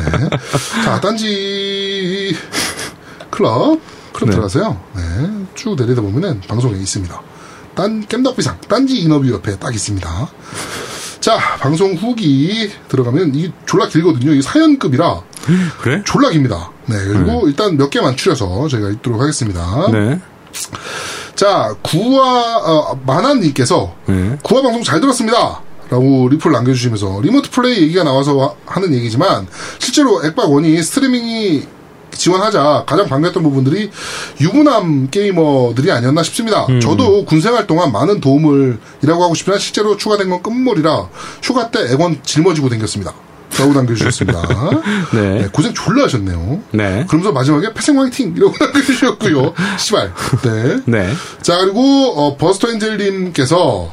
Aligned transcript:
네. 0.00 0.30
자, 0.84 1.00
딴지 1.00 2.36
클럽 3.30 3.80
클럽 4.12 4.26
네. 4.26 4.30
들어가세요. 4.30 4.80
네. 4.94 5.02
쭉 5.54 5.76
내리다 5.76 6.02
보면은 6.02 6.40
방송에 6.42 6.76
있습니다. 6.78 7.22
딴 7.74 8.06
겜덕비상 8.06 8.60
딴지 8.68 8.98
인터뷰 9.00 9.30
옆에 9.30 9.58
딱 9.58 9.74
있습니다. 9.74 10.28
자, 11.20 11.36
방송 11.58 11.94
후기 11.94 12.70
들어가면 12.88 13.34
이게 13.34 13.52
졸라 13.66 13.88
길거든요. 13.88 14.32
이 14.32 14.42
사연급이라 14.42 15.22
그래? 15.80 16.02
졸라 16.04 16.30
깁니다. 16.30 16.70
네, 16.86 16.96
그리고 17.04 17.46
일단 17.46 17.76
몇 17.76 17.90
개만 17.90 18.16
추려서 18.16 18.68
저희가 18.68 18.88
읽도록 18.90 19.20
하겠습니다. 19.20 19.88
네. 19.92 20.20
자, 21.34 21.74
구화, 21.82 22.56
어, 22.58 23.00
만화님께서 23.06 23.94
네. 24.06 24.38
구화 24.42 24.62
방송 24.62 24.82
잘 24.82 25.00
들었습니다. 25.00 25.62
라고 25.90 26.28
리플 26.28 26.52
남겨주시면서 26.52 27.20
remote 27.22 27.50
play 27.50 27.82
얘기가 27.82 28.04
나와서 28.04 28.34
와- 28.36 28.54
하는 28.66 28.94
얘기지만 28.94 29.46
실제로 29.78 30.24
액박원이 30.24 30.80
스트리밍이 30.82 31.66
지원하자 32.12 32.84
가장 32.86 33.06
반겼던 33.08 33.42
부분들이 33.42 33.90
유부남 34.40 35.08
게이머들이 35.10 35.90
아니었나 35.92 36.22
싶습니다. 36.24 36.66
저도 36.80 37.24
군생활 37.24 37.66
동안 37.66 37.92
많은 37.92 38.20
도움을 38.20 38.78
이라고 39.02 39.22
하고 39.24 39.34
싶지만 39.34 39.58
실제로 39.58 39.96
추가된 39.96 40.28
건 40.28 40.42
끝물이라 40.42 41.08
휴가 41.42 41.70
때 41.70 41.92
엑원 41.92 42.18
짊어지고 42.22 42.68
댕겼습니다. 42.68 43.12
라고 43.58 43.72
남겨주셨습니다. 43.72 44.42
네. 45.12 45.20
네, 45.42 45.48
고생 45.52 45.74
졸라 45.74 46.04
하셨네요. 46.04 46.60
네. 46.72 47.04
그러면서 47.08 47.32
마지막에 47.32 47.72
패생 47.74 47.98
화이팅! 48.00 48.34
이라고 48.36 48.54
남겨주셨고요. 48.58 49.54
시발. 49.78 50.12
네. 50.42 50.80
네. 50.86 51.12
자, 51.42 51.58
그리고, 51.58 51.80
어, 52.16 52.36
버스터 52.36 52.70
엔젤님께서, 52.70 53.92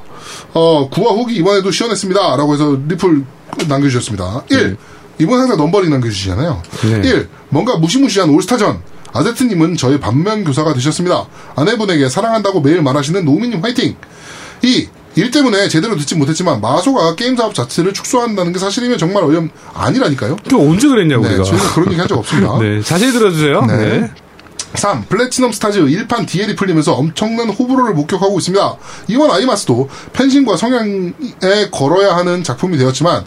어, 0.57 0.89
구화 0.89 1.13
후기 1.13 1.35
이번에도 1.35 1.69
시원했습니다. 1.69 2.35
라고 2.35 2.53
해서 2.53 2.75
리플 2.87 3.23
남겨주셨습니다. 3.67 4.43
1. 4.49 4.75
이번 5.19 5.39
항상 5.39 5.57
넘버링 5.57 5.91
남겨주시잖아요. 5.91 6.61
네. 6.83 7.07
1. 7.09 7.29
뭔가 7.49 7.77
무시무시한 7.77 8.29
올스타전. 8.31 8.79
아제트님은 9.13 9.77
저의 9.77 9.99
반면 9.99 10.43
교사가 10.43 10.73
되셨습니다. 10.73 11.27
아내분에게 11.55 12.09
사랑한다고 12.09 12.61
매일 12.61 12.81
말하시는 12.81 13.23
노우미님 13.23 13.63
화이팅! 13.63 13.95
2. 14.63 14.89
일 15.15 15.31
때문에 15.31 15.67
제대로 15.67 15.95
듣지 15.95 16.13
못했지만 16.15 16.61
마소가 16.61 17.15
게임 17.15 17.35
사업 17.35 17.53
자체를 17.55 17.93
축소한다는 17.93 18.53
게 18.53 18.59
사실이면 18.59 18.97
정말 18.99 19.23
어이없 19.23 19.49
아니라니까요. 19.73 20.35
또 20.49 20.61
언제 20.61 20.87
그랬냐고, 20.87 21.23
네, 21.23 21.29
우리가. 21.29 21.43
저희가 21.43 21.73
그런 21.73 21.87
얘기 21.91 21.99
한 21.99 22.07
적 22.07 22.17
없습니다. 22.19 22.57
네. 22.61 22.81
자세히 22.81 23.11
들어주세요. 23.11 23.61
네. 23.65 23.77
네. 23.77 24.11
3. 24.77 25.05
플래티넘 25.09 25.51
스타즈 25.51 25.79
일판 25.79 26.27
DL이 26.27 26.55
풀리면서 26.55 26.93
엄청난 26.93 27.49
호불호를 27.49 27.93
목격하고 27.93 28.37
있습니다. 28.37 28.77
이번 29.07 29.31
아이마스도 29.31 29.89
팬심과 30.13 30.57
성향에 30.57 31.69
걸어야 31.71 32.15
하는 32.15 32.43
작품이 32.43 32.77
되었지만 32.77 33.25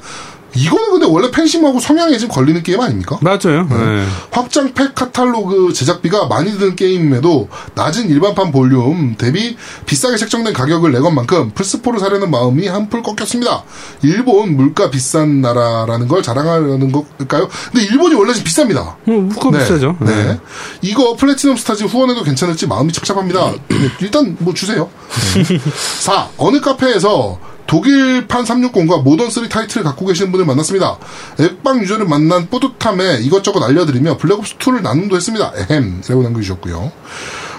이거는 0.55 0.91
근데 0.93 1.07
원래 1.07 1.31
팬심하고 1.31 1.81
성향에 1.81 2.17
지금 2.19 2.35
걸리는 2.35 2.63
게임 2.63 2.81
아닙니까? 2.81 3.19
맞아요. 3.21 3.67
네. 3.71 4.07
확장 4.31 4.73
팩 4.75 4.95
카탈로그 4.95 5.73
제작비가 5.73 6.27
많이 6.27 6.51
드는 6.53 6.77
게임임에도 6.77 7.49
낮은 7.75 8.09
일반판 8.09 8.53
볼륨 8.53 9.15
대비 9.17 9.57
비싸게 9.87 10.17
책정된 10.17 10.53
가격을 10.53 10.93
내건 10.93 11.15
만큼 11.15 11.53
플스4를 11.55 12.01
사려는 12.01 12.31
마음이 12.31 12.67
한풀 12.67 13.03
꺾였습니다. 13.03 13.65
일본 14.03 14.57
물가 14.57 14.91
비싼 14.91 15.41
나라라는 15.41 16.09
걸 16.09 16.23
자랑하려는 16.23 16.93
걸까요? 16.93 17.49
근데 17.71 17.87
일본이 17.87 18.15
원래 18.15 18.33
좀 18.33 18.45
비쌉니다. 18.45 18.95
음, 19.09 19.29
그거 19.29 19.51
비싸죠. 19.51 19.97
네. 20.01 20.39
이거 20.83 21.15
플래티넘 21.17 21.57
스타즈 21.57 21.85
후원해도 21.85 22.23
괜찮을지 22.23 22.67
마음이 22.67 22.93
착잡합니다. 22.93 23.53
네, 23.69 23.77
일단 24.01 24.37
뭐 24.41 24.53
주세요. 24.55 24.89
네. 25.35 25.59
4. 26.01 26.29
어느 26.39 26.61
카페에서 26.61 27.39
독일판 27.71 28.43
360과 28.43 29.05
모던 29.05 29.31
3 29.31 29.49
타이틀을 29.49 29.85
갖고 29.85 30.05
계시는 30.05 30.33
분을 30.33 30.45
만났습니다. 30.45 30.99
액박 31.39 31.81
유저를 31.81 32.05
만난 32.05 32.51
뿌듯함에 32.51 33.21
이것저것 33.21 33.63
알려드리며 33.63 34.17
블랙옵스 34.17 34.57
2를 34.59 34.83
나눔도 34.83 35.15
했습니다. 35.15 35.53
에헴. 35.71 36.03
라고 36.09 36.25
남겨주셨고요. 36.25 36.91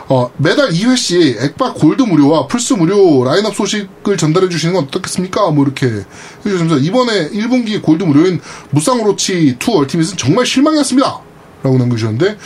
어, 0.10 0.30
매달 0.36 0.72
2회씩 0.72 1.42
액박 1.42 1.76
골드 1.76 2.02
무료와 2.02 2.48
플스 2.48 2.74
무료 2.74 3.24
라인업 3.24 3.56
소식을 3.56 4.18
전달해 4.18 4.50
주시는 4.50 4.74
건 4.74 4.84
어떻겠습니까? 4.84 5.50
뭐 5.52 5.64
이렇게 5.64 6.04
해주시면서 6.46 6.80
이번에 6.80 7.30
1분기 7.30 7.82
골드 7.82 8.04
무료인 8.04 8.42
무쌍오로치 8.72 9.60
2 9.66 9.72
Ultimate은 9.72 10.18
정말 10.18 10.46
실망이었습니다. 10.46 11.20
라고 11.64 11.78
남겨주셨는데 11.78 12.38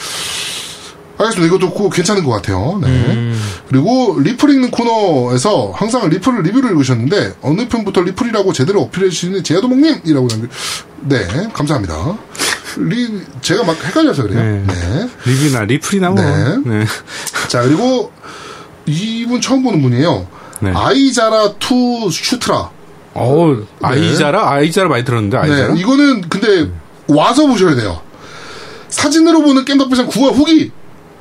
알겠습니다. 1.17 1.55
이것도 1.55 1.71
고- 1.71 1.89
괜찮은 1.89 2.23
것 2.23 2.31
같아요. 2.31 2.79
네. 2.81 3.33
그리고 3.69 4.17
리플 4.19 4.49
읽는 4.49 4.71
코너에서 4.71 5.71
항상 5.73 6.09
리플을 6.09 6.43
리뷰를 6.43 6.71
읽으셨는데 6.71 7.35
어느 7.41 7.67
편부터 7.67 8.01
리플이라고 8.01 8.51
제대로 8.53 8.81
어필해 8.81 9.09
주시는 9.09 9.43
제야두목님이라고 9.43 10.27
남겨. 10.27 10.47
네, 11.01 11.25
감사합니다. 11.53 12.17
리 12.77 13.21
제가 13.41 13.63
막 13.63 13.77
헷갈려서 13.83 14.23
그래요. 14.23 14.39
네. 14.43 14.63
네. 14.67 15.09
리뷰나 15.25 15.63
리플이나 15.63 16.09
뭐. 16.09 16.21
네. 16.21 16.57
네. 16.65 16.85
자 17.47 17.61
그리고 17.61 18.11
이분 18.85 19.39
처음 19.39 19.63
보는 19.63 19.81
분이에요. 19.81 20.27
네. 20.59 20.71
아이자라투슈트라. 20.75 22.69
어우, 23.13 23.63
아이자라? 23.81 24.51
아이자라 24.51 24.89
많이 24.89 25.05
들었는데, 25.05 25.37
아이자라? 25.37 25.73
네, 25.73 25.79
이거는 25.79 26.27
근데 26.27 26.69
와서 27.07 27.47
보셔야 27.47 27.73
돼요. 27.75 28.01
사진으로 28.89 29.41
보는 29.41 29.63
겜덕비상 29.63 30.09
9화 30.09 30.33
후기 30.33 30.71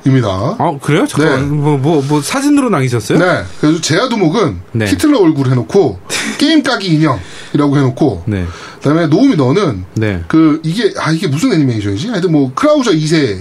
입니다. 0.05 0.55
아, 0.59 0.77
그래요? 0.81 1.07
잠깐만. 1.07 1.55
뭐, 1.55 1.77
뭐, 1.77 2.03
뭐, 2.07 2.21
사진으로 2.21 2.69
남기셨어요? 2.69 3.17
네. 3.17 3.43
그래서 3.59 3.81
제야두목은 3.81 4.61
네. 4.73 4.85
히틀러 4.85 5.19
얼굴 5.19 5.47
해놓고 5.49 5.99
게임 6.37 6.61
까기 6.63 6.87
인형이라고 6.87 7.77
해놓고 7.77 8.23
네. 8.27 8.45
그다음에 8.77 9.07
노우미 9.07 9.35
너는 9.35 9.85
네. 9.95 10.23
그 10.27 10.61
이게 10.63 10.93
아 10.99 11.11
이게 11.11 11.27
무슨 11.27 11.53
애니메이션이지? 11.53 12.09
하여튼 12.09 12.31
뭐 12.31 12.51
크라우저 12.53 12.91
2세 12.91 13.39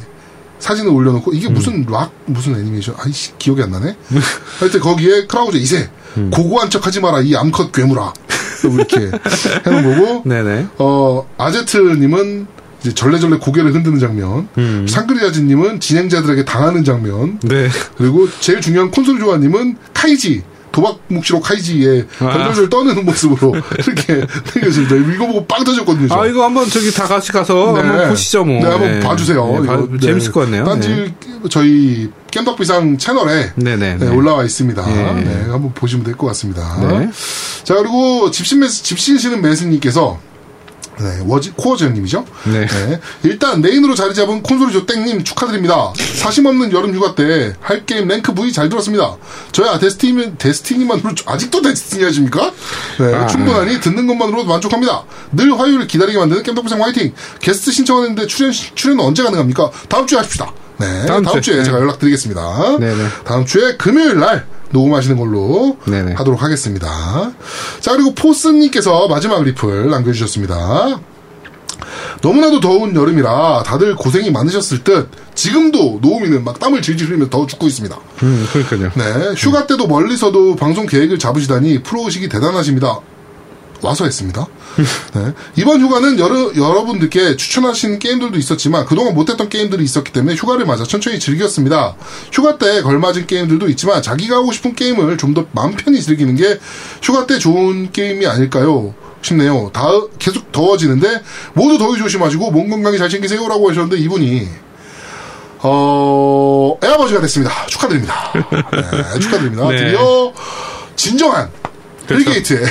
사진을 0.59 0.91
올려놓고 0.91 1.33
이게 1.35 1.49
음. 1.49 1.55
무슨 1.55 1.85
락 1.91 2.13
무슨 2.25 2.57
애니메이션? 2.57 2.95
아이씨 2.99 3.33
기억이 3.39 3.63
안 3.63 3.71
나네. 3.71 3.95
하여튼 4.59 4.81
거기에 4.81 5.27
크라우저 5.27 5.59
2세 5.59 5.89
음. 6.17 6.31
고고한 6.33 6.71
척하지 6.71 7.01
마라 7.01 7.21
이 7.21 7.35
암컷 7.37 7.73
괴물아 7.73 8.13
이렇게 8.65 9.11
해놓은 9.67 9.99
거고 9.99 10.23
네네. 10.29 10.69
어 10.79 11.27
아제트님은 11.37 12.47
이제 12.85 12.93
절레절레 12.93 13.39
고개를 13.39 13.73
흔드는 13.75 13.99
장면, 13.99 14.47
음. 14.59 14.87
상그리아즈님은 14.87 15.81
진행자들에게 15.81 16.45
당하는 16.45 16.85
장면, 16.85 17.39
네. 17.43 17.69
그리고 17.97 18.29
제일 18.41 18.61
중요한 18.61 18.91
콘솔 18.91 19.19
조아님은 19.19 19.77
카이지 19.95 20.43
도박 20.71 20.99
묵시로 21.09 21.41
카이지의 21.41 22.05
아. 22.19 22.31
덜덜덜 22.33 22.69
떠는 22.69 23.05
모습으로 23.05 23.55
이렇게 23.79 24.27
생겼습니다. 24.53 24.97
이거 25.15 25.27
보고 25.29 25.47
빵 25.47 25.63
터졌거든요. 25.65 26.09
저. 26.09 26.15
아, 26.21 26.27
이거 26.27 26.45
한번 26.45 26.69
저기 26.69 26.93
다 26.93 27.05
같이 27.07 27.31
가서 27.33 27.73
네. 27.75 27.81
한번 27.89 28.09
보시죠, 28.11 28.45
뭐. 28.45 28.59
네, 28.61 28.67
한번 28.69 29.01
봐주세요. 29.01 29.61
네, 29.63 29.67
봐- 29.67 29.75
이거, 29.75 29.89
네. 29.93 29.99
재밌을 30.01 30.33
것 30.33 30.41
같네요. 30.41 30.65
딴지 30.65 30.89
네. 30.89 31.15
저희 31.49 32.11
겜덕비상 32.33 32.99
채널에 32.99 33.53
네네. 33.55 33.97
네, 33.99 34.09
올라와 34.09 34.43
있습니다. 34.45 34.85
네. 34.85 35.23
네, 35.23 35.43
한번 35.49 35.73
보시면 35.75 36.05
될 36.05 36.17
것 36.17 36.27
같습니다. 36.27 36.77
네. 36.81 37.09
자 37.63 37.77
그리고 37.77 38.31
집신 38.33 38.59
매스 38.59 38.83
집신시는 38.83 39.41
매스님께서 39.43 40.19
네, 41.01 41.21
워지 41.27 41.53
코어제님이죠. 41.57 42.25
네. 42.53 42.67
일단 43.25 43.61
메인으로 43.61 43.95
자리 43.95 44.15
잡은 44.15 44.43
콘솔이 44.43 44.73
조땡님 44.73 45.25
축하드립니다. 45.25 45.93
사심 46.17 46.47
없는 46.47 46.73
여름 46.73 46.95
휴가 46.95 47.15
때 47.15 47.53
할 47.61 47.85
게임 47.87 48.07
rank 48.09 48.35
V 48.35 48.53
잘 48.53 48.69
들었습니다. 48.69 49.17
저야 49.53 49.79
Destiny 49.79 50.39
Destiny만으로 50.39 51.15
아직도 51.27 51.63
Destiny 51.63 52.05
하십니까? 52.05 52.53
네, 52.99 53.15
아. 53.15 53.27
충분하니 53.27 53.81
듣는 53.81 54.07
것만으로도 54.07 54.49
만족합니다. 54.49 55.05
늘 55.33 55.59
화요일을 55.59 55.87
기다리게 55.87 56.19
만드는 56.19 56.43
겜덕비상 56.43 56.83
화이팅. 56.83 57.13
게스트 57.41 57.73
신청했는데 57.73 58.27
출연 58.27 58.53
출연은 58.53 59.05
언제 59.05 59.23
가능합니까? 59.23 59.71
다음 59.89 60.07
주에 60.07 60.19
합시다. 60.19 60.53
네, 60.79 61.07
다음, 61.07 61.23
다음 61.23 61.41
주에 61.41 61.55
주에. 61.55 61.65
제가 61.65 61.79
연락드리겠습니다. 61.79 62.79
네네. 62.79 63.07
다음 63.25 63.45
주에 63.45 63.77
금요일 63.77 64.19
날 64.19 64.47
녹음하시는 64.71 65.17
걸로 65.17 65.77
네네. 65.87 66.15
하도록 66.15 66.43
하겠습니다. 66.43 67.33
자, 67.81 67.93
그리고 67.93 68.15
포스님께서 68.15 69.07
마지막 69.09 69.43
리플 69.43 69.89
남겨주셨습니다. 69.91 70.99
너무나도 72.23 72.61
더운 72.61 72.95
여름이라 72.97 73.65
다들 73.65 73.95
고생이 73.97 74.31
많으셨을 74.31 74.83
듯 74.83 75.09
지금도 75.35 75.99
노우미는 76.01 76.43
막 76.45 76.59
땀을 76.59 76.81
질질 76.81 77.09
흘리면서 77.09 77.31
더 77.31 77.47
죽고 77.47 77.67
있습니다. 77.67 77.97
음, 78.23 78.47
그러니까요. 78.53 78.91
네, 78.95 79.35
휴가 79.37 79.67
때도 79.67 79.87
멀리서도 79.87 80.57
방송 80.57 80.87
계획을 80.87 81.19
잡으시다니 81.19 81.83
프로의식이 81.83 82.29
대단하십니다. 82.29 83.01
와서 83.85 84.05
했습니다. 84.05 84.47
네. 85.15 85.33
이번 85.57 85.81
휴가는 85.81 86.19
여러, 86.19 86.55
여러분들께 86.57 87.37
추천하신 87.37 87.99
게임들도 87.99 88.39
있었지만 88.39 88.87
그동안 88.87 89.15
못했던 89.15 89.49
게임들이 89.49 89.85
있었기 89.85 90.13
때문에 90.13 90.35
휴가를 90.35 90.65
맞아 90.67 90.85
천천히 90.85 91.19
즐겼습니다. 91.21 91.95
휴가 92.33 92.59
때 92.59 92.83
걸맞은 92.83 93.27
게임들도 93.27 93.69
있지만 93.69 94.03
자기가 94.03 94.37
하고 94.37 94.51
싶은 94.53 94.75
게임을 94.75 95.19
좀 95.19 95.35
더 95.35 95.47
마음 95.51 95.73
편히 95.73 96.01
즐기는 96.01 96.37
게 96.37 96.61
휴가 97.03 97.27
때 97.27 97.41
좋은 97.41 97.91
게임이 97.91 98.25
아닐까요? 98.25 98.95
싶네요. 99.21 99.71
다, 99.73 99.83
계속 100.21 100.53
더워지는데 100.53 101.23
모두 101.55 101.77
더위 101.77 101.99
조심하시고 101.99 102.53
몸 102.53 102.71
건강히 102.71 102.99
잘 102.99 103.09
챙기세요라고 103.09 103.69
하셨는데 103.71 103.97
이분이 104.03 104.47
어, 105.61 106.77
에아버지가 106.83 107.21
됐습니다. 107.23 107.67
축하드립니다. 107.67 108.33
네, 108.33 109.19
축하드립니다. 109.21 109.67
네. 109.71 109.77
드디어 109.77 110.33
진정한 110.95 111.51
그렇죠. 112.07 112.31
hell 112.31 112.44
gate에 112.44 112.61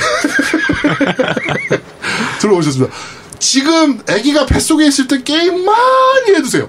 들어오셨습니다. 2.40 2.92
지금 3.38 4.00
아기가 4.08 4.46
뱃속에 4.46 4.86
있을 4.86 5.08
때 5.08 5.22
게임 5.22 5.64
많이 5.64 6.36
해두세요. 6.36 6.68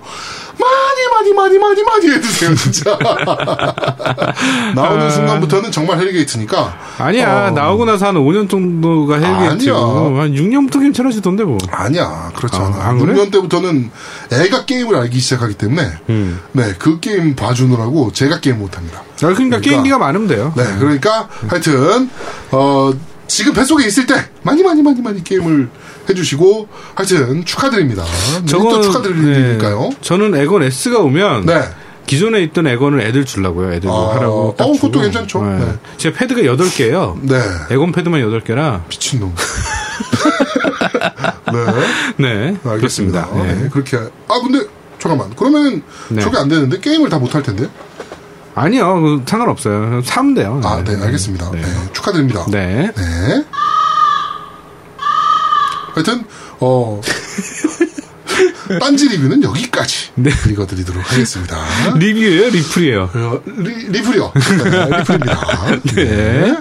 많이 0.57 1.33
많이 1.33 1.35
많이 1.57 1.59
많이 1.59 1.83
많이 1.83 2.11
해두세요 2.15 2.55
진짜 2.55 2.97
나오는 4.73 5.11
순간부터는 5.11 5.69
정말 5.69 5.99
hell 5.99 6.23
gate니까 6.23 6.77
아니야 6.97 7.47
어, 7.47 7.51
나오고 7.51 7.83
나서 7.83 8.05
한 8.07 8.15
5년 8.15 8.49
정도가 8.49 9.19
hell 9.19 9.42
gate고 9.42 9.75
아니야. 9.75 10.21
한 10.21 10.33
6년부터 10.33 10.79
괜찮아지던데 10.79 11.43
뭐. 11.43 11.57
아니야 11.71 12.31
그렇지 12.35 12.55
아, 12.55 12.67
않아 12.67 12.85
안 12.87 12.99
그래? 12.99 13.13
6년 13.13 13.31
때부터는 13.33 13.91
애가 14.31 14.63
게임을 14.65 14.95
알기 14.95 15.19
시작하기 15.19 15.55
때문에 15.55 15.91
음. 16.09 16.39
네그 16.53 17.01
게임 17.01 17.35
봐주느라고 17.35 18.13
제가 18.13 18.39
게임 18.39 18.59
못합니다 18.59 18.99
아, 18.99 19.04
그러니까, 19.17 19.37
그러니까. 19.37 19.59
게임기가 19.59 19.97
많으면 19.97 20.27
돼요. 20.27 20.53
네, 20.55 20.63
그러니까 20.79 21.29
하여튼 21.47 22.09
어 22.51 22.91
지금 23.27 23.53
뱃속에 23.53 23.85
있을 23.87 24.05
때 24.05 24.15
많이 24.43 24.61
많이 24.63 24.81
많이 24.81 25.01
많이 25.01 25.23
게임을 25.23 25.69
해주시고 26.09 26.67
하여튼 26.95 27.45
축하드립니다. 27.45 28.03
네, 28.03 28.51
또 28.51 28.81
축하드릴 28.81 29.57
네. 29.57 29.67
저는 30.01 30.35
에건 30.35 30.63
S가 30.63 30.99
오면 30.99 31.45
네. 31.45 31.63
기존에 32.05 32.43
있던 32.43 32.67
에건을 32.67 33.01
애들 33.01 33.25
주려고요. 33.25 33.73
애들 33.73 33.89
아, 33.89 34.11
하라고. 34.15 34.55
딱 34.57 34.65
어, 34.65 34.73
그것도. 34.73 35.01
괜찮죠. 35.01 35.43
네. 35.43 35.73
제 35.97 36.13
패드가 36.13 36.41
8개예요. 36.41 37.17
네. 37.21 37.41
에건 37.71 37.91
패드만 37.91 38.21
8개라. 38.21 38.87
미친놈. 38.87 39.33
네. 41.51 41.63
네. 42.17 42.57
알겠습니다. 42.63 43.27
그렇습니다. 43.27 43.29
네. 43.33 43.55
네, 43.55 43.69
그렇게. 43.69 43.97
아, 43.97 44.39
근데, 44.41 44.67
잠깐만. 44.99 45.31
그러면, 45.35 45.81
네. 46.09 46.21
저게 46.21 46.37
안 46.37 46.47
되는데? 46.47 46.79
게임을 46.79 47.09
다 47.09 47.17
못할 47.17 47.41
텐데? 47.41 47.67
아니요. 48.55 49.01
그 49.01 49.23
상관없어요. 49.27 50.01
사면 50.03 50.33
돼요. 50.33 50.61
아, 50.63 50.81
네, 50.83 50.95
알겠습니다. 50.95 51.51
네. 51.51 51.61
네. 51.61 51.67
축하드립니다. 51.93 52.45
네. 52.49 52.91
네. 52.95 53.45
하여튼, 55.93 56.25
어, 56.59 57.01
딴지 58.79 59.07
리뷰는 59.09 59.43
여기까지 59.43 60.11
네. 60.15 60.31
읽어드리도록 60.49 61.11
하겠습니다. 61.11 61.57
리뷰예요? 61.97 62.49
리플이에요? 62.49 63.03
어, 63.13 63.41
리, 63.45 63.89
리플이요. 63.89 64.33
네, 64.63 64.97
리플입니다. 64.97 65.81
네. 65.95 66.57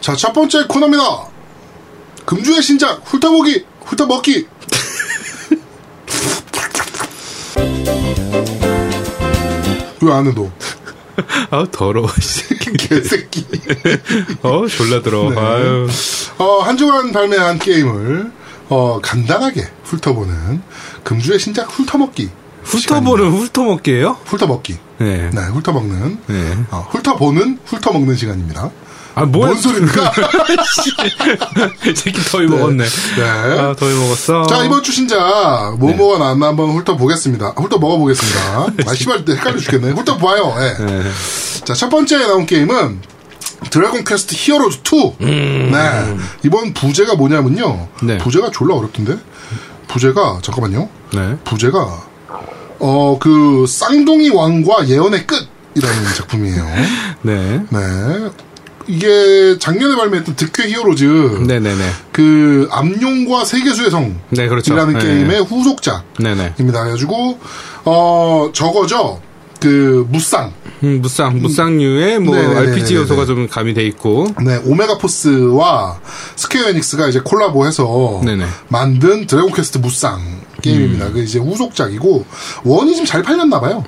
자, 0.00 0.14
첫 0.16 0.32
번째 0.32 0.66
코너입니다. 0.66 1.02
금주의 2.26 2.60
신작, 2.62 3.02
훑어보기, 3.04 3.64
훑어먹기. 3.84 4.46
왜 10.04 10.12
안 10.12 10.26
해, 10.26 10.32
너? 10.34 10.50
아 11.50 11.64
더러워. 11.70 12.08
씨. 12.20 12.42
개새끼. 12.76 13.46
어 14.42 14.66
졸라 14.66 15.00
더러워. 15.02 15.30
네. 15.30 15.38
아유. 15.40 15.88
어, 16.38 16.58
한 16.60 16.76
주간 16.76 17.12
발매한 17.12 17.58
게임을, 17.58 18.32
어, 18.68 19.00
간단하게 19.00 19.64
훑어보는 19.84 20.62
금주의 21.04 21.38
신작 21.38 21.70
훑어먹기. 21.70 22.30
훑어보는 22.64 23.30
훑어먹기예요? 23.30 24.16
훑어먹기. 24.24 24.76
네. 24.98 25.30
네, 25.30 25.40
훑어먹는. 25.52 26.18
네. 26.26 26.56
어, 26.70 26.88
훑어보는, 26.90 27.58
훑어먹는 27.64 28.16
시간입니다. 28.16 28.70
아 29.14 29.24
뭐야? 29.24 29.50
뭔 29.50 29.60
소리입니까? 29.60 30.12
이 31.86 31.94
새끼 31.94 32.20
더위 32.24 32.46
먹었네. 32.46 32.84
네. 32.84 33.22
아 33.22 33.74
더위 33.78 33.94
먹었어. 33.94 34.46
자, 34.46 34.64
이번 34.64 34.82
주 34.82 34.92
신작, 34.92 35.76
뭐뭐가 35.78 36.18
나왔나 36.18 36.48
한번 36.48 36.70
훑어보겠습니다. 36.70 37.50
훑어먹어보겠습니다. 37.56 38.66
아, 38.90 38.94
씨발, 38.94 39.24
헷갈려 39.28 39.58
죽겠네. 39.58 39.90
훑어봐요. 39.90 40.54
예. 40.58 40.84
네. 40.84 41.02
자, 41.64 41.74
첫 41.74 41.88
번째 41.90 42.18
나온 42.26 42.44
게임은, 42.46 43.00
Dragon 43.70 44.04
Quest 44.04 44.34
Heroes 44.36 44.80
2. 44.92 45.24
네. 45.70 46.16
이번 46.42 46.74
부제가 46.74 47.14
뭐냐면요. 47.14 47.88
음. 48.02 48.06
네. 48.06 48.18
부제가 48.18 48.50
졸라 48.50 48.74
어렵던데? 48.74 49.16
부제가, 49.86 50.40
잠깐만요. 50.42 50.88
네. 51.12 51.36
부제가, 51.44 52.02
어, 52.80 53.18
그, 53.20 53.64
쌍둥이 53.68 54.30
왕과 54.30 54.88
예언의 54.88 55.24
끝이라는 55.26 56.14
작품이에요. 56.16 56.64
네. 57.22 57.64
네. 57.70 58.30
이게 58.86 59.58
작년에 59.58 59.96
발매했던 59.96 60.36
드퀘 60.36 60.68
Heroes. 60.68 61.04
네네네. 61.46 61.90
그, 62.12 62.68
암룡과 62.70 63.44
세계수의 63.44 63.90
성. 63.90 64.18
네 64.30 64.46
그렇죠. 64.48 64.74
이라는 64.74 64.98
네. 64.98 65.00
게임의 65.04 65.42
후속작. 65.44 66.04
네네. 66.18 66.54
입니다. 66.58 66.80
그래가지고, 66.82 67.38
어, 67.84 68.50
저거죠. 68.52 69.20
그, 69.60 70.06
무쌍. 70.10 70.52
음, 70.82 71.00
무쌍 71.00 71.40
무쌍류의 71.40 72.18
뭐 72.18 72.34
네네네네네. 72.36 72.72
RPG 72.72 72.94
요소가 72.96 73.24
좀 73.24 73.48
가미돼 73.48 73.82
있고. 73.86 74.26
네, 74.44 74.60
Omega 74.66 74.98
Force와 74.98 75.98
Square 76.36 76.68
Enix가 76.68 77.08
이제 77.08 77.20
콜라보해서 77.24 78.20
네네. 78.24 78.44
만든 78.68 79.26
Dragon 79.26 79.52
Quest 79.52 79.78
무쌍 79.78 80.20
게임입니다. 80.60 81.10
그 81.12 81.22
이제 81.22 81.38
후속작이고, 81.38 82.26
one이 82.64 82.96
좀 82.96 83.06
잘 83.06 83.22
팔렸나 83.22 83.60
봐요. 83.60 83.84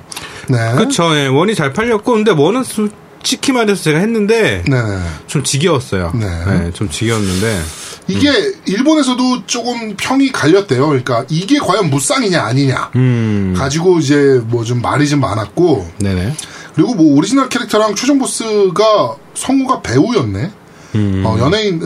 네. 0.47 0.57
그쵸. 0.77 1.15
예. 1.15 1.27
원이 1.27 1.53
잘 1.53 1.73
팔렸고 1.73 2.13
근데 2.13 2.31
one은 2.31 2.63
솔직히 2.63 3.51
말해서 3.51 3.83
제가 3.83 3.99
했는데 3.99 4.63
네네. 4.67 4.99
좀 5.27 5.43
지겨웠어요. 5.43 6.11
네. 6.15 6.27
네, 6.45 6.71
좀 6.73 6.89
지겨웠는데. 6.89 7.61
이게 8.09 8.31
일본에서도 8.65 9.45
조금 9.47 9.95
평이 9.97 10.31
갈렸대요. 10.31 10.87
그러니까 10.87 11.25
이게 11.29 11.59
과연 11.59 11.89
무쌍이냐 11.89 12.41
아니냐. 12.41 12.91
음. 12.95 13.53
가지고 13.57 13.99
이제 13.99 14.41
뭐 14.45 14.63
좀 14.63 14.81
말이 14.81 15.07
좀 15.09 15.19
많았고, 15.19 15.89
네네. 15.99 16.33
그리고 16.73 16.93
뭐 16.95 17.15
오리지널 17.17 17.49
캐릭터랑 17.49 17.95
최종 17.95 18.17
보스가 18.19 19.15
성우가 19.33 19.81
배우였네. 19.81 20.51
음. 20.95 21.23
어, 21.25 21.37
연예인 21.39 21.81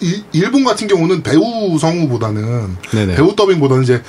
이- 0.00 0.06
이- 0.06 0.22
일본 0.32 0.64
같은 0.64 0.86
경우는 0.86 1.22
배우 1.22 1.78
성우보다는 1.78 2.76
네네. 2.92 3.14
배우 3.16 3.34
더빙보다는 3.34 3.84
이제 3.84 4.02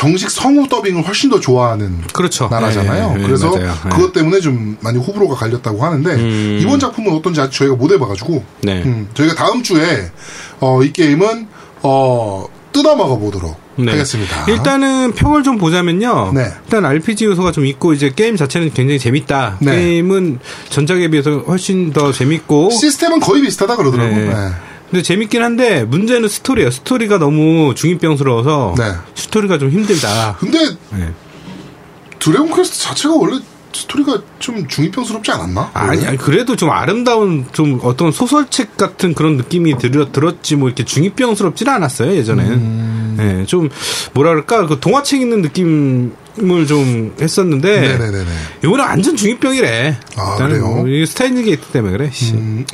정식 0.00 0.30
성우 0.30 0.66
더빙을 0.66 1.06
훨씬 1.06 1.28
더 1.28 1.38
좋아하는 1.38 2.00
그렇죠. 2.14 2.48
나라잖아요. 2.50 3.08
네, 3.12 3.18
네, 3.18 3.26
그래서 3.26 3.50
맞아요. 3.50 3.66
네. 3.84 3.90
그것 3.90 4.14
때문에 4.14 4.40
좀 4.40 4.78
많이 4.80 4.98
호불호가 4.98 5.34
갈렸다고 5.34 5.84
하는데 5.84 6.10
음. 6.14 6.58
이번 6.58 6.80
작품은 6.80 7.12
어떤지 7.12 7.38
아직 7.38 7.58
저희가 7.58 7.76
못 7.76 7.92
해봐가지고 7.92 8.42
네. 8.62 8.82
음, 8.82 9.08
저희가 9.12 9.34
다음 9.34 9.62
주에 9.62 10.10
어, 10.60 10.82
이 10.82 10.90
게임은 10.90 11.48
어, 11.82 12.46
뜯어 12.72 12.96
먹어 12.96 13.18
보도록 13.18 13.60
네. 13.76 13.90
하겠습니다. 13.90 14.46
일단은 14.48 15.12
평을 15.12 15.42
좀 15.42 15.58
보자면요. 15.58 16.32
네. 16.34 16.46
일단 16.64 16.86
RPG 16.86 17.26
요소가 17.26 17.52
좀 17.52 17.66
있고 17.66 17.92
이제 17.92 18.10
게임 18.16 18.36
자체는 18.36 18.72
굉장히 18.72 18.98
재밌다. 18.98 19.58
네. 19.60 19.76
게임은 19.76 20.38
전작에 20.70 21.08
비해서 21.08 21.40
훨씬 21.40 21.92
더 21.92 22.10
재밌고. 22.10 22.70
시스템은 22.70 23.20
거의 23.20 23.42
비슷하다 23.42 23.76
그러더라고요. 23.76 24.69
근데 24.90 25.02
재밌긴 25.02 25.42
한데 25.42 25.84
문제는 25.84 26.28
스토리예요. 26.28 26.70
스토리가 26.70 27.18
너무 27.18 27.74
중이병스러워서 27.76 28.74
네. 28.76 28.92
스토리가 29.14 29.58
좀 29.58 29.70
힘들다. 29.70 30.36
근데 30.40 30.58
네. 30.90 31.12
Dragon 32.18 32.54
Quest 32.54 32.80
자체가 32.80 33.14
원래 33.14 33.38
스토리가 33.72 34.20
좀 34.40 34.66
중이병스럽지 34.66 35.30
않았나? 35.30 35.70
아니, 35.74 36.04
아니 36.04 36.16
그래도 36.18 36.56
좀 36.56 36.70
아름다운 36.70 37.46
좀 37.52 37.78
어떤 37.84 38.10
소설책 38.10 38.76
같은 38.76 39.14
그런 39.14 39.36
느낌이 39.36 39.78
들, 39.78 39.92
들었지 40.10 40.56
뭐 40.56 40.68
이렇게 40.68 40.84
중이병스럽지는 40.84 41.72
않았어요 41.72 42.12
예전엔. 42.16 42.46
음. 42.46 43.14
네, 43.16 43.46
좀 43.46 43.68
그럴까 44.14 44.66
그 44.66 44.80
동화책 44.80 45.20
읽는 45.20 45.42
느낌을 45.42 46.66
좀 46.66 47.14
했었는데 47.20 47.80
네네네네. 47.80 48.30
이거는 48.64 48.84
완전 48.84 49.16
중이병이래. 49.16 49.98
아, 50.16 50.36
그래요? 50.36 51.06
Steins 51.06 51.44
Gate 51.44 51.66
때문에 51.66 51.96
그래. 51.96 52.10
씨. 52.12 52.32
음, 52.32 52.64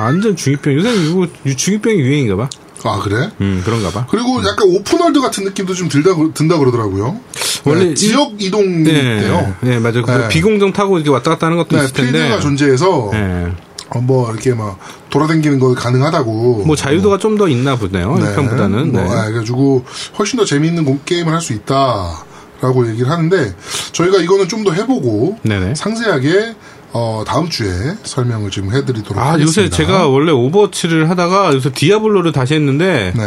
완전 0.00 0.36
중이병. 0.36 0.74
요새 0.74 0.94
이거 0.94 1.26
중이병이 1.56 1.98
유행인가 2.00 2.36
봐. 2.36 2.48
아 2.82 2.98
그래? 3.02 3.28
음 3.42 3.60
그런가 3.64 3.90
봐. 3.90 4.06
그리고 4.10 4.40
약간 4.46 4.66
open 4.68 4.91
world 4.91 5.20
같은 5.20 5.44
느낌도 5.44 5.74
좀 5.74 5.88
들다 5.88 6.10
든다 6.34 6.58
그러더라고요. 6.58 7.20
원래 7.64 7.84
네, 7.84 7.90
이- 7.90 7.94
지역 7.94 8.40
이동인데요. 8.40 9.54
네, 9.60 9.70
네 9.70 9.78
맞아요. 9.78 10.02
그 10.02 10.10
네. 10.10 10.28
비공정 10.28 10.72
타고 10.72 10.96
이렇게 10.96 11.10
왔다 11.10 11.30
갔다 11.32 11.46
하는 11.46 11.58
것도 11.58 11.76
네, 11.76 11.84
있을 11.84 11.94
텐데. 11.94 12.12
필드가 12.12 12.40
존재해서 12.40 13.10
네. 13.12 13.52
어, 13.90 13.98
뭐 14.00 14.30
이렇게 14.32 14.54
막 14.54 14.78
돌아다니는 15.10 15.58
거 15.58 15.74
가능하다고. 15.74 16.62
뭐 16.66 16.74
자유도가 16.76 17.18
좀더 17.18 17.48
있나 17.48 17.76
보네요. 17.76 18.14
네. 18.16 18.34
1편보다는. 18.34 18.92
뭐, 18.92 19.02
네. 19.02 19.10
아, 19.10 19.24
그래가지고 19.26 19.84
훨씬 20.18 20.38
더 20.38 20.44
재미있는 20.46 20.84
공- 20.86 21.00
게임을 21.04 21.32
할 21.34 21.40
수 21.42 21.52
있다라고 21.52 22.88
얘기를 22.88 23.10
하는데 23.10 23.54
저희가 23.92 24.18
이거는 24.22 24.48
좀 24.48 24.64
더 24.64 24.72
해보고 24.72 25.38
네네. 25.42 25.74
상세하게 25.74 26.54
어, 26.92 27.22
다음 27.26 27.48
주에 27.48 27.70
설명을 28.02 28.50
좀 28.50 28.72
해드리도록 28.72 29.18
아, 29.18 29.32
하겠습니다. 29.32 29.62
요새 29.62 29.70
제가 29.70 30.08
원래 30.08 30.32
Overwatch를 30.32 31.08
하다가 31.10 31.54
요새 31.54 31.70
Diablo를 31.72 32.32
다시 32.32 32.54
했는데, 32.54 33.12
네 33.16 33.22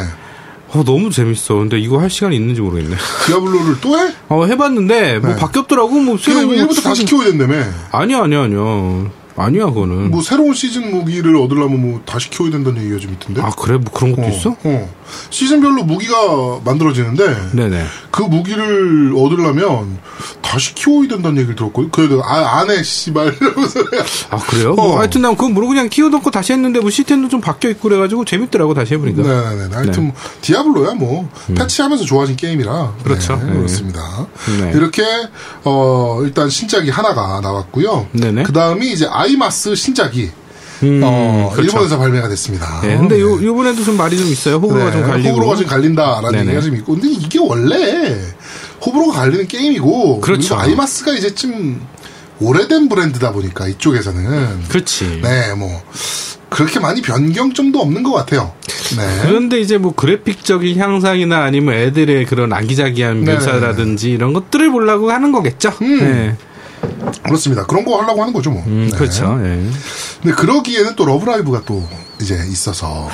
어, 0.73 0.83
너무 0.83 1.11
재밌어. 1.11 1.55
근데 1.55 1.79
이거 1.79 1.99
할 1.99 2.09
시간이 2.09 2.35
있는지 2.35 2.61
모르겠네. 2.61 2.95
Diablo를 3.27 3.75
또 3.79 3.97
해? 3.97 4.11
어, 4.29 4.45
해봤는데, 4.45 5.19
뭐 5.19 5.29
네. 5.29 5.35
바뀌었더라고. 5.35 5.89
뭐 5.99 6.17
새로. 6.17 6.47
그냥 6.47 6.63
일부터 6.63 6.81
다시 6.81 7.05
키워야 7.05 7.27
된다며. 7.29 7.63
아니야, 7.91 8.23
아니야, 8.23 8.41
아니야. 8.41 9.11
아니야, 9.35 9.65
그거는. 9.65 10.11
뭐 10.11 10.21
새로운 10.21 10.53
시즌 10.53 10.91
무기를 10.91 11.35
얻으려면 11.37 11.81
뭐 11.81 12.01
다시 12.05 12.29
키워야 12.29 12.51
된다는 12.51 12.81
얘기가 12.83 12.99
좀 12.99 13.13
있던데. 13.13 13.41
아, 13.41 13.49
그래? 13.49 13.77
뭐 13.77 13.91
그런 13.91 14.15
것도 14.15 14.27
어, 14.27 14.29
있어? 14.29 14.55
어. 14.63 14.89
시즌별로 15.29 15.83
무기가 15.83 16.15
만들어지는데 16.63 17.51
네네. 17.53 17.83
그 18.11 18.21
무기를 18.23 19.13
얻으려면 19.15 19.97
다시 20.53 20.75
키워야 20.75 21.07
된다는 21.07 21.37
얘기를 21.37 21.55
들었거든. 21.55 21.89
그래도 21.89 22.23
아, 22.23 22.59
안 22.59 22.69
해, 22.69 22.83
씨발. 22.83 23.35
이러면서 23.41 23.79
아 24.29 24.37
그래요? 24.37 24.75
뭐 24.75 24.93
어. 24.93 24.99
하여튼 24.99 25.23
난 25.23 25.35
그거 25.35 25.49
모르고 25.49 25.69
그냥 25.69 25.89
키워놓고 25.89 26.29
다시 26.29 26.53
했는데 26.53 26.79
뭐 26.79 26.91
시스템도 26.91 27.27
좀 27.29 27.41
바뀌어 27.41 27.71
있고 27.71 27.89
그래가지고 27.89 28.23
재밌더라고 28.23 28.75
다시 28.75 28.93
해보니까. 28.93 29.23
네네네. 29.23 29.75
하여튼 29.75 29.91
네. 29.91 29.99
음. 29.99 30.03
뭐 30.03 30.13
디아블로야 30.41 30.93
뭐 30.93 31.27
패치하면서 31.57 32.05
좋아진 32.05 32.35
게임이라 32.35 32.97
그렇죠. 33.03 33.35
네, 33.37 33.45
네. 33.45 33.53
그렇습니다. 33.57 34.27
네. 34.61 34.71
이렇게 34.75 35.03
어 35.63 36.19
일단 36.23 36.51
신작이 36.51 36.91
하나가 36.91 37.41
나왔고요. 37.41 38.09
네네. 38.11 38.43
그 38.43 38.53
다음이 38.53 38.91
이제 38.91 39.07
아이마스 39.09 39.73
신작이 39.73 40.29
음, 40.83 41.01
어, 41.03 41.49
그렇죠. 41.53 41.77
일본에서 41.77 41.97
발매가 41.97 42.27
됐습니다. 42.27 42.81
네, 42.81 42.97
근데 42.97 43.19
요 43.21 43.41
요번에도 43.41 43.83
좀 43.83 43.97
말이 43.97 44.17
좀 44.17 44.27
있어요. 44.27 44.55
호불호가 44.55 44.91
좀 44.91 45.01
갈리고. 45.01 45.17
네, 45.23 45.29
호불호가 45.29 45.55
좀 45.55 45.65
갈린다라는 45.65 46.31
네네. 46.31 46.45
얘기가 46.47 46.61
좀 46.61 46.75
있고, 46.75 46.93
근데 46.93 47.07
이게 47.09 47.39
원래 47.39 48.19
호불호가 48.85 49.19
갈리는 49.21 49.47
게임이고, 49.47 50.21
그렇죠. 50.21 50.55
아이마스가 50.55 51.13
이제 51.13 51.33
좀 51.33 51.85
오래된 52.39 52.89
브랜드다 52.89 53.31
보니까 53.31 53.67
이쪽에서는 53.67 54.67
그렇지. 54.67 55.21
네, 55.21 55.53
뭐 55.53 55.81
그렇게 56.49 56.79
많이 56.79 57.01
변경점도 57.01 57.79
없는 57.79 58.03
것 58.03 58.11
같아요. 58.13 58.53
네. 58.95 59.19
그런데 59.23 59.59
이제 59.59 59.77
뭐 59.77 59.93
그래픽적인 59.95 60.77
향상이나 60.77 61.43
아니면 61.43 61.75
애들의 61.75 62.25
그런 62.25 62.53
아기자기한 62.53 63.21
네네네. 63.23 63.39
묘사라든지 63.39 64.11
이런 64.11 64.33
것들을 64.33 64.69
보려고 64.71 65.11
하는 65.11 65.31
거겠죠. 65.31 65.73
음. 65.81 65.99
네. 65.99 66.37
그렇습니다. 67.23 67.65
그런 67.65 67.85
거 67.85 67.99
하려고 68.01 68.21
하는 68.21 68.33
거죠, 68.33 68.51
뭐. 68.51 68.63
음, 68.67 68.89
네. 68.91 68.97
그렇죠. 68.97 69.39
예. 69.43 69.65
근데 70.21 70.35
그러기에는 70.35 70.95
또 70.95 71.05
Love 71.05 71.28
Live가 71.28 71.63
또 71.65 71.87
이제 72.21 72.35
있어서 72.51 73.09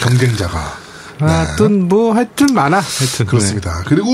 경쟁자가 0.00 0.78
하여튼 1.18 1.88
뭐 1.88 2.12
하여튼 2.14 2.48
많아. 2.54 2.78
하여튼 2.78 3.18
네. 3.18 3.24
그렇습니다. 3.24 3.82
그리고 3.86 4.08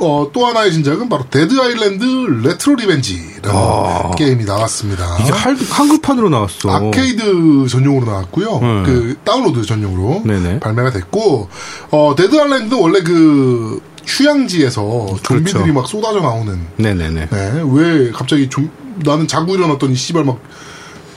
어, 0.00 0.30
또 0.32 0.46
하나의 0.46 0.72
신작은 0.72 1.08
바로 1.08 1.24
Dead 1.30 1.60
Island 1.60 2.04
Retro 2.04 2.76
Revenge라는 2.76 4.10
게임이 4.16 4.44
나왔습니다. 4.44 5.16
네. 5.18 5.24
이게 5.24 5.32
할- 5.32 5.56
한글판으로 5.56 6.28
나왔어. 6.28 6.70
아케이드 6.70 7.66
전용으로 7.68 8.06
나왔고요. 8.06 8.52
네. 8.60 8.82
그 8.86 9.16
다운로드 9.24 9.62
전용으로 9.64 10.22
네네. 10.24 10.60
발매가 10.60 10.90
됐고 10.90 11.48
어, 11.90 12.14
Dead 12.16 12.38
Island는 12.40 12.80
원래 12.80 13.02
그 13.02 13.80
휴양지에서 14.06 15.06
좀비들이 15.22 15.52
그렇죠. 15.52 15.72
막 15.72 15.86
쏟아져 15.86 16.20
나오는 16.20 16.58
네네네. 16.76 17.28
네, 17.30 17.62
왜 17.72 18.10
갑자기 18.10 18.48
좀 18.48 18.70
나는 19.04 19.26
자고 19.28 19.54
일어났더니 19.54 19.94
씨발 19.94 20.24
막 20.24 20.38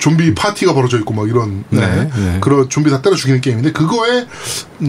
좀비 0.04 0.36
파티가 0.36 0.74
벌어져 0.74 1.00
있고 1.00 1.14
막 1.14 1.30
이런 1.30 1.64
네, 1.70 1.80
네, 1.80 2.10
네. 2.14 2.38
그런 2.42 2.68
좀비 2.68 2.90
다 2.90 3.02
때려 3.02 3.16
죽이는 3.16 3.40
게임인데 3.40 3.72
그거의 3.72 4.28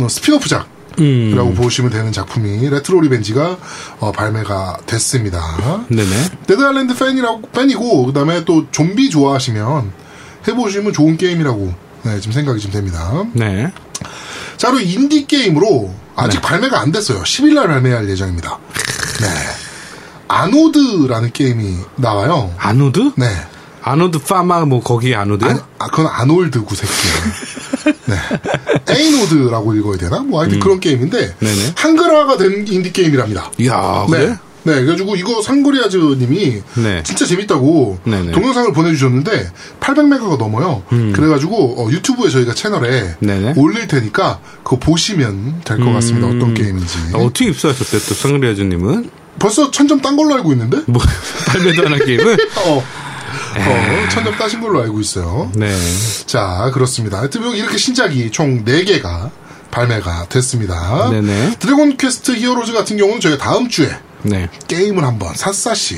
어, 0.01 0.09
spin-off작 0.09 0.67
음. 0.99 1.31
이라고 1.33 1.55
보시면 1.55 1.93
되는 1.93 2.11
작품이 2.11 2.69
레트로 2.69 3.01
리벤지가 3.01 3.57
어, 4.01 4.11
발매가 4.11 4.79
됐습니다. 4.87 5.85
네네. 5.87 6.31
데드 6.49 6.61
아일랜드 6.61 6.97
팬이라고 6.97 7.43
팬이고 7.53 8.07
그다음에 8.07 8.45
또 8.45 8.69
좀비 8.73 9.11
좋아하시면 9.11 9.93
해보시면 10.49 10.93
좋은 10.93 11.17
게임이라고 11.17 11.73
네, 12.03 12.19
지금 12.19 12.33
생각이 12.33 12.59
좀 12.59 12.73
됩니다. 12.73 13.25
네. 13.35 13.73
자, 14.57 14.73
그리고 14.73 14.91
인디 14.91 15.29
게임으로 15.29 15.95
아직 16.17 16.43
발매가 16.43 16.81
안 16.81 16.91
됐어요. 16.91 17.23
10일 17.23 17.55
날 17.55 17.69
발매할 17.69 18.11
예정입니다. 18.11 18.59
네. 19.21 19.29
아노드라는 20.27 21.31
게임이 21.33 21.77
나와요. 21.99 22.53
아노드? 22.59 23.13
네. 23.17 23.27
아노드 23.87 24.19
파마 24.21 24.65
뭐 24.65 24.81
거기 24.83 25.15
아노드요? 25.15 25.51
아, 25.51 25.85
아, 25.85 25.87
그건 25.89 26.07
아놀드 26.07 26.63
그 26.63 26.91
새끼예요. 26.91 27.95
네. 28.07 28.17
에이노드라고 28.89 29.75
읽어야 29.75 29.99
되나? 29.99 30.21
뭐 30.21 30.41
하여튼 30.41 30.59
그런 30.59 30.81
게임인데 30.81 31.19
음. 31.19 31.35
네네. 31.41 31.73
한글화가 31.77 32.39
된 32.39 32.67
인디 32.67 32.93
게임이랍니다. 32.93 33.51
이야 33.59 34.07
그래? 34.09 34.29
네. 34.29 34.37
네, 34.67 34.73
그래가지고 34.77 35.17
이거 35.17 35.43
상그리아주님이 35.43 36.63
네. 36.77 37.03
진짜 37.05 37.27
재밌다고 37.27 37.99
네네. 38.05 38.33
동영상을 38.33 38.73
보내주셨는데 38.73 39.51
800메가가 39.81 40.39
넘어요. 40.39 40.83
그래가지고 40.89 41.85
어, 41.85 41.91
유튜브에 41.91 42.31
저희가 42.31 42.55
채널에 42.55 43.03
음. 43.03 43.15
네네. 43.21 43.53
올릴 43.59 43.87
테니까 43.87 44.41
그거 44.63 44.79
보시면 44.79 45.61
될것 45.67 45.93
같습니다. 45.93 46.29
어떤 46.29 46.55
게임인지. 46.55 46.99
아, 47.13 47.19
어떻게 47.19 47.51
입수하셨대요 47.51 48.01
또 48.09 48.15
상그리아주님은? 48.15 49.11
벌써 49.39 49.71
천점 49.71 50.01
딴 50.01 50.17
걸로 50.17 50.35
알고 50.37 50.53
있는데? 50.53 50.79
뭐 50.87 51.03
발매도 51.49 51.85
안 51.85 51.93
한 51.93 52.07
게임을? 52.07 52.39
어, 52.65 52.83
어, 53.57 54.09
천점 54.11 54.37
따신 54.37 54.61
걸로 54.61 54.83
알고 54.83 55.01
있어요. 55.01 55.51
네. 55.55 55.71
자, 56.27 56.71
그렇습니다. 56.73 57.19
하여튼 57.19 57.43
이렇게 57.53 57.77
신작이 57.77 58.31
총 58.31 58.65
4개가 58.65 59.31
발매가 59.71 60.27
됐습니다. 60.29 61.11
네네. 61.11 61.57
드래곤 61.59 61.97
퀘스트 61.97 62.33
히어로즈 62.37 62.73
같은 62.73 62.97
경우는 62.97 63.21
저희가 63.21 63.43
다음 63.43 63.69
주에 63.69 63.91
네. 64.23 64.49
게임을 64.69 65.05
한번 65.05 65.35
샅샅이 65.35 65.97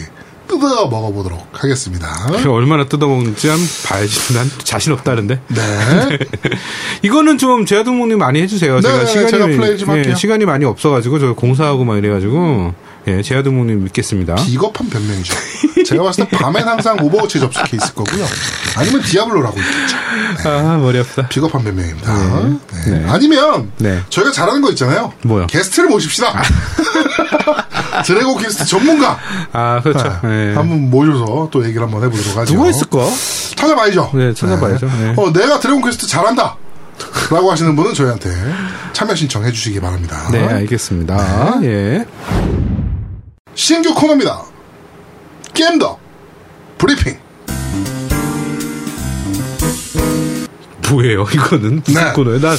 뜯어 0.49 0.89
먹어보도록 0.89 1.49
하겠습니다. 1.53 2.09
그 2.43 2.51
얼마나 2.51 2.87
뜯어먹는지 2.87 3.49
한번 3.49 3.67
봐야지. 3.87 4.33
난 4.35 4.51
자신 4.63 4.93
없다는데. 4.93 5.41
네. 5.49 6.19
이거는 7.03 7.37
좀 7.39 7.67
제아동무님 7.67 8.19
많이 8.19 8.41
해주세요. 8.43 8.77
네, 8.77 8.81
제가 8.81 8.99
네, 8.99 9.07
시간이 9.07 9.31
제가 9.79 9.93
할게요. 9.93 10.15
시간이 10.15 10.45
많이 10.45 10.65
없어가지고 10.65 11.19
저 11.19 11.35
공사하고 11.35 11.85
막 11.85 11.97
이래가지고 11.99 12.75
예, 13.09 13.23
제아동무님 13.23 13.85
믿겠습니다. 13.85 14.35
비겁한 14.35 14.89
변명이죠. 14.91 15.35
제가 15.87 16.03
봤을 16.03 16.29
때 16.29 16.37
밤엔 16.37 16.67
항상 16.67 16.97
오버워치 17.01 17.39
접속해 17.39 17.77
있을 17.77 17.95
거고요. 17.95 18.25
아니면 18.77 19.03
디아블로라고 19.03 19.57
있겠죠. 19.61 19.97
아 20.49 20.77
머리 20.79 20.99
아프다. 20.99 21.29
비겁한 21.29 21.63
변명입니다. 21.63 22.13
네. 22.43 22.91
네. 22.91 23.07
아니면 23.09 23.71
네. 23.79 24.01
저희가 24.09 24.33
잘하는 24.33 24.61
거 24.61 24.71
있잖아요. 24.71 25.13
뭐요? 25.23 25.47
게스트를 25.47 25.89
모십시다. 25.89 26.43
드래곤 28.05 28.43
퀘스트 28.43 28.67
전문가 28.67 29.19
아 29.53 29.81
그렇죠. 29.83 30.21
네. 30.25 30.51
예. 30.51 30.55
한번 30.55 30.91
모셔서 30.91 31.49
또 31.51 31.65
얘기를 31.65 31.83
한번 31.83 32.03
해보도록 32.05 32.37
하죠. 32.39 32.55
누가 32.55 32.67
했을까? 32.67 32.99
찾아봐야죠. 33.55 34.11
네, 34.15 34.35
찾아봐야죠. 34.35 34.87
네. 34.87 35.15
어, 35.17 35.33
내가 35.33 35.61
드래곤 35.61 35.83
퀘스트 35.83 36.07
잘한다. 36.07 36.57
라고 37.31 37.51
하시는 37.51 37.75
분은 37.77 37.95
저희한테 37.95 38.31
참여 38.93 39.15
신청해 39.15 39.53
주시기 39.53 39.81
바랍니다. 39.81 40.29
네, 40.33 40.47
알겠습니다. 40.47 41.61
예. 41.63 42.07
신규 43.57 43.93
코너입니다. 43.95 44.45
겜덕 45.55 45.99
브리핑. 46.79 47.19
뭐예요, 50.91 51.27
이거는? 51.33 51.83
무슨 51.85 52.05
네. 52.05 52.13
코너예요? 52.13 52.41
나, 52.41 52.55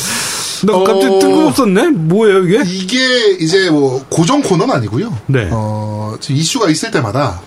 나 0.63 0.73
어, 0.73 0.83
갑자기 0.83 1.19
뜬금없었네? 1.19 1.87
뭐예요, 1.91 2.43
이게? 2.45 2.63
이게 2.67 3.31
이제 3.39 3.69
뭐 3.69 4.03
고정 4.09 4.41
코너는 4.41 4.73
아니고요. 4.75 5.15
네. 5.27 5.47
어, 5.51 6.17
이슈가 6.29 6.69
있을 6.69 6.91
때마다 6.91 7.41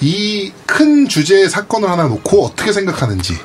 이 0.00 0.52
큰 0.66 1.06
주제의 1.06 1.48
사건을 1.50 1.88
하나 1.88 2.04
놓고 2.08 2.44
어떻게 2.46 2.72
생각하는지에 2.72 3.36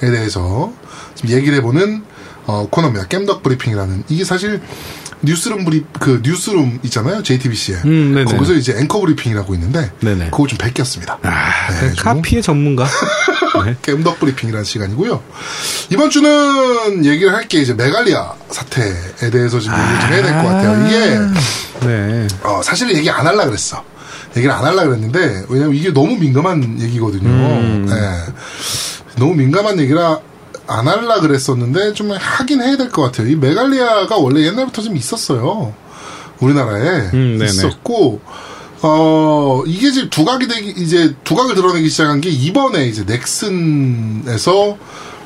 대해서 0.00 0.72
좀 1.16 1.30
얘기를 1.30 1.58
해보는 1.58 2.04
어, 2.46 2.68
코너입니다. 2.70 3.08
겜덕 3.08 3.42
브리핑이라는 3.42 4.04
이게 4.08 4.24
사실 4.24 4.62
뉴스룸 5.22 5.64
브리 5.64 5.84
그 5.98 6.20
뉴스룸 6.22 6.80
있잖아요 6.84 7.22
JTBC에 7.22 7.76
음. 7.86 8.24
거기서 8.28 8.54
이제 8.54 8.76
앵커 8.78 9.00
브리핑이라고 9.00 9.54
있는데 9.54 9.90
네네. 10.00 10.26
그거 10.30 10.46
좀 10.46 10.58
베꼈습니다. 10.58 11.18
아, 11.22 11.70
네, 11.80 11.92
좀 11.94 12.04
카피의 12.04 12.42
전문가. 12.42 12.86
네. 13.64 13.74
겜덕 13.82 14.20
브리핑이라는 14.20 14.64
시간이고요. 14.64 15.22
이번 15.90 16.10
주는 16.10 17.04
얘기를 17.04 17.32
할 17.34 17.46
게 17.48 17.60
이제 17.60 17.72
메갈리아 17.74 18.32
사태에 18.50 19.30
대해서 19.32 19.58
좀 19.60 19.72
얘기를 19.72 20.00
좀 20.00 20.12
해야 20.12 20.22
될 20.22 20.32
것 20.34 20.42
같아요. 20.48 20.86
이게 20.86 21.86
네. 21.86 22.26
어, 22.42 22.60
사실 22.62 22.94
얘기 22.94 23.08
안 23.10 23.26
하려 23.26 23.46
그랬어. 23.46 23.82
얘기를 24.36 24.54
안 24.54 24.64
하려 24.64 24.84
그랬는데 24.84 25.44
왜냐면 25.48 25.74
이게 25.74 25.92
너무 25.92 26.16
민감한 26.16 26.78
얘기거든요. 26.80 27.28
음. 27.28 27.86
네. 27.88 27.94
너무 29.16 29.34
민감한 29.34 29.78
얘기라 29.80 30.18
안 30.66 30.88
하려 30.88 31.20
그랬었는데 31.20 31.92
좀 31.94 32.10
하긴 32.12 32.62
해야 32.62 32.76
될 32.76 32.90
것 32.90 33.02
같아요. 33.02 33.28
이 33.28 33.36
메갈리아가 33.36 34.16
원래 34.16 34.42
옛날부터 34.46 34.82
좀 34.82 34.96
있었어요. 34.96 35.72
우리나라에 36.40 37.10
음. 37.14 37.40
있었고 37.42 38.20
어 38.82 39.62
이게 39.66 39.88
이제 39.88 40.08
두각이 40.10 40.48
되기 40.48 40.70
이제 40.76 41.14
두각을 41.24 41.54
드러내기 41.54 41.88
시작한 41.88 42.20
게 42.20 42.28
이번에 42.28 42.86
이제 42.86 43.04
넥슨에서 43.04 44.76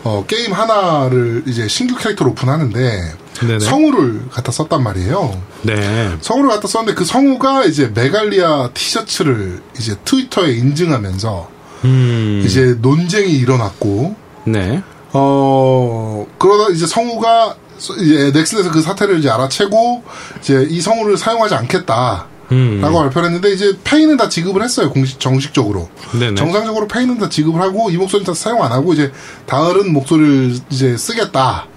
어 0.02 0.24
게임 0.26 0.52
하나를 0.52 1.42
이제 1.46 1.68
신규 1.68 1.96
캐릭터로 1.96 2.30
오픈하는데 2.30 3.14
네네. 3.40 3.58
성우를 3.60 4.28
갖다 4.30 4.52
썼단 4.52 4.82
말이에요. 4.82 5.42
네. 5.62 6.10
성우를 6.20 6.50
갖다 6.50 6.68
썼는데 6.68 6.94
그 6.96 7.04
성우가 7.04 7.64
이제 7.64 7.90
메갈리아 7.94 8.70
티셔츠를 8.72 9.60
이제 9.78 9.96
트위터에 10.04 10.52
인증하면서 10.52 11.48
음. 11.84 12.42
이제 12.44 12.76
논쟁이 12.80 13.32
일어났고 13.32 14.14
네. 14.46 14.82
어 15.12 16.26
그러다 16.38 16.72
이제 16.72 16.86
성우가 16.86 17.56
이제 18.00 18.30
넥슨에서 18.32 18.70
그 18.70 18.80
사태를 18.80 19.18
이제 19.18 19.30
알아채고 19.30 20.02
이제 20.40 20.66
이 20.68 20.80
성우를 20.80 21.16
사용하지 21.16 21.54
않겠다. 21.54 22.26
음. 22.52 22.80
라고 22.80 22.98
발표를 22.98 23.28
했는데 23.28 23.52
이제 23.52 23.78
페이는 23.84 24.16
다 24.16 24.28
지급을 24.28 24.64
했어요 24.64 24.90
공식 24.90 25.20
정식적으로 25.20 25.88
네네. 26.18 26.34
정상적으로 26.34 26.88
페이는 26.88 27.16
다 27.16 27.28
지급을 27.28 27.60
하고 27.60 27.90
이 27.90 27.96
목소리 27.96 28.24
다 28.24 28.34
사용 28.34 28.64
안 28.64 28.72
하고 28.72 28.92
이제 28.92 29.12
다른 29.46 29.92
목소리를 29.92 30.58
이제 30.68 30.96
쓰겠다 30.96 31.68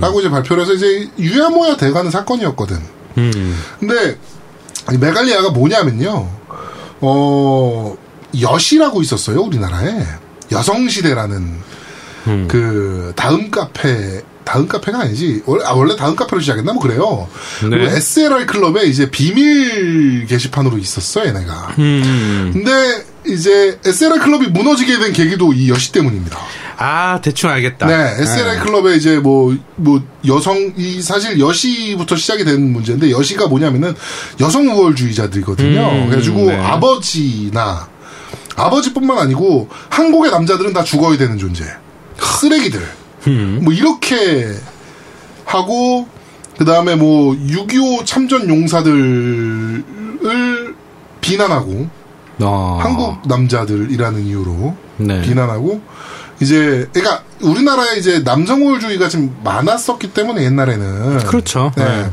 라고 0.00 0.18
이제 0.18 0.28
발표를 0.28 0.64
해서 0.64 0.72
이제 0.72 1.08
유야모야 1.16 1.76
돼가는 1.76 2.10
사건이었거든 2.10 2.76
음. 3.18 3.62
근데 3.78 4.18
이 4.92 4.98
메갈리아가 4.98 5.50
뭐냐면요. 5.50 6.28
어, 7.00 7.96
여시라고 8.40 9.02
있었어요, 9.02 9.40
우리나라에. 9.40 10.06
여성시대라는, 10.52 11.60
음. 12.26 12.48
그, 12.48 13.12
다음 13.16 13.50
카페, 13.50 14.22
다음 14.44 14.68
카페가 14.68 15.00
아니지. 15.00 15.42
원래, 15.44 15.64
아, 15.64 15.72
원래 15.72 15.96
다음 15.96 16.14
카페로 16.14 16.40
시작했나? 16.40 16.72
뭐 16.72 16.80
그래요. 16.80 17.28
네. 17.62 17.70
그리고 17.70 17.96
SLR 17.96 18.46
클럽에 18.46 18.84
이제 18.84 19.10
비밀 19.10 20.24
게시판으로 20.26 20.78
있었어, 20.78 21.26
얘네가. 21.26 21.74
음. 21.80 22.50
근데 22.52 23.04
이제 23.26 23.78
SLR 23.84 24.20
클럽이 24.20 24.46
무너지게 24.48 24.98
된 24.98 25.12
계기도 25.12 25.52
이 25.52 25.68
여시 25.68 25.90
때문입니다. 25.90 26.38
아, 26.78 27.20
대충 27.22 27.50
알겠다. 27.50 27.86
네, 27.86 28.22
SLR 28.22 28.60
클럽에 28.60 28.94
이제 28.96 29.18
뭐, 29.18 29.56
뭐, 29.76 30.00
여성, 30.28 30.72
이 30.76 31.02
사실 31.02 31.40
여시부터 31.40 32.16
시작이 32.16 32.44
된 32.44 32.72
문제인데, 32.72 33.10
여시가 33.10 33.48
뭐냐면은 33.48 33.94
여성 34.40 34.68
우월주의자들이거든요. 34.68 35.80
음, 35.80 36.06
그래가지고 36.06 36.46
네. 36.46 36.56
아버지나, 36.56 37.88
아버지뿐만 38.56 39.18
아니고, 39.18 39.68
한국의 39.88 40.30
남자들은 40.30 40.72
다 40.72 40.84
죽어야 40.84 41.16
되는 41.16 41.36
존재. 41.38 41.64
쓰레기들. 42.26 42.80
음. 43.28 43.60
뭐, 43.62 43.72
이렇게 43.72 44.52
하고, 45.44 46.06
그 46.58 46.64
다음에 46.64 46.94
뭐, 46.94 47.34
6.25 47.34 48.06
참전 48.06 48.48
용사들을 48.48 49.84
비난하고, 51.20 51.88
어. 52.40 52.78
한국 52.80 53.26
남자들이라는 53.26 54.26
이유로 54.26 54.76
네. 54.98 55.22
비난하고 55.22 55.80
이제 56.40 56.88
그러니까 56.92 57.22
우리나라에 57.40 57.96
이제 57.96 58.22
남성 58.22 58.66
우월주의가 58.66 59.08
좀 59.08 59.36
많았었기 59.42 60.12
때문에 60.12 60.44
옛날에는 60.44 61.18
그렇죠. 61.18 61.72
네. 61.76 61.84
네. 61.84 62.10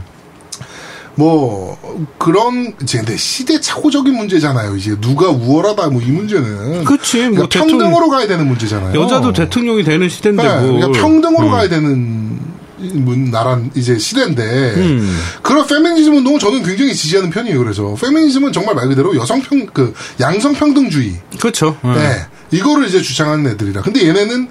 뭐 1.15 1.77
그런 2.17 2.73
이제 2.81 2.97
근데 2.99 3.15
시대착오적인 3.17 4.13
문제잖아요. 4.15 4.75
이제 4.75 4.95
누가 4.99 5.29
우월하다 5.29 5.87
뭐 5.89 6.01
이 6.01 6.05
문제는 6.11 6.83
그치, 6.85 7.17
뭐 7.21 7.29
그러니까 7.31 7.49
대통령- 7.49 7.79
평등으로 7.79 8.09
가야 8.09 8.27
되는 8.27 8.47
문제잖아요. 8.47 8.99
여자도 8.99 9.31
대통령이 9.33 9.83
되는 9.83 10.09
시대인데 10.09 10.43
네, 10.43 10.59
뭐. 10.59 10.73
그러니까 10.79 10.99
평등으로 11.01 11.47
음. 11.47 11.51
가야 11.51 11.69
되는 11.69 12.39
문 12.79 13.31
나라 13.31 13.61
이제 13.75 13.97
시대인데 13.97 14.43
음. 14.75 15.17
그런 15.41 15.65
페미니즘 15.67 16.17
운동은 16.17 16.39
저는 16.39 16.63
굉장히 16.63 16.93
지지하는 16.93 17.29
편이에요. 17.29 17.57
그래서 17.59 17.95
페미니즘은 18.01 18.51
정말 18.51 18.75
말 18.75 18.87
그대로 18.89 19.15
여성평 19.15 19.67
그 19.73 19.93
양성평등주의 20.19 21.13
그렇죠. 21.39 21.77
네. 21.83 21.93
네. 21.93 22.25
이거를 22.51 22.87
이제 22.87 23.01
주장하는 23.01 23.47
애들이라. 23.51 23.81
근데 23.83 24.05
얘네는 24.07 24.49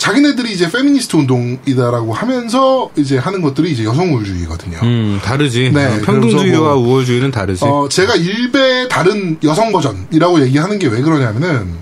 자기네들이 0.00 0.50
이제 0.54 0.70
페미니스트 0.70 1.14
운동이다라고 1.14 2.14
하면서 2.14 2.90
이제 2.96 3.18
하는 3.18 3.42
것들이 3.42 3.70
이제 3.72 3.84
여성 3.84 4.10
우월주의거든요. 4.14 4.78
음, 4.82 5.20
다르지. 5.22 5.70
네, 5.74 5.84
어, 5.84 6.00
평등주의와 6.02 6.74
뭐- 6.74 6.86
우월주의는 6.88 7.30
다르지. 7.30 7.66
어, 7.66 7.86
제가 7.86 8.14
일배 8.16 8.88
다른 8.88 9.36
여성 9.44 9.70
버전이라고 9.72 10.40
얘기하는 10.46 10.78
게 10.78 10.86
왜 10.88 11.02
그러냐면은 11.02 11.74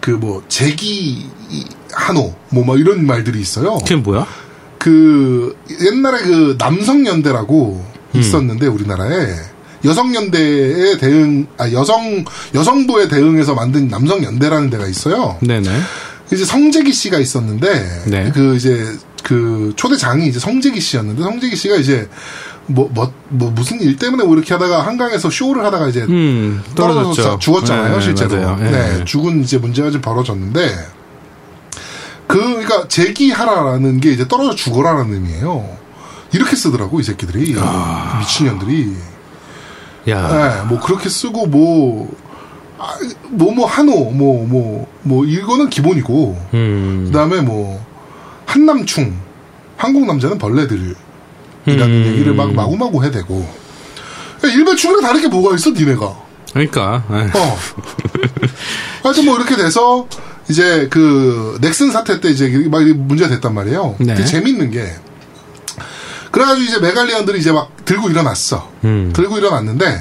그뭐 0.00 0.44
재기 0.48 1.26
한호 1.92 2.32
뭐 2.50 2.64
막 2.64 2.78
이런 2.78 3.04
말들이 3.04 3.40
있어요. 3.40 3.78
그게 3.78 3.96
뭐야? 3.96 4.24
그 4.78 5.56
옛날에 5.84 6.18
그 6.22 6.56
남성 6.56 7.04
연대라고 7.04 7.84
음. 8.14 8.20
있었는데 8.20 8.68
우리나라에 8.68 9.26
여성 9.84 10.14
연대에 10.14 10.98
대응 10.98 11.48
아 11.58 11.68
여성 11.72 12.24
여성부에 12.54 13.08
대응해서 13.08 13.54
만든 13.54 13.88
남성 13.88 14.22
연대라는 14.22 14.70
데가 14.70 14.86
있어요. 14.86 15.36
네네. 15.40 15.68
이제 16.32 16.44
성재기 16.44 16.92
씨가 16.92 17.18
있었는데 17.18 18.02
네. 18.06 18.30
그 18.34 18.56
이제 18.56 18.86
그 19.22 19.72
초대장이 19.76 20.26
이제 20.28 20.38
성재기 20.38 20.80
씨였는데 20.80 21.22
성재기 21.22 21.56
씨가 21.56 21.76
이제 21.76 22.08
뭐 22.66 22.88
뭐 22.92 23.12
뭐 23.28 23.50
무슨 23.50 23.80
일 23.80 23.96
때문에 23.96 24.24
뭐 24.24 24.34
이렇게 24.36 24.54
하다가 24.54 24.86
한강에서 24.86 25.30
쇼를 25.30 25.64
하다가 25.64 25.88
이제 25.88 26.02
음, 26.02 26.62
떨어져서 26.74 27.14
떨어졌죠. 27.14 27.38
죽었잖아요, 27.38 27.96
네, 27.96 28.00
실제로. 28.00 28.56
네, 28.56 28.70
네. 28.70 29.04
죽은 29.04 29.42
이제 29.42 29.58
문제가 29.58 29.90
좀 29.90 30.00
벌어졌는데, 30.00 30.74
그, 32.26 32.38
그러니까 32.38 32.88
재기하라라는 32.88 34.00
게 34.00 34.10
이제 34.12 34.26
떨어져 34.26 34.54
죽어라라는 34.54 35.14
의미예요. 35.14 35.76
이렇게 36.32 36.56
쓰더라고, 36.56 36.98
이 37.00 37.02
새끼들이. 37.04 37.54
아. 37.58 38.18
미친년들이. 38.20 38.96
야. 40.08 40.28
네, 40.28 40.68
뭐 40.68 40.80
그렇게 40.80 41.08
쓰고, 41.08 41.46
뭐, 41.46 42.16
아, 42.78 42.98
뭐, 43.30 43.52
뭐, 43.52 43.66
한호, 43.66 44.10
뭐, 44.10 44.46
뭐, 44.46 44.86
뭐, 45.02 45.24
이거는 45.24 45.70
기본이고, 45.70 46.38
음. 46.54 47.04
그 47.06 47.12
다음에 47.12 47.40
뭐, 47.40 47.84
한남충, 48.44 49.16
한국 49.76 50.06
남자는 50.06 50.38
벌레들이라는 50.38 50.94
음. 51.68 52.04
얘기를 52.06 52.34
막 52.34 52.52
마구마구 52.52 53.04
해대고, 53.04 53.48
그러니까 54.40 54.58
일배충이랑 54.58 55.02
다른 55.02 55.20
게 55.20 55.28
뭐가 55.28 55.54
있어, 55.54 55.70
니네가. 55.70 56.26
그러니까. 56.52 57.04
네. 57.10 57.38
어. 57.38 57.58
하여튼 59.02 59.24
뭐 59.24 59.36
이렇게 59.36 59.56
돼서 59.56 60.08
이제 60.48 60.88
그 60.90 61.58
넥슨 61.60 61.90
사태 61.90 62.20
때 62.20 62.30
이제 62.30 62.48
막 62.70 62.82
문제가 62.82 63.30
됐단 63.30 63.54
말이에요. 63.54 63.96
네. 63.98 64.24
재밌는 64.24 64.70
게 64.70 64.86
그래가지고 66.30 66.64
이제 66.64 66.80
메갈리언들이 66.80 67.38
이제 67.38 67.52
막 67.52 67.70
들고 67.84 68.10
일어났어. 68.10 68.70
음. 68.84 69.12
들고 69.14 69.38
일어났는데 69.38 70.00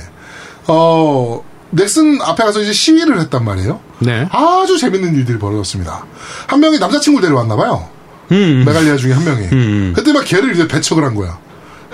어 0.67 1.43
넥슨 1.76 2.22
앞에 2.22 2.44
가서 2.44 2.62
이제 2.62 2.72
시위를 2.72 3.20
했단 3.20 3.44
말이에요. 3.44 3.80
네. 4.00 4.28
아주 4.32 4.78
재밌는 4.78 5.14
일들이 5.16 5.38
벌어졌습니다. 5.38 6.06
한 6.48 6.60
명이 6.60 6.80
남자친구 6.80 7.20
를 7.20 7.28
데려왔나 7.28 7.56
봐요. 7.56 7.90
음. 8.32 8.64
메갈리아 8.66 8.96
중에 8.96 9.12
한 9.12 9.24
명이. 9.24 9.42
음. 9.52 9.94
그때 9.96 10.14
막 10.14 10.24
걔를 10.24 10.54
이제 10.54 10.68
배척을 10.68 11.04
한 11.04 11.16
거야. 11.16 11.38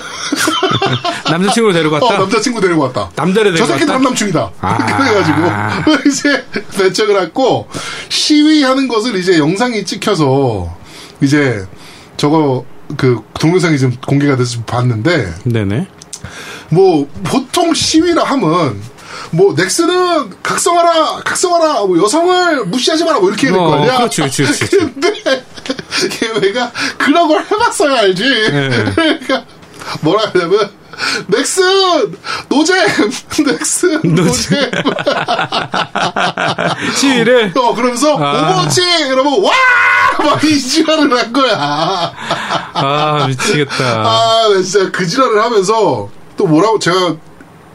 남자친구를 1.29 1.73
데리고 1.73 1.95
어, 1.95 1.99
왔다? 1.99 2.19
남자친구 2.19 2.61
데리고 2.61 2.81
왔다. 2.83 3.09
남자를 3.15 3.55
저 3.55 3.65
데리고 3.65 3.79
새끼 3.79 3.83
왔다? 3.83 3.93
남남충이다. 3.93 4.51
아. 4.61 4.77
그래가지고 4.97 5.99
이제 6.09 6.45
배척을 6.77 7.19
했고 7.21 7.67
시위하는 8.09 8.87
것을 8.87 9.15
이제 9.15 9.39
영상이 9.39 9.83
찍혀서 9.83 10.77
이제 11.21 11.65
저거 12.17 12.65
그 12.97 13.19
동영상이 13.39 13.77
지금 13.79 13.95
공개가 14.05 14.35
돼서 14.35 14.51
좀 14.51 14.63
봤는데 14.63 15.33
네네. 15.43 15.87
뭐 16.69 17.07
보통 17.23 17.73
시위라 17.73 18.23
하면 18.23 18.79
뭐 19.31 19.53
넥슨은 19.55 20.41
각성하라 20.43 21.21
각성하라 21.23 21.85
뭐 21.85 22.01
여성을 22.03 22.65
무시하지 22.65 23.03
마라 23.05 23.19
뭐 23.19 23.29
이렇게 23.29 23.47
해야 23.47 23.53
될거 23.53 23.69
어, 23.69 23.75
아니야 23.75 23.97
그렇지, 23.97 24.21
그렇지, 24.21 24.43
그렇지. 24.43 24.77
근데 24.77 25.45
걔가 26.41 26.71
그런 26.97 27.27
걸 27.27 27.43
해봤어야 27.49 27.99
알지 28.01 28.23
네. 28.23 28.69
그러니까 28.95 29.45
뭐라 30.01 30.31
하냐면 30.33 30.69
넥슨 31.27 31.65
노잼 32.49 32.75
넥슨 33.47 34.01
노잼 34.03 34.71
시위를? 36.95 37.53
어 37.55 37.73
그러면서 37.73 38.17
아. 38.17 38.51
오버워치 38.51 38.81
이러면 39.07 39.41
와막 40.19 40.43
이 40.43 40.59
지랄을 40.59 41.17
한 41.17 41.33
거야 41.33 42.13
아, 42.73 43.25
미치겠다. 43.27 43.83
아, 43.83 44.49
나 44.49 44.61
진짜 44.61 44.91
그 44.91 45.07
지랄을 45.07 45.41
하면서 45.41 46.09
또 46.37 46.45
뭐라고 46.47 46.77
제가 46.79 47.15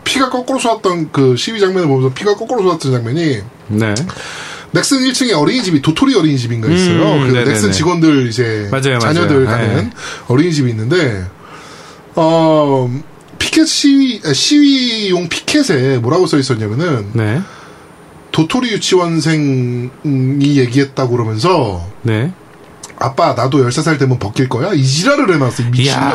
피가 0.07 0.31
거꾸로 0.31 0.59
솟았던 0.59 1.11
그 1.13 1.37
시위 1.37 1.61
장면을 1.61 1.89
보면서 1.89 2.15
피가 2.15 2.37
거꾸로 2.37 2.63
솟았던 2.63 2.93
장면이 2.93 3.43
네. 3.69 3.95
넥슨 4.71 4.99
1층에 5.01 5.33
어린이집이 5.39 5.83
도토리 5.83 6.15
어린이집인가 6.15 6.69
있어요. 6.69 7.03
음, 7.15 7.29
그. 7.29 7.37
넥슨 7.37 7.73
직원들 7.73 8.29
이제 8.29 8.69
맞아요, 8.71 8.99
자녀들 9.01 9.45
맞아요. 9.45 9.59
가는 9.69 9.77
네. 9.85 9.91
어린이집이 10.29 10.71
있는데 10.71 11.27
어 12.15 12.91
피켓 13.39 13.67
시위 13.67 14.23
아, 14.25 14.33
시위용 14.33 15.29
피켓에 15.29 15.99
뭐라고 15.99 16.27
써 16.27 16.39
있었냐면은 16.39 17.09
네. 17.13 17.43
도토리 18.33 18.71
유치원생이 18.73 19.91
얘기했다고 20.41 21.11
그러면서 21.17 21.85
네. 22.03 22.33
아빠 22.99 23.35
나도 23.35 23.67
13살 23.69 23.99
되면 23.99 24.19
벗길 24.19 24.49
거야? 24.49 24.73
이 24.73 24.83
지랄을 24.85 25.35
해놨어 25.35 25.63
이 25.65 25.67
미친놈이. 25.67 26.13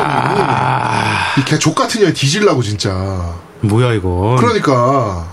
이 1.40 1.44
개 1.44 1.58
좆같은 1.58 2.00
년이 2.00 2.14
뒤질라고 2.14 2.62
진짜 2.62 3.34
뭐야, 3.62 3.92
이거. 3.94 4.36
그러니까 4.38 5.28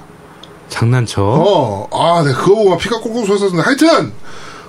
장난쳐. 0.69 1.21
어, 1.21 1.87
아, 1.91 2.23
네, 2.23 2.31
그거 2.33 2.55
보고 2.55 2.69
막 2.69 2.79
피가 2.79 2.99
꽁꽁 2.99 3.25
솟았는데, 3.25 3.61
하여튼, 3.61 4.13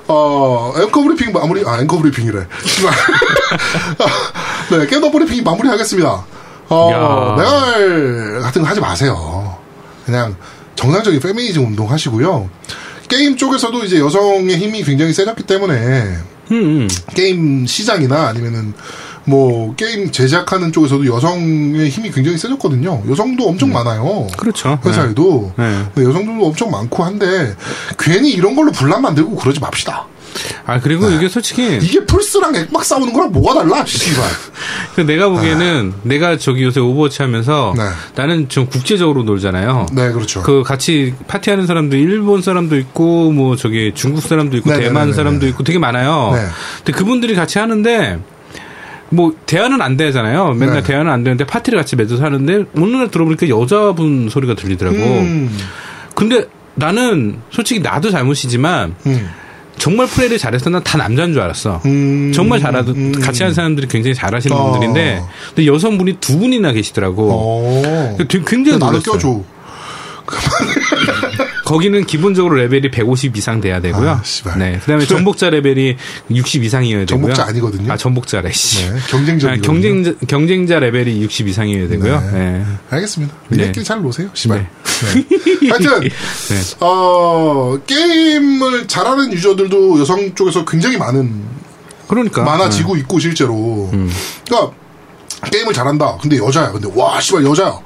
어, 0.09 0.73
앵커 0.77 1.03
브리핑 1.03 1.33
마무리, 1.33 1.63
아, 1.67 1.81
앵커 1.81 1.99
브리핑이래. 1.99 2.47
씨발. 2.65 2.93
네, 4.81 4.87
겜덕 4.87 5.11
브리핑 5.11 5.45
마무리하겠습니다. 5.45 6.25
어, 6.71 6.91
야. 6.93 7.35
메갈 7.37 8.41
같은 8.41 8.63
거 8.63 8.69
하지 8.69 8.81
마세요. 8.81 9.57
그냥 10.07 10.37
정상적인 10.77 11.21
페미니즘 11.21 11.67
운동 11.67 11.91
하시고요. 11.91 12.49
게임 13.09 13.37
쪽에서도 13.37 13.85
이제 13.85 13.99
여성의 13.99 14.57
힘이 14.57 14.83
굉장히 14.85 15.13
세졌기 15.13 15.43
때문에, 15.43 15.75
음, 16.53 16.53
음. 16.53 16.89
게임 17.15 17.67
시장이나 17.67 18.29
아니면은 18.29 18.73
뭐 19.31 19.73
게임 19.77 20.11
제작하는 20.11 20.73
쪽에서도 20.73 21.07
여성의 21.07 21.89
힘이 21.89 22.11
굉장히 22.11 22.37
세졌거든요. 22.37 23.05
여성도 23.09 23.49
엄청 23.49 23.73
많아요. 23.73 24.27
그렇죠. 24.37 24.77
회사에도 24.85 25.53
네. 25.57 25.85
네, 25.95 26.03
여성들도 26.05 26.45
엄청 26.45 26.73
많고 26.73 27.05
한데 27.05 27.55
괜히 27.97 28.33
이런 28.33 28.57
걸로 28.57 28.73
분란 28.73 29.01
만들고 29.03 29.37
그러지 29.37 29.61
맙시다. 29.61 30.07
아 30.67 30.81
그리고 30.81 31.09
이게 31.11 31.29
솔직히 31.29 31.79
이게 31.81 32.05
플스랑 32.05 32.55
액박 32.55 32.85
싸우는 32.85 33.13
거랑 33.13 33.31
뭐가 33.33 33.55
달라? 33.55 33.85
씨발. 33.85 34.25
그 34.95 35.01
내가 35.03 35.29
보기에는 35.29 35.95
내가 36.03 36.37
저기 36.37 36.65
요새 36.65 36.81
오버워치 36.81 37.23
하면서 37.23 37.73
네. 37.77 37.85
나는 38.17 38.49
좀 38.49 38.67
국제적으로 38.67 39.23
놀잖아요. 39.23 39.87
네, 39.93 40.11
그렇죠. 40.11 40.43
그 40.43 40.63
같이 40.65 41.15
파티하는 41.29 41.67
사람도 41.67 41.97
일본 41.97 42.43
사람도 42.43 42.77
있고 42.79 43.31
뭐 43.31 43.55
저기 43.55 43.93
중국 43.95 44.23
사람도 44.23 44.57
있고 44.59 44.71
네네네네. 44.71 44.89
대만 44.89 45.13
사람도 45.13 45.47
있고 45.49 45.63
되게 45.63 45.79
많아요. 45.79 46.33
네. 46.35 46.47
근데 46.79 46.93
그분들이 46.99 47.35
같이 47.35 47.59
하는데 47.59 48.19
뭐 49.11 49.35
대화는 49.47 49.83
안 49.83 49.97
되잖아요. 49.97 50.53
맨날 50.55 50.77
네. 50.77 50.83
대화는 50.83 51.11
안 51.11 51.25
되는데 51.25 51.45
파티를 51.45 51.79
같이 51.79 51.97
맺어서 51.97 52.23
하는데 52.25 52.65
어느 52.77 52.97
날 52.97 53.11
들어보니까 53.11 53.49
여자분 53.49 54.29
소리가 54.31 54.55
들리더라고. 54.55 54.97
음, 54.97 55.51
근데 56.15 56.47
나는 56.77 57.39
솔직히 57.51 57.81
나도 57.81 58.11
잘못이지만 58.11 58.95
음, 59.07 59.29
정말 59.79 60.07
플레이를 60.07 60.39
잘해서 60.39 60.71
난 60.71 60.83
다 60.85 60.97
남자인 60.99 61.33
줄 61.33 61.43
알았어. 61.43 61.81
음, 61.87 62.33
정말 62.35 62.61
잘하던 62.61 62.95
음. 62.97 63.13
같이 63.21 63.43
하는 63.43 63.55
사람들이 63.55 63.89
굉장히 63.89 64.15
잘하시는 64.15 64.57
어. 64.57 64.71
분들인데 64.71 65.23
근데 65.55 65.67
여성분이 65.67 66.19
두 66.21 66.39
분이나 66.39 66.71
계시더라고. 66.73 67.31
어. 67.33 68.17
되게 68.19 68.43
굉장히 68.47 68.79
나도. 68.79 69.01
껴줘. 69.01 69.41
거기는 71.71 72.05
기본적으로 72.05 72.57
레벨이 72.57 72.91
150 72.91 73.37
이상 73.37 73.61
돼야 73.61 73.81
되고요. 73.81 74.11
아. 74.11 74.57
네. 74.59 74.81
그다음에 74.81 75.07
전복자 75.07 75.51
레벨이 75.51 75.97
60 76.29 76.65
이상이어야 76.65 77.05
되고요. 77.07 77.07
전복자 77.07 77.45
아니거든요. 77.45 77.93
아, 77.93 77.97
전복자래. 77.97 78.51
씨. 78.51 78.91
네, 78.91 78.99
경쟁자. 79.09 79.53
아, 79.53 79.57
경쟁자 79.57 80.13
경쟁자 80.27 80.81
레벨이 80.81 81.23
60 81.23 81.47
이상이어야 81.47 81.87
되고요. 81.87 82.21
네. 82.33 82.39
네. 82.39 82.67
알겠습니다. 82.91 83.35
네. 83.51 83.57
니네끼리 83.57 83.85
잘 83.85 84.03
노세요. 84.03 84.29
씨발. 84.35 84.59
네. 84.59 85.25
네. 85.61 85.69
하여튼 85.69 86.01
네. 86.11 86.11
어, 86.81 87.79
게임을 87.87 88.89
잘하는 88.89 89.33
유저들도 89.33 90.01
여성 90.01 90.35
쪽에서 90.35 90.65
굉장히 90.65 90.97
많은 90.97 91.45
그러니까 92.09 92.43
많아지고 92.43 92.97
있고 92.97 93.21
실제로. 93.21 93.89
음. 93.93 94.11
그러니까 94.45 94.75
게임을 95.53 95.73
잘한다. 95.73 96.19
근데 96.21 96.37
여자야. 96.39 96.73
근데 96.73 96.89
와 96.97 97.21
씨발 97.21 97.45
여자야. 97.45 97.79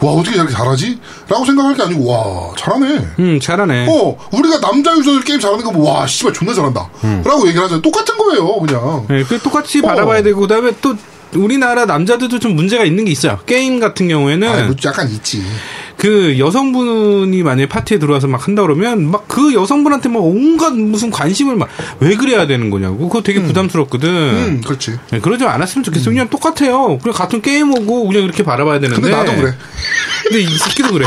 와 0.00 0.12
어떻게 0.12 0.36
저렇게 0.36 0.52
잘하지? 0.54 0.98
라고 1.28 1.44
생각할 1.44 1.74
게 1.74 1.82
아니고 1.82 2.06
와 2.10 2.52
잘하네. 2.56 3.06
음, 3.18 3.40
잘하네. 3.40 3.86
어 3.90 4.16
우리가 4.32 4.60
남자 4.60 4.96
유저들 4.96 5.22
게임 5.22 5.40
잘하는 5.40 5.64
거 5.64 5.72
보고 5.72 5.86
와 5.88 6.06
씨발 6.06 6.32
존나 6.32 6.54
잘한다. 6.54 6.88
라고 7.24 7.42
얘기를 7.46 7.62
하잖아요. 7.64 7.82
똑같은 7.82 8.16
거예요 8.16 8.60
그냥. 8.60 9.06
네, 9.08 9.24
그 9.24 9.38
똑같이 9.40 9.80
어. 9.80 9.82
바라봐야 9.82 10.22
되고 10.22 10.40
그다음에 10.40 10.72
또 10.80 10.94
우리나라 11.34 11.84
남자들도 11.86 12.38
좀 12.38 12.56
문제가 12.56 12.84
있는 12.84 13.04
게 13.04 13.10
있어요. 13.10 13.38
게임 13.46 13.80
같은 13.80 14.08
경우에는 14.08 14.48
아, 14.48 14.64
뭐 14.66 14.74
약간 14.84 15.08
있지. 15.10 15.42
그 15.96 16.38
여성분이 16.38 17.42
만약에 17.42 17.68
파티에 17.68 17.98
들어와서 17.98 18.28
막 18.28 18.46
한다 18.46 18.62
그러면 18.62 19.10
막 19.10 19.26
그 19.28 19.52
여성분한테 19.54 20.08
막 20.08 20.20
온갖 20.20 20.72
무슨 20.72 21.10
관심을 21.10 21.56
막 21.56 21.68
왜 22.00 22.14
그래야 22.16 22.46
되는 22.46 22.70
거냐고. 22.70 23.08
그거 23.08 23.22
되게 23.22 23.42
부담스럽거든. 23.42 24.08
음 24.08 24.60
그렇지. 24.64 24.98
네, 25.10 25.20
그러지 25.20 25.44
않았으면 25.44 25.82
좋겠어. 25.84 26.10
그냥 26.10 26.28
똑같아요. 26.28 26.98
그냥 26.98 27.14
같은 27.14 27.42
게임 27.42 27.72
오고 27.72 28.06
그냥 28.06 28.22
이렇게 28.24 28.42
바라봐야 28.44 28.78
되는데. 28.80 29.00
근데 29.00 29.14
나도 29.16 29.34
그래. 29.36 29.54
근데 30.24 30.40
이 30.40 30.46
새끼도 30.56 30.92
그래. 30.92 31.06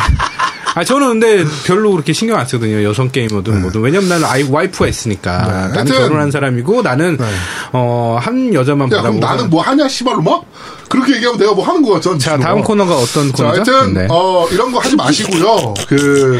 아 0.74 0.84
저는 0.84 1.20
근데 1.20 1.44
별로 1.66 1.92
그렇게 1.92 2.14
신경 2.14 2.38
안 2.40 2.46
쓰거든요. 2.46 2.84
여성 2.84 3.10
게이머든 3.12 3.62
뭐든. 3.62 3.82
왜냐면 3.82 4.10
나는 4.10 4.26
아이 4.26 4.44
와이프가 4.44 4.88
있으니까. 4.88 5.38
네. 5.42 5.48
나는 5.52 5.76
하여튼- 5.76 5.98
결혼한 5.98 6.32
사람이고 6.32 6.82
나는 6.82 7.18
네. 7.18 7.26
어한 7.74 8.54
여자만 8.54 8.92
야 8.92 8.98
바라보고. 8.98 9.20
나는 9.26 9.50
뭐 9.50 9.62
하냐 9.62 9.88
씨발로 9.88 10.22
막 10.22 10.46
그렇게 10.90 11.16
얘기하면 11.16 11.40
내가 11.40 11.54
뭐 11.54 11.66
하는 11.66 11.82
거 11.82 11.94
같잖아. 11.94 12.18
자. 12.18 12.38
다음 12.38 12.62
코너가 12.62 12.96
어떤 12.96 13.34
자, 13.34 13.44
코너죠? 13.52 13.72
하여튼 13.74 13.94
네. 13.94 14.08
어, 14.10 14.48
이런 14.52 14.72
거 14.72 14.80
하지 14.80 14.96
마시고요. 14.96 15.74
그 15.88 16.40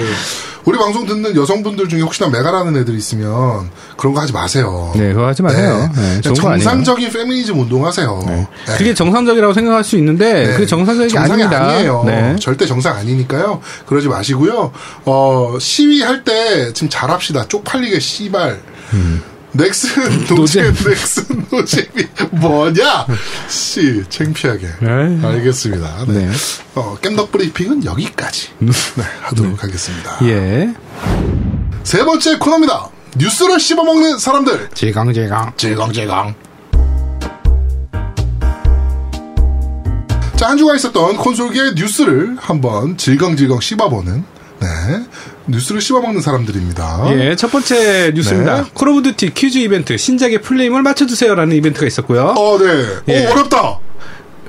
우리 0.66 0.78
방송 0.78 1.06
듣는 1.06 1.36
여성분들 1.36 1.88
중에 1.90 2.02
혹시나 2.02 2.30
메가라는 2.30 2.76
애들 2.78 2.96
있으면 2.96 3.70
그런 3.98 4.14
거 4.14 4.22
하지 4.22 4.32
마세요. 4.32 4.92
네, 4.96 5.14
그거 5.14 5.28
하지 5.28 5.42
마세요. 5.42 5.90
네, 5.96 6.02
아니에요. 6.02 6.22
정상적인 6.22 7.10
페미니즘 7.12 7.60
운동하세요. 7.60 8.24
네. 8.28 8.48
그게 8.78 8.94
정상적이라고 8.94 9.54
생각할 9.54 9.84
수 9.84 9.98
있는데 9.98 10.46
네. 10.48 10.54
그게 10.54 10.66
정상적이 10.66 11.18
아닙니다. 11.18 11.68
아니에요. 11.68 12.04
네. 12.06 12.36
절대 12.40 12.66
정상 12.66 12.96
아니니까요. 12.98 13.62
그러지 13.88 14.08
마시고요. 14.08 14.72
어, 15.06 15.58
시위할 15.60 16.24
때 16.24 16.72
지금 16.74 16.90
잘합시다. 16.90 17.48
쪽팔리게 17.48 18.00
씨발. 18.00 18.60
음. 18.94 19.24
넥슨 19.54 20.26
노잼 20.30 20.74
넥슨 20.74 21.46
노잼이 21.52 22.08
뭐냐? 22.32 23.06
씨 23.50 24.04
창피하게. 24.10 24.68
네. 24.80 25.28
알겠습니다. 25.28 26.06
네. 26.08 26.26
네. 26.28 26.32
어, 26.76 26.98
겜덕 27.02 27.32
브리핑은 27.32 27.84
여기까지 27.84 28.50
네, 28.60 28.72
하도록 29.24 29.62
하겠습니다. 29.62 30.18
예. 30.24 30.74
세 31.84 32.06
번째 32.06 32.38
코너입니다. 32.38 32.90
뉴스를 33.18 33.60
씹어먹는 33.60 34.20
사람들. 34.20 34.70
제강제강. 34.74 35.54
질겅질겅. 35.58 36.34
자, 40.38 40.50
한 40.50 40.58
주가 40.58 40.76
있었던 40.76 41.18
콘솔계의 41.18 41.74
뉴스를 41.76 42.38
한번 42.40 42.98
질겅질겅 42.98 43.60
씹어보는, 43.60 44.16
네. 44.16 44.24
뉴스를 45.48 45.82
씹어먹는 45.82 46.22
사람들입니다. 46.22 47.06
예, 47.14 47.36
첫 47.36 47.52
번째 47.52 48.12
뉴스입니다. 48.16 48.64
네. 48.64 48.70
Call 48.74 48.90
of 48.90 49.04
Duty 49.04 49.34
퀴즈 49.34 49.58
이벤트 49.60 49.98
신작의 49.98 50.42
full 50.42 50.56
name을 50.56 50.82
맞춰주세요라는 50.82 51.56
이벤트가 51.58 51.86
있었고요. 51.88 52.36
어, 52.38 52.58
네. 52.58 52.86
예. 53.10 53.26
오, 53.28 53.32
어렵다. 53.32 53.80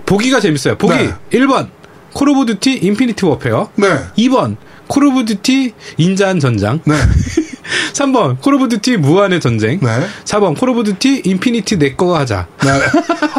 보기가 0.06 0.40
재밌어요. 0.40 0.76
보기 0.76 0.94
네. 0.94 1.14
1번 1.32 1.68
Call 2.12 2.28
of 2.28 2.46
Duty 2.46 2.78
Infinite 2.82 3.24
Warfare 3.24 3.70
네. 3.76 3.88
2번 4.18 4.56
Call 4.86 5.06
of 5.06 5.24
Duty 5.24 5.72
인자한 5.96 6.40
전장 6.40 6.80
네. 6.84 6.94
3번 7.92 8.40
Call 8.40 8.54
of 8.54 8.68
Duty 8.68 8.96
무한의 8.96 9.40
전쟁 9.40 9.78
네. 9.80 10.06
4번 10.24 10.58
Call 10.58 10.70
of 10.70 10.84
Duty 10.84 11.22
Infinite 11.24 11.78
내꺼 11.78 12.20
하자 12.20 12.46
네. 12.64 12.70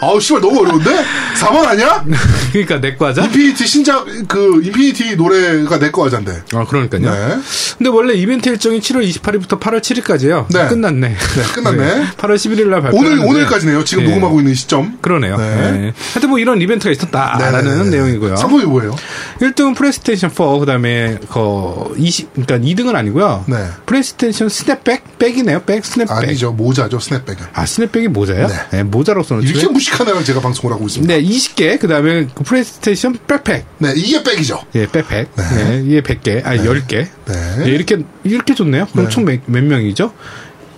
아우, 0.01 0.19
씨발, 0.19 0.41
너무 0.41 0.62
어려운데? 0.62 0.91
4번 1.39 1.65
아니야? 1.65 2.03
그러니까 2.51 2.77
내꺼 2.79 3.07
하자 3.07 3.23
Infinite 3.25 3.67
신작, 3.67 4.05
그, 4.27 4.62
Infinite 4.63 5.15
노래가 5.15 5.77
내꺼 5.77 6.05
하잔데. 6.05 6.41
아 6.53 6.65
그러니까요 6.65 7.01
네. 7.12 7.38
근데 7.77 7.89
원래 7.89 8.13
이벤트 8.13 8.49
일정이 8.49 8.79
7월 8.79 9.07
28일부터 9.09 9.59
8월 9.59 9.81
7일까지예요 9.81 10.45
네. 10.49 10.67
끝났네 10.67 11.09
네, 11.09 11.43
끝났네. 11.53 12.07
8월 12.17 12.36
11일 12.36 12.67
날 12.67 12.81
발표 12.81 12.97
오늘, 12.97 13.19
오늘까지네요. 13.19 13.83
지금 13.83 14.03
네. 14.03 14.09
녹음하고 14.09 14.39
있는 14.39 14.53
시점. 14.53 14.97
그러네요 15.01 15.38
네. 15.38 15.71
네. 15.71 15.93
하여튼 16.13 16.29
뭐 16.29 16.39
이런 16.39 16.62
이벤트가 16.62 16.91
있었다라는 16.91 17.83
네. 17.86 17.89
내용이고요 17.97 18.36
상품이 18.36 18.63
뭐예요? 18.65 18.95
1등은 19.41 19.75
플레이스테이션 19.75 20.29
4, 20.29 20.43
그 20.59 20.65
다음에, 20.65 21.17
그, 21.31 21.93
20, 21.97 22.33
그니까 22.33 22.57
2등은 22.57 22.95
아니고요 22.95 23.45
네. 23.47 23.65
PlayStation 23.86 24.49
snapback? 24.49 25.19
백이네요, 25.19 25.63
백, 25.63 25.86
스냅백. 25.86 26.15
아니죠. 26.15 26.52
모자죠, 26.52 26.99
snapback은. 26.99 27.45
아, 27.54 27.65
snapback이 27.65 28.07
모자예요? 28.08 28.47
네. 28.47 28.54
네. 28.71 28.84
모자로서는. 28.84 29.43
이렇게 29.43 29.67
애랑 30.13 30.23
제가 30.23 30.39
방송을 30.41 30.73
하고 30.73 30.86
있습니다. 30.86 31.13
네, 31.13 31.21
20개, 31.21 31.80
그 31.80 31.88
다음에 31.88 32.28
그 32.34 32.43
PlayStation 32.43 33.19
backpack. 33.27 33.65
네, 33.80 33.93
이게 33.95 34.23
백이죠. 34.23 34.62
예, 34.76 34.88
백팩. 34.88 35.36
네. 35.36 35.82
이게 35.86 36.02
100개, 36.02 36.45
아니, 36.45 36.62
10개. 36.62 37.08
네. 37.26 37.63
예, 37.65 37.69
이렇게, 37.69 37.97
이렇게 38.23 38.54
좋네요. 38.54 38.88
그럼 38.91 39.10
총 39.10 39.26
몇, 39.26 39.39
몇 39.45 39.63
명이죠? 39.63 40.13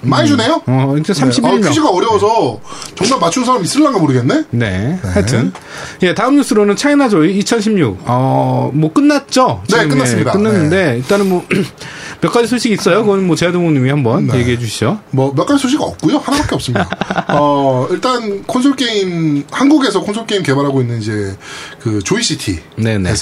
많이 0.09 0.27
주네요. 0.27 0.61
어, 0.65 0.95
이제 0.99 1.13
네. 1.13 1.21
31명. 1.21 1.65
아, 1.65 1.69
퀴즈가 1.69 1.89
어려워서 1.89 2.59
정답 2.95 3.19
맞춘 3.19 3.45
사람 3.45 3.63
있을란가 3.63 3.99
모르겠네. 3.99 4.45
네, 4.51 4.99
하여튼. 5.03 5.53
예, 6.01 6.13
다음 6.15 6.35
뉴스로는 6.35 6.75
ChinaJoy 6.75 7.37
2016. 7.37 7.99
어, 8.05 8.71
뭐 8.73 8.91
끝났죠? 8.91 9.61
네, 9.69 9.77
지금, 9.81 9.89
끝났습니다. 9.89 10.31
예, 10.31 10.33
끝났는데, 10.33 10.97
일단은 10.97 11.29
뭐, 11.29 11.45
몇 12.21 12.31
가지 12.31 12.47
소식이 12.47 12.73
있어요. 12.73 13.01
그건 13.01 13.27
뭐, 13.27 13.35
제아동욱 13.35 13.73
님이 13.73 13.89
한번 13.89 14.27
네. 14.27 14.39
얘기해 14.39 14.57
주시죠. 14.57 14.99
뭐 15.11 15.33
몇 15.35 15.45
가지 15.45 15.61
소식 15.61 15.81
없고요. 15.81 16.17
하나밖에 16.17 16.55
없습니다. 16.55 16.87
어, 17.29 17.87
일단 17.91 18.43
콘솔 18.43 18.75
게임 18.75 19.43
한국에서 19.51 20.01
콘솔 20.01 20.25
게임 20.25 20.43
개발하고 20.43 20.81
있는 20.81 20.99
이제 20.99 21.35
그 21.81 22.01
JOYCITY에서 22.01 22.61
네네. 22.77 23.13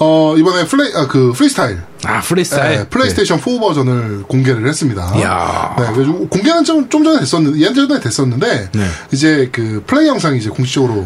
어, 0.00 0.34
이번에 0.36 0.64
플레이 0.66 0.92
아, 0.94 1.06
그 1.08 1.32
프리스타일 1.34 1.78
아, 2.04 2.20
프리스타일. 2.20 2.78
네, 2.78 2.88
플레이스테이션 2.88 3.38
4 3.38 3.44
버전을 3.60 4.22
공개를 4.28 4.68
했습니다. 4.68 5.12
이야. 5.18 5.74
네, 5.78 5.86
그래서 5.92 6.12
공개는 6.12 6.62
좀, 6.64 6.88
좀 6.88 7.02
전에 7.02 7.18
됐었는데, 7.18 7.58
예전에 7.58 7.98
됐었는데, 8.00 8.70
네. 8.72 8.84
이제 9.12 9.48
그 9.50 9.82
플레이 9.86 10.06
영상이 10.06 10.38
이제 10.38 10.48
공식적으로 10.48 11.04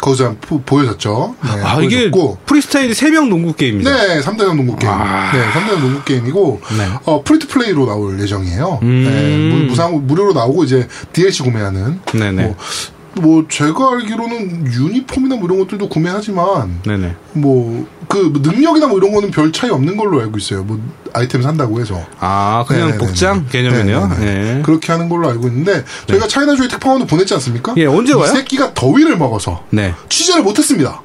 거기서 0.00 0.34
보- 0.40 0.60
보여졌죠. 0.62 1.36
네, 1.44 1.50
아, 1.62 1.80
이게. 1.80 2.10
FreeStyle이 2.46 2.92
3명 2.92 3.28
농구 3.28 3.52
게임이죠. 3.54 3.88
네, 3.88 4.20
3대장 4.20 4.56
농구 4.56 4.76
게임. 4.76 4.92
아. 4.92 5.30
네, 5.32 5.38
3대장 5.52 5.78
농구 5.80 6.02
게임이고, 6.02 6.60
네. 6.76 6.88
어, 7.04 7.22
free 7.22 7.38
to 7.38 7.46
play로 7.46 7.86
나올 7.86 8.20
예정이에요. 8.20 8.80
음. 8.82 9.04
네, 9.04 9.54
무, 9.56 9.64
무상, 9.70 10.04
무료로 10.08 10.32
나오고 10.32 10.64
이제 10.64 10.88
DLC 11.12 11.44
구매하는. 11.44 12.00
네네. 12.12 12.42
뭐, 12.42 12.56
뭐 13.20 13.44
제가 13.48 13.92
알기로는 13.92 14.72
유니폼이나 14.72 15.36
뭐 15.36 15.46
이런 15.46 15.58
것들도 15.60 15.88
구매하지만 15.88 16.80
네네. 16.84 17.14
뭐그 17.32 18.32
능력이나 18.42 18.86
뭐 18.86 18.98
이런 18.98 19.12
거는 19.12 19.30
별 19.30 19.52
차이 19.52 19.70
없는 19.70 19.96
걸로 19.96 20.20
알고 20.20 20.38
있어요. 20.38 20.62
뭐 20.64 20.80
아이템 21.12 21.42
산다고 21.42 21.80
해서. 21.80 22.04
아, 22.18 22.64
그냥 22.66 22.86
네네네네. 22.86 23.06
복장 23.06 23.46
개념이네요. 23.48 24.08
네네네. 24.08 24.58
예. 24.58 24.62
그렇게 24.62 24.92
하는 24.92 25.08
걸로 25.08 25.28
알고 25.28 25.48
있는데 25.48 25.84
저희가 26.06 26.26
ChinaJoy 26.26 26.68
특파원도 26.68 27.06
보냈지 27.06 27.34
않습니까? 27.34 27.74
예, 27.76 27.86
언제 27.86 28.12
이 28.12 28.16
와요? 28.16 28.32
새끼가 28.32 28.74
더위를 28.74 29.16
먹어서 29.16 29.64
네. 29.70 29.94
취재를 30.08 30.42
못했습니다. 30.42 31.00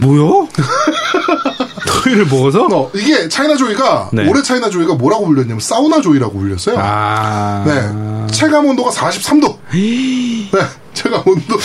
뭐요? 0.00 0.48
더위를 1.86 2.26
먹어서? 2.26 2.66
어, 2.66 2.90
이게 2.94 3.28
차이나 3.28 3.56
조이가 3.56 4.10
네. 4.12 4.28
올해 4.28 4.42
차이나 4.42 4.68
조이가 4.68 4.94
뭐라고 4.94 5.26
불렸냐면 5.26 5.60
사우나 5.60 6.00
조이라고 6.00 6.36
불렸어요. 6.36 6.76
아. 6.78 7.62
네. 7.64 8.32
체감 8.32 8.66
온도가 8.66 8.90
43도. 8.90 9.56
네. 9.72 10.48
체감 10.94 11.22
온도가 11.26 11.62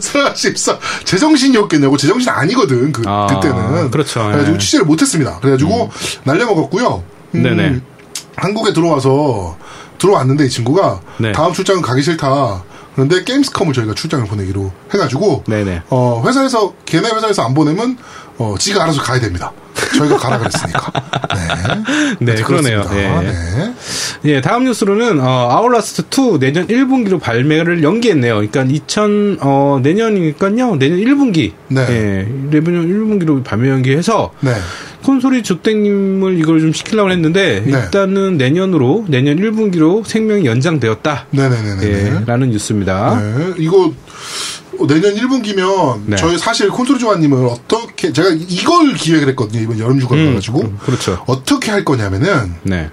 44. 0.00 0.78
제정신이었겠냐고. 1.04 1.96
제정신 1.96 2.28
아니거든. 2.30 2.92
그, 2.92 3.02
아, 3.06 3.26
그때는. 3.26 3.90
그렇죠. 3.90 4.24
그래가지고 4.24 4.54
예. 4.54 4.58
취재를 4.58 4.86
못했습니다. 4.86 5.38
그래가지고 5.40 5.90
날려먹었고요. 6.24 7.04
음, 7.34 7.42
네네. 7.42 7.80
한국에 8.36 8.72
들어와서 8.72 9.56
들어왔는데 9.98 10.46
이 10.46 10.48
친구가 10.48 11.00
네. 11.18 11.32
다음 11.32 11.52
출장은 11.52 11.82
가기 11.82 12.02
싫다. 12.02 12.64
그런데 12.94 13.22
게임스컴을 13.24 13.72
저희가 13.72 13.94
출장을 13.94 14.26
보내기로 14.26 14.72
해가지고 14.92 15.44
네네. 15.46 15.82
어, 15.90 16.22
회사에서 16.26 16.74
걔네 16.86 17.08
회사에서 17.08 17.42
안 17.42 17.54
보내면 17.54 17.96
어, 18.38 18.54
지가 18.58 18.82
알아서 18.82 19.02
가야 19.02 19.20
됩니다. 19.20 19.52
저희가 19.96 20.16
가라 20.16 20.38
그랬으니까. 20.38 20.92
네. 21.34 21.44
네, 22.20 22.32
아무튼 22.32 22.44
그러네요. 22.44 22.84
예. 22.92 23.08
네. 23.22 23.74
예, 24.24 24.40
다음 24.40 24.64
뉴스로는 24.64 25.20
어, 25.20 25.48
아울라스트 25.50 26.04
2 26.10 26.38
내년 26.38 26.66
1분기로 26.66 27.20
발매를 27.20 27.82
연기했네요. 27.82 28.34
그러니까 28.36 28.62
2000 28.62 29.38
어, 29.40 29.80
내년이니까요. 29.82 30.76
내년 30.76 30.98
1분기. 30.98 31.52
네. 31.68 31.86
예, 31.88 32.28
내년 32.50 32.86
1분기로 32.88 33.44
발매 33.44 33.68
연기해서 33.70 34.32
네. 34.40 34.54
콘솔이 35.04 35.42
주땡님을 35.42 36.38
이걸 36.38 36.60
좀 36.60 36.72
시키려고 36.72 37.10
했는데 37.10 37.62
네. 37.64 37.70
일단은 37.72 38.36
내년으로 38.36 39.06
내년 39.08 39.36
1분기로 39.36 40.04
생명이 40.06 40.44
연장되었다. 40.46 41.26
네네네네. 41.30 41.82
예, 41.86 42.22
라는 42.26 42.50
뉴스입니다. 42.50 43.20
네. 43.20 43.54
이거 43.58 43.92
내년 44.88 45.14
1분기면 45.14 46.00
네. 46.06 46.16
저희 46.16 46.38
사실 46.38 46.68
콘솔 46.70 46.98
조아님을 46.98 47.46
어떻게 47.46 48.12
제가 48.12 48.30
이걸 48.48 48.94
기획을 48.94 49.28
했거든요 49.30 49.62
이번 49.62 49.78
여름 49.78 50.00
휴가를 50.00 50.24
음, 50.24 50.28
가가지고 50.30 50.60
음, 50.62 50.78
그렇죠. 50.82 51.22
어떻게 51.26 51.70
할 51.70 51.84
거냐면은 51.84 52.54
네. 52.62 52.88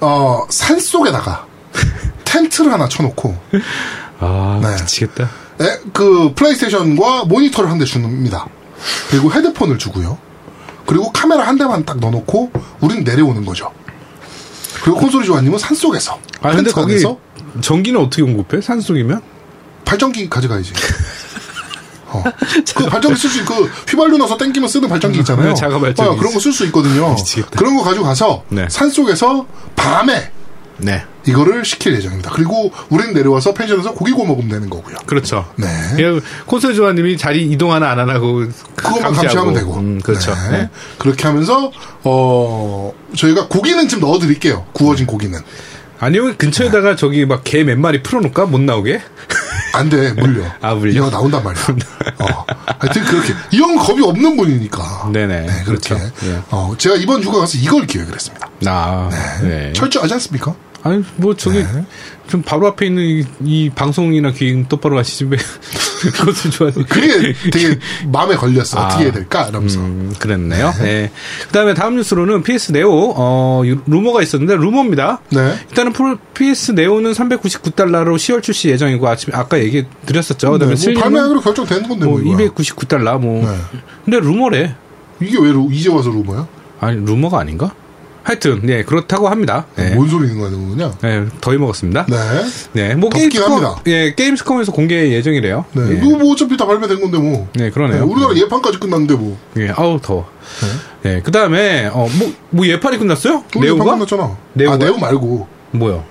어, 0.00 0.46
산 0.48 0.78
속에다가 0.80 1.46
텐트를 2.24 2.72
하나 2.72 2.88
쳐놓고 2.88 3.36
아, 4.20 4.60
네. 4.62 4.68
미치겠다. 4.82 5.24
에, 5.60 5.64
그 5.92 6.32
플레이스테이션과 6.34 7.24
모니터를 7.26 7.70
한 7.70 7.78
대 7.78 7.84
줍니다. 7.84 8.46
그리고 9.10 9.32
헤드폰을 9.32 9.78
주고요. 9.78 10.18
그리고 10.86 11.10
카메라 11.12 11.46
한 11.46 11.56
대만 11.56 11.84
딱 11.84 11.98
넣어놓고 11.98 12.50
우린 12.80 13.04
내려오는 13.04 13.44
거죠. 13.44 13.70
그리고 14.82 14.98
콘솔이 14.98 15.26
조아님은 15.26 15.58
산 15.58 15.74
속에서 15.76 16.18
아, 16.40 16.54
근데 16.54 16.70
거기 16.70 16.92
안에서 16.94 17.18
전기는 17.60 18.00
어떻게 18.00 18.22
공급해? 18.22 18.60
산 18.60 18.80
속이면? 18.80 19.20
발전기 19.84 20.28
가져가야지. 20.28 20.72
어. 22.08 22.22
그 22.74 22.86
발전기 22.86 23.18
쓸 23.18 23.30
수 23.30 23.40
있고 23.40 23.54
그 23.56 23.64
휘발유 23.88 24.18
넣어서 24.18 24.36
땡기면 24.36 24.68
쓰는 24.68 24.88
발전기 24.88 25.20
있잖아요. 25.20 25.48
네, 25.48 25.54
자가 25.54 25.78
발전기 25.78 26.10
어, 26.10 26.16
그런 26.16 26.32
거 26.32 26.38
쓸 26.40 26.52
수 26.52 26.64
있거든요. 26.66 27.10
미치겠다. 27.14 27.58
그런 27.58 27.76
거 27.76 27.82
가지고 27.82 28.04
가서 28.04 28.44
네. 28.48 28.66
산 28.68 28.90
속에서 28.90 29.46
밤에 29.76 30.30
네. 30.78 31.04
이거를 31.26 31.64
시킬 31.64 31.94
예정입니다. 31.94 32.30
그리고 32.32 32.72
우린 32.90 33.12
내려와서 33.12 33.54
펜션에서 33.54 33.92
고기 33.92 34.12
구워 34.12 34.26
먹으면 34.26 34.48
되는 34.48 34.68
거고요. 34.70 34.96
그렇죠. 35.06 35.46
네. 35.56 35.66
예, 35.98 36.20
콘솔 36.46 36.74
조아님이 36.74 37.16
자리 37.16 37.44
이동 37.46 37.72
하나 37.72 37.90
안 37.90 38.10
하고 38.10 38.44
그것만 38.76 39.02
감시하고. 39.02 39.14
감시하면 39.14 39.54
되고. 39.54 39.74
음, 39.76 40.00
그렇죠. 40.02 40.34
네. 40.50 40.58
네. 40.58 40.70
그렇게 40.98 41.24
하면서 41.26 41.70
어 42.04 42.92
저희가 43.16 43.48
고기는 43.48 43.86
좀 43.88 44.00
넣어드릴게요. 44.00 44.66
구워진 44.72 45.06
고기는 45.06 45.38
아니면 46.00 46.36
근처에다가 46.36 46.96
저기 46.96 47.24
막 47.26 47.44
개 47.44 47.62
몇 47.62 47.78
마리 47.78 48.02
풀어놓을까? 48.02 48.46
못 48.46 48.60
나오게? 48.60 49.00
안 49.74 49.88
돼 49.88 50.12
물려. 50.14 50.44
아, 50.60 50.74
물려? 50.74 50.92
이거 50.92 51.08
나온단 51.10 51.42
말이야. 51.44 51.64
어. 52.18 52.44
하여튼 52.78 53.04
그렇게 53.04 53.32
이형 53.52 53.76
겁이 53.76 54.02
없는 54.02 54.36
분이니까. 54.36 55.10
네네. 55.12 55.40
네, 55.46 55.62
그렇게. 55.64 55.94
그렇죠. 55.94 56.12
예. 56.26 56.40
어, 56.50 56.74
제가 56.76 56.96
이번 56.96 57.22
휴가 57.22 57.38
가서 57.38 57.56
이걸 57.56 57.86
기획을 57.86 58.12
했습니다. 58.12 58.48
아, 58.66 59.08
네. 59.42 59.72
철저하지 59.74 60.12
않습니까? 60.14 60.54
아니, 60.84 61.02
뭐, 61.16 61.36
저기, 61.36 61.58
네. 61.58 61.84
좀 62.26 62.42
바로 62.42 62.66
앞에 62.66 62.86
있는 62.86 63.02
이, 63.04 63.24
이 63.44 63.70
방송이나 63.70 64.32
기획 64.32 64.68
똑바로 64.68 64.98
하시지, 64.98 65.24
왜, 65.26 65.36
그것을 66.18 66.50
좋아하지. 66.50 66.82
그게 66.88 67.32
되게 67.52 67.78
마음에 68.06 68.34
걸렸어. 68.34 68.80
아. 68.80 68.86
어떻게 68.86 69.04
해야 69.04 69.12
될까? 69.12 69.44
이러면서. 69.48 69.78
음, 69.78 70.12
그랬네요. 70.18 70.72
네. 70.80 71.12
그 71.46 71.52
다음에 71.52 71.74
다음 71.74 71.94
뉴스로는 71.96 72.42
PS 72.42 72.72
Neo, 72.72 73.14
어, 73.16 73.62
유- 73.64 73.80
루머가 73.86 74.22
있었는데, 74.22 74.56
루머입니다. 74.56 75.20
네. 75.30 75.54
일단은 75.70 75.92
풀- 75.92 76.18
PS 76.34 76.72
Neo는 76.72 77.12
399달러로 77.12 78.16
10월 78.16 78.42
출시 78.42 78.68
예정이고, 78.70 79.06
아침, 79.08 79.32
아까 79.34 79.60
얘기 79.60 79.84
드렸었죠. 80.06 80.48
그 80.50 80.54
네, 80.54 80.58
다음에 80.58 80.72
뭐 80.72 80.76
Slim은 80.76 81.00
발매하기로 81.00 81.40
결정된 81.42 81.88
건데 81.88 82.04
뭐 82.06 82.18
뭐, 82.20 82.34
이거야. 82.34 82.48
299달러, 82.48 83.20
뭐. 83.20 83.48
네. 83.48 83.56
근데 84.04 84.18
루머래. 84.18 84.74
이게 85.20 85.38
왜 85.40 85.52
루- 85.52 85.68
이제 85.70 85.88
와서 85.90 86.10
루머야? 86.10 86.46
아니, 86.80 86.96
루머가 87.04 87.38
아닌가? 87.38 87.72
하여튼, 88.24 88.60
네, 88.62 88.82
그렇다고 88.84 89.28
합니다. 89.28 89.66
네. 89.76 89.94
뭔 89.94 90.08
소리 90.08 90.28
있는 90.28 90.76
거냐? 90.76 90.92
네, 91.00 91.26
더위 91.40 91.58
먹었습니다. 91.58 92.06
네. 92.08 92.16
네, 92.72 92.94
뭐 92.94 93.10
Gamescom. 93.10 93.76
예, 93.86 94.14
Gamescom에서 94.14 94.72
공개 94.72 95.10
예정이래요. 95.10 95.64
네. 95.72 95.82
예. 95.90 95.94
이거 95.96 96.16
뭐 96.18 96.32
어차피 96.32 96.56
다 96.56 96.66
발매된 96.66 97.00
건데 97.00 97.18
뭐. 97.18 97.48
네, 97.54 97.70
그러네요. 97.70 98.04
네, 98.04 98.12
우리나라 98.12 98.34
예판까지 98.36 98.78
끝났는데 98.78 99.14
뭐. 99.14 99.36
예, 99.58 99.72
아우 99.76 99.98
더워. 100.00 100.28
네, 101.02 101.20
그 101.22 101.32
다음에 101.32 101.86
어, 101.86 102.08
뭐, 102.18 102.32
뭐 102.50 102.66
예판이 102.66 102.98
끝났어요? 102.98 103.44
Neo가? 103.60 103.84
끝났잖아. 103.84 104.36
Neo가? 104.54 104.74
아, 104.74 104.78
Neo 104.78 104.98
말고 104.98 105.48
뭐요? 105.72 106.04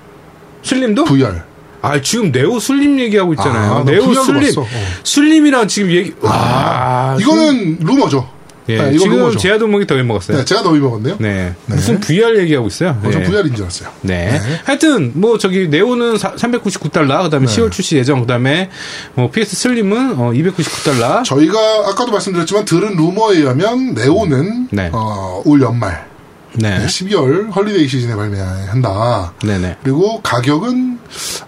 Slim도? 0.63 1.05
VR. 1.06 1.41
아, 1.82 2.00
지금 2.02 2.32
Neo 2.31 2.60
Slim 2.60 2.99
얘기하고 3.00 3.34
있잖아요. 3.34 3.71
아, 3.71 3.78
나 3.80 3.84
Neo 3.84 4.13
Slim. 4.13 4.41
봤어. 4.41 4.62
어. 4.62 4.67
Slim이랑 5.03 5.67
지금 5.67 5.91
얘기. 5.91 6.13
와, 6.21 7.17
이거는 7.19 7.80
루머죠. 7.80 8.30
예, 8.69 8.78
네, 8.78 8.84
이건 8.89 9.00
지금 9.00 9.17
루머죠. 9.17 9.39
제아도목이 9.39 9.88
더위 9.88 10.04
먹었어요. 10.04 10.38
네, 10.38 10.45
제가 10.45 10.63
더위 10.63 10.80
먹었네요. 10.80 11.17
네. 11.19 11.56
네. 11.65 11.76
무슨 11.76 12.00
VR 12.00 12.39
얘기하고 12.41 12.67
있어요. 12.67 13.00
어, 13.04 13.10
저 13.12 13.19
네. 13.19 13.24
VR인 13.24 13.56
줄 13.56 13.63
알았어요. 13.65 13.89
네. 14.02 14.39
하여튼 14.63 15.12
뭐 15.15 15.38
저기 15.38 15.67
Neo는 15.67 16.15
399달러, 16.15 17.24
그다음에 17.24 17.47
네. 17.47 17.56
10월 17.56 17.71
출시 17.71 17.97
예정, 17.97 18.21
그다음에 18.21 18.69
뭐 19.15 19.32
PS 19.32 19.56
Slim은 19.55 20.19
어 20.19 20.32
299달러. 20.32 21.24
저희가 21.24 21.60
아까도 21.89 22.12
말씀드렸지만 22.12 22.65
들은 22.65 22.95
루머에 22.95 23.38
의하면 23.38 23.93
Neo는 23.93 24.67
네. 24.71 24.89
어, 24.93 25.41
올 25.45 25.62
연말 25.62 26.08
네. 26.54 26.86
12월 26.86 27.54
holiday 27.55 27.88
시즌에 27.88 28.15
발매한다. 28.15 29.34
네, 29.43 29.58
네. 29.58 29.78
그리고 29.84 30.21
가격은 30.21 31.00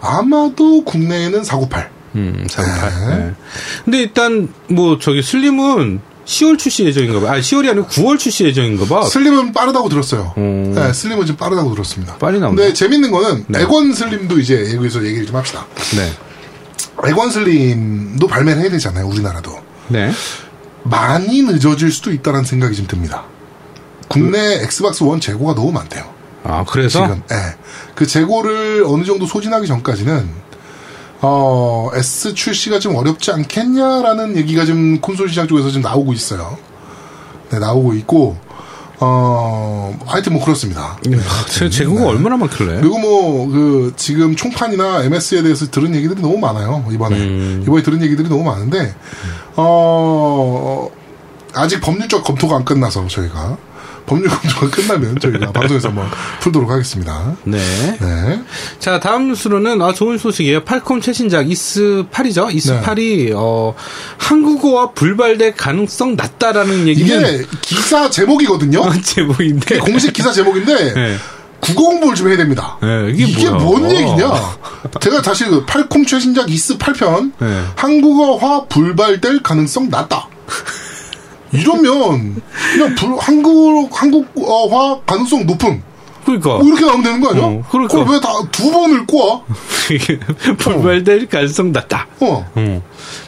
아마도 0.01 0.83
국내에는 0.83 1.43
498. 1.43 1.89
음, 2.15 2.45
498. 2.49 3.09
네. 3.09 3.17
네. 3.17 3.33
근데 3.85 3.99
일단 3.99 4.49
뭐 4.69 4.97
저기 4.99 5.21
Slim은 5.21 5.99
10월 6.25 6.57
출시 6.57 6.85
예정인가 6.85 7.19
봐. 7.19 7.33
아, 7.33 7.39
10월이 7.39 7.69
아니고 7.69 7.87
9월 7.87 8.17
출시 8.17 8.45
예정인가 8.45 8.85
봐. 8.85 9.05
Slim은 9.05 9.51
빠르다고 9.53 9.89
들었어요. 9.89 10.33
음. 10.37 10.73
네, 10.73 10.93
Slim은 10.93 11.25
좀 11.25 11.35
빠르다고 11.35 11.71
들었습니다. 11.73 12.15
빨리 12.17 12.39
나온다. 12.39 12.61
근데 12.61 12.73
재밌는 12.73 13.11
거는 13.11 13.45
네. 13.47 13.61
엑원 13.61 13.93
Slim도 13.93 14.39
이제 14.39 14.73
여기서 14.75 15.05
얘기를 15.05 15.25
좀 15.25 15.35
합시다. 15.35 15.65
네. 15.97 17.09
엑원 17.09 17.29
Slim도 17.31 18.25
발매를 18.27 18.61
해야 18.61 18.69
되잖아요, 18.71 19.05
우리나라도. 19.07 19.57
네. 19.89 20.11
많이 20.83 21.41
늦어질 21.41 21.91
수도 21.91 22.11
있다는 22.11 22.43
생각이 22.43 22.75
좀 22.75 22.87
듭니다. 22.87 23.25
국내 24.07 24.61
Xbox 24.61 25.03
One 25.03 25.19
재고가 25.19 25.55
너무 25.55 25.71
많대요. 25.71 26.03
아, 26.43 26.63
그래서 26.67 27.03
지금. 27.03 27.21
예. 27.31 27.55
그 27.95 28.05
재고를 28.05 28.83
어느 28.85 29.03
정도 29.05 29.25
소진하기 29.25 29.65
전까지는 29.65 30.29
어, 31.25 31.89
S 31.93 32.33
출시가 32.33 32.79
좀 32.79 32.95
어렵지 32.95 33.31
않겠냐라는 33.31 34.35
얘기가 34.37 34.65
좀 34.65 34.99
콘솔 34.99 35.29
시장 35.29 35.47
쪽에서 35.47 35.71
좀 35.71 35.81
나오고 35.81 36.11
있어요. 36.11 36.57
네, 37.49 37.59
나오고 37.59 37.93
있고 37.95 38.37
어, 38.99 39.97
하여튼 40.05 40.33
뭐 40.33 40.43
그렇습니다. 40.43 40.97
아, 41.05 41.45
제 41.49 41.69
재고가 41.69 42.07
얼마나 42.07 42.37
많길래? 42.37 42.79
그리고 42.79 42.99
뭐, 42.99 43.47
그, 43.47 43.93
지금 43.97 44.35
총판이나 44.35 45.03
MS에 45.03 45.43
대해서 45.43 45.69
들은 45.69 45.93
얘기들이 45.95 46.21
너무 46.21 46.37
많아요, 46.37 46.85
이번에. 46.91 47.17
음. 47.17 47.63
이번에 47.63 47.83
들은 47.83 48.01
얘기들이 48.01 48.29
너무 48.29 48.43
많은데, 48.43 48.95
어, 49.55 50.89
아직 51.53 51.81
법률적 51.81 52.23
검토가 52.23 52.55
안 52.55 52.65
끝나서 52.65 53.07
저희가. 53.07 53.57
법률 54.05 54.29
검토가 54.29 54.69
끝나면 54.75 55.19
저희가 55.19 55.51
방송에서 55.51 55.89
한번 55.89 56.09
풀도록 56.41 56.69
하겠습니다. 56.69 57.35
네. 57.43 57.57
네. 57.99 58.41
자, 58.79 58.99
다음 58.99 59.29
뉴스로는 59.29 59.81
아 59.81 59.93
좋은 59.93 60.17
소식이에요. 60.17 60.63
팔콤 60.63 61.01
최신작 61.01 61.49
이스 61.49 62.05
8이죠. 62.11 62.53
이스 62.53 62.71
네. 62.71 62.81
8이 62.81 63.31
어 63.35 63.73
한국어와 64.17 64.91
불발될 64.91 65.55
가능성 65.55 66.15
낮다라는 66.15 66.87
얘기는 66.87 67.35
이게 67.35 67.45
기사 67.61 68.09
제목이거든요? 68.09 68.81
제목인데 69.01 69.79
공식 69.79 70.13
기사 70.13 70.31
제목인데, 70.31 70.93
네. 70.93 71.17
국어 71.59 71.83
공부를 71.83 72.15
좀 72.15 72.27
해야 72.27 72.35
됩니다. 72.35 72.77
네, 72.81 73.13
이게 73.15 73.49
뭐야? 73.49 73.63
뭔 73.63 73.85
어. 73.85 73.89
얘기냐? 73.89 74.57
제가 74.99 75.21
다시 75.21 75.45
그 75.45 75.65
팔콤 75.65 76.05
최신작 76.05 76.49
이스 76.51 76.77
8편 76.77 77.31
네. 77.39 77.63
한국어화 77.75 78.65
불발될 78.65 79.41
가능성 79.43 79.89
낮다. 79.89 80.27
이러면 81.53 82.41
그냥 82.73 82.95
불, 82.95 83.15
한국 83.19 83.89
한국어화 84.01 84.99
가능성 85.05 85.45
높음 85.45 85.81
그러니까 86.25 86.49
뭐 86.55 86.63
이렇게 86.65 86.85
나오면 86.85 87.03
되는 87.03 87.21
거 87.21 87.29
아니야? 87.31 87.43
어, 87.43 87.63
그러니까. 87.69 87.97
그걸 87.97 88.13
왜 88.15 88.19
다 88.21 88.31
두 88.51 88.71
번을 88.71 89.05
꼬아? 89.05 89.41
불발될 90.57 91.27
가능성 91.27 91.71
낮다. 91.71 92.07
어, 92.21 92.49
어. 92.55 92.81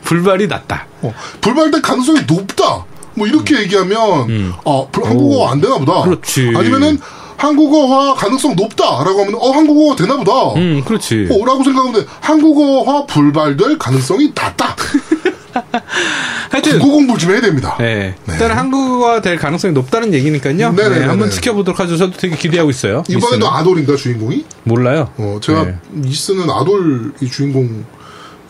불발이 0.03 0.47
낮다. 0.47 0.85
어. 1.01 1.13
불발될 1.41 1.81
가능성이 1.81 2.21
높다. 2.27 2.85
뭐 3.15 3.27
이렇게 3.27 3.59
얘기하면 3.61 4.53
어 4.63 4.87
불- 4.91 5.05
한국어 5.05 5.47
안 5.49 5.61
되나 5.61 5.77
보다. 5.77 5.99
음. 5.99 6.03
그렇지. 6.05 6.53
아니면은 6.55 6.99
한국어화 7.37 8.13
가능성 8.15 8.55
높다라고 8.55 9.21
하면 9.25 9.35
어 9.35 9.51
한국어가 9.51 9.95
되나 9.97 10.15
보다. 10.17 10.53
음, 10.59 10.81
그렇지. 10.85 11.27
어, 11.31 11.45
라고 11.45 11.63
생각하면 11.63 11.93
돼. 12.01 12.07
한국어화 12.21 13.05
불발될 13.05 13.77
가능성이 13.77 14.31
낮다. 14.33 14.73
하여튼 16.49 16.79
국어 16.79 16.93
공부를 16.93 17.19
좀 17.19 17.31
해야 17.31 17.41
됩니다. 17.41 17.75
네. 17.79 18.15
일단 18.27 18.51
한국어가 18.51 19.21
될 19.21 19.37
가능성이 19.37 19.73
높다는 19.73 20.13
얘기니까요. 20.13 20.55
네네네네. 20.55 20.99
네, 20.99 21.05
한번 21.05 21.29
지켜보도록 21.29 21.79
하죠. 21.79 21.97
저도 21.97 22.17
되게 22.17 22.35
기대하고 22.35 22.69
있어요. 22.69 23.03
이번에도 23.07 23.37
미스는. 23.37 23.47
아돌인가 23.47 23.95
주인공이? 23.95 24.45
몰라요. 24.63 25.09
어, 25.17 25.39
제가 25.41 25.65
네. 25.65 25.75
이스는 26.05 26.49
아돌 26.49 27.13
이 27.21 27.29
주인공 27.29 27.85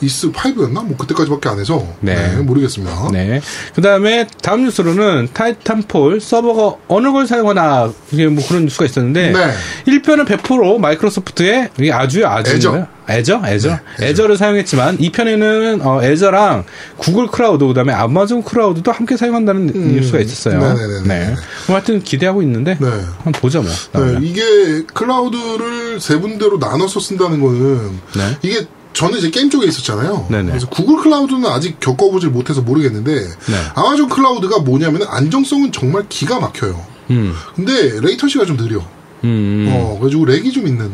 이스 0.01 0.31
5였나? 0.31 0.85
뭐 0.85 0.97
그때까지밖에 0.97 1.49
안 1.49 1.59
해서 1.59 1.85
네. 1.99 2.15
네, 2.15 2.37
모르겠습니다. 2.41 3.09
네. 3.11 3.41
그 3.73 3.81
다음에 3.81 4.27
다음 4.41 4.63
뉴스로는 4.65 5.29
타이탄폴 5.33 6.19
서버가 6.21 6.77
어느 6.87 7.11
걸 7.11 7.27
사용하나 7.27 7.91
이게 8.11 8.27
뭐 8.27 8.43
그런 8.47 8.63
뉴스가 8.63 8.85
있었는데 8.85 9.31
네. 9.31 9.51
1편은 9.87 10.25
100% 10.25 10.79
마이크로소프트의 10.79 11.69
이게 11.79 11.91
아주요 11.91 12.27
아주인가요? 12.27 12.87
애저, 13.07 13.35
애저, 13.35 13.41
네, 13.41 13.53
애저. 13.53 13.79
애저 14.01 14.27
를 14.27 14.37
사용했지만 14.37 14.97
2편에는 14.97 15.85
어, 15.85 16.03
애저랑 16.03 16.65
Google 16.97 17.27
Cloud 17.27 17.65
그다음에 17.65 17.93
Amazon 17.93 18.43
Cloud도 18.43 18.91
함께 18.91 19.15
사용한다는 19.15 19.67
뉴스가 19.67 20.19
있었어요. 20.19 20.59
음. 20.59 20.75
네네네네. 20.75 21.07
네. 21.07 21.35
뭐 21.67 21.75
하여튼 21.75 22.01
기대하고 22.01 22.41
있는데 22.41 22.77
네. 22.79 22.87
한번 22.87 23.31
보자 23.33 23.61
뭐. 23.61 23.69
네. 24.03 24.17
이게 24.21 24.83
클라우드를 24.93 25.99
세 25.99 26.15
군데로 26.15 26.57
나눠서 26.57 26.99
쓴다는 26.99 27.41
거는 27.41 27.91
네. 28.15 28.37
이게 28.41 28.65
저는 28.95 29.17
이제 29.19 29.29
게임 29.29 29.49
쪽에 29.49 29.67
있었잖아요. 29.67 30.27
네네. 30.29 30.49
그래서 30.51 30.67
Google 30.69 30.97
Cloud는 30.97 31.45
아직 31.45 31.79
겪어보질 31.81 32.29
못해서 32.29 32.61
모르겠는데 32.61 33.13
네. 33.13 33.55
Amazon 33.75 34.07
Cloud가 34.07 34.59
뭐냐면 34.59 35.03
안정성은 35.07 35.73
정말 35.73 36.05
기가 36.07 36.39
막혀요. 36.39 36.81
음. 37.11 37.35
근데 37.55 37.99
latency가 37.99 38.45
좀 38.45 38.55
느려. 38.55 38.81
음. 39.25 39.67
어, 39.69 39.97
그래가지고 39.99 40.25
렉이 40.25 40.51
좀 40.51 40.65
있는 40.65 40.89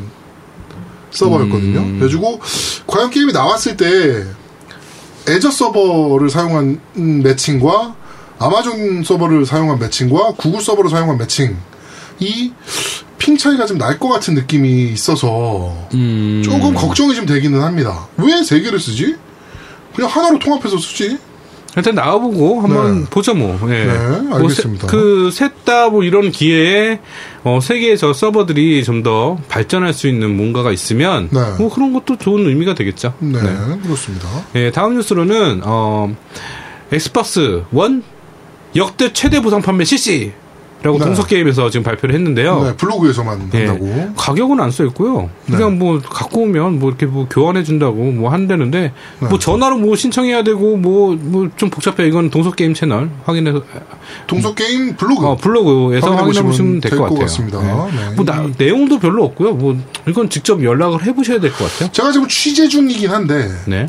서버였거든요. 1.11 1.79
음. 1.79 1.99
그래가지고 1.99 2.41
과연 2.87 3.11
게임이 3.11 3.33
나왔을 3.33 3.77
때 3.77 4.25
애저 5.29 5.51
서버를 5.51 6.31
사용한 6.31 6.81
음, 6.97 7.21
매칭과 7.21 7.95
아마존 8.39 9.03
서버를 9.03 9.45
사용한 9.45 9.77
매칭과 9.77 10.33
구글 10.37 10.59
서버를 10.61 10.89
사용한 10.89 11.19
매칭 11.19 11.55
이 12.19 12.51
핑 13.21 13.37
차이가 13.37 13.65
좀 13.67 13.77
날 13.77 13.99
것 13.99 14.09
같은 14.09 14.33
느낌이 14.33 14.89
있어서 14.93 15.75
음. 15.93 16.41
조금 16.43 16.73
걱정이 16.73 17.13
좀 17.13 17.25
되기는 17.27 17.61
합니다. 17.61 18.07
왜 18.17 18.43
세 18.43 18.59
개를 18.61 18.79
쓰지? 18.79 19.15
그냥 19.95 20.09
하나로 20.09 20.39
통합해서 20.39 20.77
쓰지? 20.77 21.17
일단 21.77 21.95
나와보고 21.95 22.61
한번 22.61 23.01
네. 23.03 23.09
보죠 23.09 23.33
뭐. 23.33 23.57
예. 23.71 23.85
네, 23.85 24.33
알겠습니다. 24.33 24.87
그셋 24.87 25.63
다뭐 25.63 26.03
이런 26.03 26.29
기회에 26.31 26.99
어, 27.43 27.59
세계의 27.61 27.97
저 27.97 28.11
서버들이 28.11 28.83
좀 28.83 29.03
더 29.03 29.37
발전할 29.47 29.93
수 29.93 30.07
있는 30.07 30.35
뭔가가 30.35 30.71
있으면 30.71 31.29
네. 31.31 31.39
뭐 31.57 31.73
그런 31.73 31.93
것도 31.93 32.17
좋은 32.17 32.45
의미가 32.47 32.73
되겠죠. 32.75 33.13
네, 33.19 33.39
그렇습니다. 33.83 34.27
예, 34.55 34.71
다음 34.71 34.95
뉴스로는 34.95 35.61
어, 35.63 36.13
Xbox 36.91 37.63
One 37.71 38.03
역대 38.75 39.13
최대 39.13 39.41
보상 39.41 39.61
판매 39.61 39.85
실시. 39.85 40.33
라고 40.83 40.97
네. 40.97 41.05
동서 41.05 41.23
게임에서 41.25 41.69
지금 41.69 41.83
발표를 41.83 42.15
했는데요. 42.15 42.63
네, 42.63 42.75
블로그에서만 42.75 43.51
예, 43.53 43.67
한다고. 43.67 44.13
가격은 44.15 44.59
안 44.59 44.71
써 44.71 44.83
있고요. 44.85 45.29
그냥 45.45 45.77
뭐 45.77 45.99
갖고 45.99 46.41
오면 46.41 46.79
뭐 46.79 46.89
이렇게 46.89 47.05
뭐 47.05 47.27
교환해 47.29 47.63
준다고 47.63 47.95
뭐 48.11 48.31
한다는데 48.31 48.91
네. 49.19 49.27
뭐 49.27 49.37
전화로 49.37 49.77
뭐 49.77 49.95
신청해야 49.95 50.43
되고 50.43 50.77
뭐 50.77 51.15
뭐 51.15 51.49
좀 51.57 51.69
복잡해. 51.69 52.07
이건 52.07 52.29
동서 52.31 52.51
게임 52.51 52.73
채널 52.73 53.09
확인해서 53.25 53.61
동서 54.27 54.53
게임 54.55 54.95
블로그. 54.95 55.27
어, 55.27 55.35
블로그에서 55.35 56.15
확인해 56.15 56.41
보시면 56.41 56.79
될될것것 56.81 57.09
같아요. 57.11 57.25
같습니다. 57.25 57.59
네. 57.61 57.91
네. 58.09 58.15
뭐 58.15 58.25
나- 58.25 58.47
내용도 58.57 58.97
별로 58.97 59.23
없고요. 59.25 59.53
뭐 59.53 59.77
이건 60.07 60.29
직접 60.29 60.63
연락을 60.63 61.03
해 61.05 61.13
보셔야 61.13 61.39
될 61.39 61.51
것 61.51 61.71
같아요. 61.71 61.91
제가 61.91 62.11
지금 62.11 62.27
취재 62.27 62.67
중이긴 62.67 63.09
한데 63.11 63.47
네, 63.67 63.85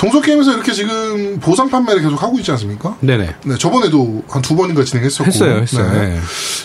동서 0.00 0.20
게임에서 0.22 0.54
이렇게 0.54 0.72
지금 0.72 1.38
보상 1.40 1.68
판매를 1.68 2.00
계속 2.02 2.22
하고 2.22 2.38
있지 2.38 2.50
않습니까? 2.52 2.96
네네. 3.00 3.34
네, 3.44 3.58
저번에도 3.58 4.22
한 4.28 4.40
두 4.40 4.56
번인가 4.56 4.82
진행했었고. 4.82 5.26
했어요, 5.26 5.56
했어요. 5.60 5.92
네. 5.92 6.08
네. 6.14 6.20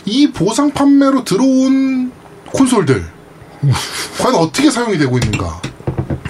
이 0.05 0.31
보상 0.31 0.71
판매로 0.71 1.25
들어온 1.25 2.11
콘솔들 2.53 3.05
과연 4.19 4.35
어떻게 4.35 4.71
사용이 4.71 4.97
되고 4.97 5.17
있는가? 5.17 5.61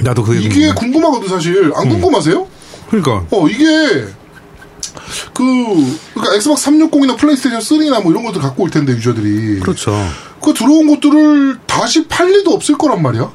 나도 0.02 0.24
그게 0.24 0.40
이게 0.40 0.50
궁금해. 0.50 0.74
궁금하거든 0.74 1.30
사실. 1.30 1.72
안 1.76 1.90
궁금하세요? 1.90 2.48
그러니까 2.90 3.26
어 3.32 3.48
이게 3.48 3.64
그 5.34 5.44
그러니까 6.16 6.36
Xbox 6.36 6.72
360이나 6.72 7.18
플레이스테이션 7.18 7.60
3나 7.62 8.02
뭐 8.02 8.12
이런 8.12 8.24
것들 8.24 8.42
갖고 8.42 8.64
올 8.64 8.70
텐데 8.72 8.94
유저들이 8.94 9.60
그렇죠. 9.60 9.94
그 10.42 10.54
들어온 10.54 10.88
것들을 10.88 11.60
다시 11.68 12.08
팔 12.08 12.30
리도 12.32 12.52
없을 12.52 12.78
거란 12.78 13.02
말이야. 13.04 13.32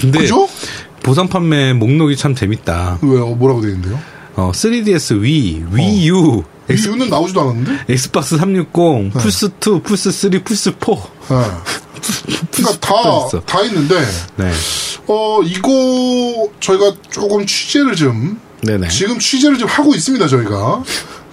근데 0.00 0.18
그죠? 0.20 0.46
보상 1.06 1.28
판매 1.28 1.72
목록이 1.72 2.16
참 2.16 2.34
재밌다. 2.34 2.98
왜요? 3.00 3.28
뭐라고 3.36 3.60
되어 3.60 3.70
있는데요? 3.70 3.96
어, 4.34 4.50
3DS, 4.52 5.20
Wii, 5.20 5.64
Wii 5.70 6.08
U, 6.08 6.42
엑스, 6.68 6.88
이유는 6.88 7.08
나오지도 7.08 7.42
않았는데? 7.42 7.84
Xbox 7.88 8.36
360, 8.36 9.12
플스 9.12 9.46
2, 9.46 9.82
플스 9.84 10.10
3, 10.10 10.30
플스 10.42 10.72
4. 10.72 10.94
네. 11.28 11.46
그러니까 12.50 12.80
다. 12.80 13.40
다 13.46 13.62
있는데, 13.62 13.94
네, 14.34 14.50
어, 15.06 15.40
이거, 15.44 16.50
저희가 16.58 16.92
조금 17.08 17.46
취재를 17.46 17.94
좀, 17.94 18.40
네네. 18.62 18.88
지금 18.88 19.20
취재를 19.20 19.58
좀 19.58 19.68
하고 19.68 19.94
있습니다, 19.94 20.26
저희가. 20.26 20.82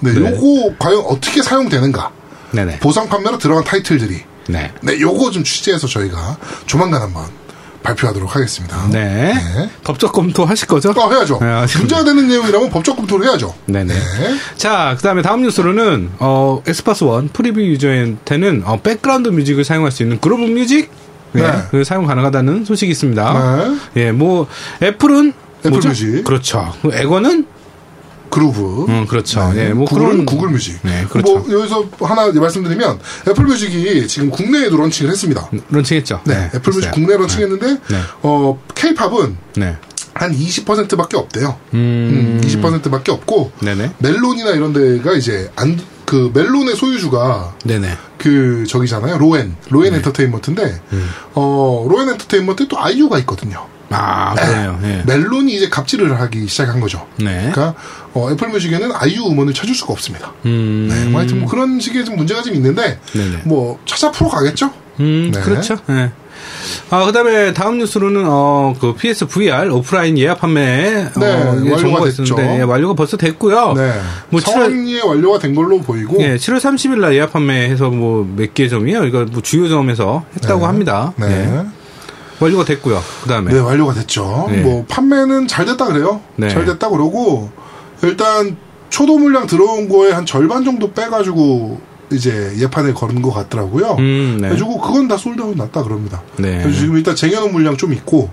네, 0.02 0.14
네. 0.14 0.20
요거, 0.20 0.76
과연 0.78 1.00
어떻게 1.08 1.42
사용되는가. 1.42 2.12
네네. 2.52 2.78
보상 2.78 3.10
판매로 3.10 3.40
들어간 3.40 3.64
타이틀들이. 3.64 4.22
네. 4.50 4.72
네, 4.82 5.00
요거 5.00 5.32
좀 5.32 5.44
취재해서 5.44 5.88
저희가 5.88 6.38
조만간 6.68 7.02
한번 7.02 7.26
발표하도록 7.84 8.36
하겠습니다. 8.36 8.88
네. 8.92 9.34
네. 9.34 9.70
법적 9.84 10.14
검토 10.14 10.46
하실 10.46 10.68
거죠? 10.68 10.94
아, 10.98 11.10
해야죠. 11.10 11.38
네, 11.42 11.48
아쉽네. 11.48 11.82
문제가 11.82 12.04
되는 12.04 12.28
내용이라면 12.28 12.70
법적 12.70 12.96
검토를 12.96 13.28
해야죠. 13.28 13.54
네네. 13.66 13.94
네. 13.94 14.36
자, 14.56 14.94
그 14.98 15.04
다음에 15.04 15.22
다음 15.22 15.42
뉴스로는, 15.44 16.12
어, 16.20 16.64
엑스박스 16.66 17.04
원 17.04 17.28
preview 17.28 17.62
유저한테는, 17.62 18.64
어, 18.66 18.80
백그라운드 18.82 19.30
뮤직을 19.30 19.64
사용할 19.64 19.92
수 19.92 20.02
있는 20.04 20.20
그루브 20.20 20.44
뮤직? 20.44 20.90
네. 21.34 21.42
네. 21.42 21.64
그 21.72 21.84
사용 21.84 22.06
가능하다는 22.06 22.66
소식이 22.66 22.92
있습니다. 22.92 23.78
네. 23.94 24.02
예, 24.02 24.12
뭐, 24.12 24.48
애플은, 24.82 25.34
애플 25.60 25.72
뭐죠? 25.72 25.90
뮤직. 25.90 26.24
그렇죠. 26.24 26.74
그 26.82 26.94
액원은, 26.94 27.46
그루브. 28.34 28.86
음, 28.90 29.06
그렇죠. 29.08 29.52
네, 29.54 29.70
예, 29.70 29.74
뭐 29.74 29.86
구글은 29.86 30.10
그런. 30.12 30.26
구글 30.26 30.50
뮤직. 30.50 30.80
네, 30.84 31.06
그렇죠. 31.10 31.40
뭐 31.40 31.52
여기서 31.52 31.86
하나 32.02 32.32
말씀드리면 32.32 33.00
애플 33.30 33.46
뮤직이 33.46 34.08
지금 34.08 34.30
국내에도 34.30 34.78
런칭을 34.78 35.12
했습니다. 35.12 35.50
런칭했죠. 35.70 36.22
네, 36.26 36.50
애플 36.56 36.74
뮤직. 36.74 36.92
국내 36.92 37.16
런칭했는데 37.16 37.68
네. 37.68 38.00
어 38.22 38.60
K-팝은 38.76 39.38
네. 39.58 39.78
한 40.14 40.32
20%밖에 40.32 41.18
없대요. 41.18 41.58
음, 41.74 42.40
음, 42.44 42.48
20%밖에 42.48 43.12
없고 43.12 43.52
네네. 43.62 43.94
멜론이나 44.00 44.52
이런 44.52 44.74
데가 44.74 45.14
이제 45.14 45.52
안 45.56 45.94
그 46.06 46.32
멜론의 46.34 46.76
소유주가 46.76 47.56
네네. 47.64 47.98
그 48.18 48.66
저기잖아요. 48.68 49.18
로엔 49.18 49.56
로엔 49.70 49.92
네. 49.92 49.98
엔터테인먼트인데 49.98 50.82
음. 50.94 51.10
어 51.34 51.88
로엔 51.90 52.10
엔터테인먼트에 52.10 52.68
또 52.68 52.80
아이유가 52.80 53.18
있거든요. 53.20 53.66
아, 53.90 54.34
그래요. 54.34 54.80
예. 54.84 55.04
멜론이 55.06 55.54
이제 55.56 55.70
갑질을 55.70 56.20
하기 56.20 56.48
시작한 56.48 56.80
거죠. 56.80 57.08
네. 57.18 57.50
그러니까 57.54 57.76
어, 58.16 58.30
애플 58.32 58.50
뮤직에는 58.50 58.92
아이유 58.94 59.26
음원을 59.26 59.54
찾을 59.54 59.74
수가 59.74 59.94
없습니다. 59.94 60.34
음. 60.46 60.88
네, 60.90 61.06
뭐 61.10 61.20
하여튼 61.20 61.40
뭐 61.40 61.50
그런 61.50 61.80
식의 61.80 62.06
좀 62.06 62.16
문제가 62.16 62.42
좀 62.44 62.54
있는데 62.56 63.00
네네. 63.14 63.42
뭐 63.46 63.80
찾아 63.86 64.12
풀어 64.12 64.30
가겠죠. 64.30 64.70
음, 65.00 65.32
네. 65.34 65.42
그렇죠. 65.42 65.78
예. 65.90 66.12
아, 66.90 67.06
그 67.06 67.12
다음에 67.12 67.54
다음 67.54 67.78
뉴스로는, 67.80 68.24
어, 68.28 68.76
그 68.80 68.94
PS 68.94 69.26
VR 69.28 69.72
오프라인 69.72 70.18
예약 70.18 70.40
판매, 70.42 71.06
어, 71.16 71.20
네, 71.20 71.40
이게 71.62 71.72
완료가 71.72 71.78
정보가 71.78 72.06
됐죠. 72.06 72.24
있었는데, 72.24 72.60
예, 72.60 72.62
완료가 72.64 72.94
벌써 72.96 73.18
됐고요. 73.18 73.74
네. 73.74 73.94
뭐 74.30 74.40
칠월- 74.42 74.44
성황리에 74.54 75.02
완료가 75.04 75.40
된 75.40 75.56
걸로 75.56 75.80
보이고 75.80 76.18
예, 76.22 76.36
7월 76.36 76.58
30일 76.60 77.00
날 77.00 77.16
예약 77.16 77.32
판매해서 77.34 77.90
뭐 77.90 78.24
몇 78.38 78.54
개 78.54 78.68
점이요? 78.68 79.06
이거 79.06 79.26
뭐 79.32 79.42
주요 79.42 79.68
점에서 79.70 80.26
했다고 80.36 80.60
네. 80.62 80.66
합니다. 80.66 81.14
네. 81.18 81.28
예. 81.28 81.64
완료가 82.40 82.66
됐고요. 82.66 83.02
그 83.24 83.30
다음에. 83.30 83.54
네, 83.54 83.60
완료가 83.60 83.94
됐죠. 83.94 84.48
네. 84.52 84.58
뭐 84.62 84.86
판매는 84.88 85.48
잘 85.48 85.66
됐다 85.66 85.86
그래요. 85.86 86.20
네. 86.36 86.50
잘 86.50 86.66
됐다 86.66 86.90
그러고 86.90 87.52
일단 88.08 88.58
초도 88.90 89.18
물량 89.18 89.48
들어온 89.48 89.90
거에 89.90 90.12
한 90.12 90.26
절반 90.26 90.64
정도 90.64 90.92
빼가지고 90.92 91.80
이제 92.12 92.54
예판에 92.60 92.94
거는 92.94 93.22
것 93.22 93.32
같더라고요. 93.32 93.96
음, 94.00 94.38
네. 94.40 94.50
그래가지고 94.50 94.80
그건 94.82 95.08
다 95.08 95.18
sold 95.18 95.39
out 95.39 95.56
났다 95.58 95.84
그럽니다. 95.84 96.22
네. 96.38 96.62
그래서 96.62 96.80
지금 96.80 96.98
일단 96.98 97.16
쟁여놓은 97.16 97.52
물량 97.52 97.76
좀 97.76 97.92
있고, 97.94 98.30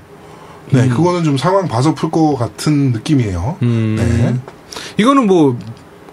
네, 0.71 0.83
음. 0.85 0.91
그거는 0.91 1.25
좀 1.25 1.39
상황 1.39 1.67
봐서 1.67 1.95
풀 1.95 2.11
것 2.11 2.37
같은 2.37 2.93
느낌이에요. 2.93 3.57
음. 3.63 3.97
네. 3.99 4.37
이거는 4.99 5.27
뭐 5.27 5.59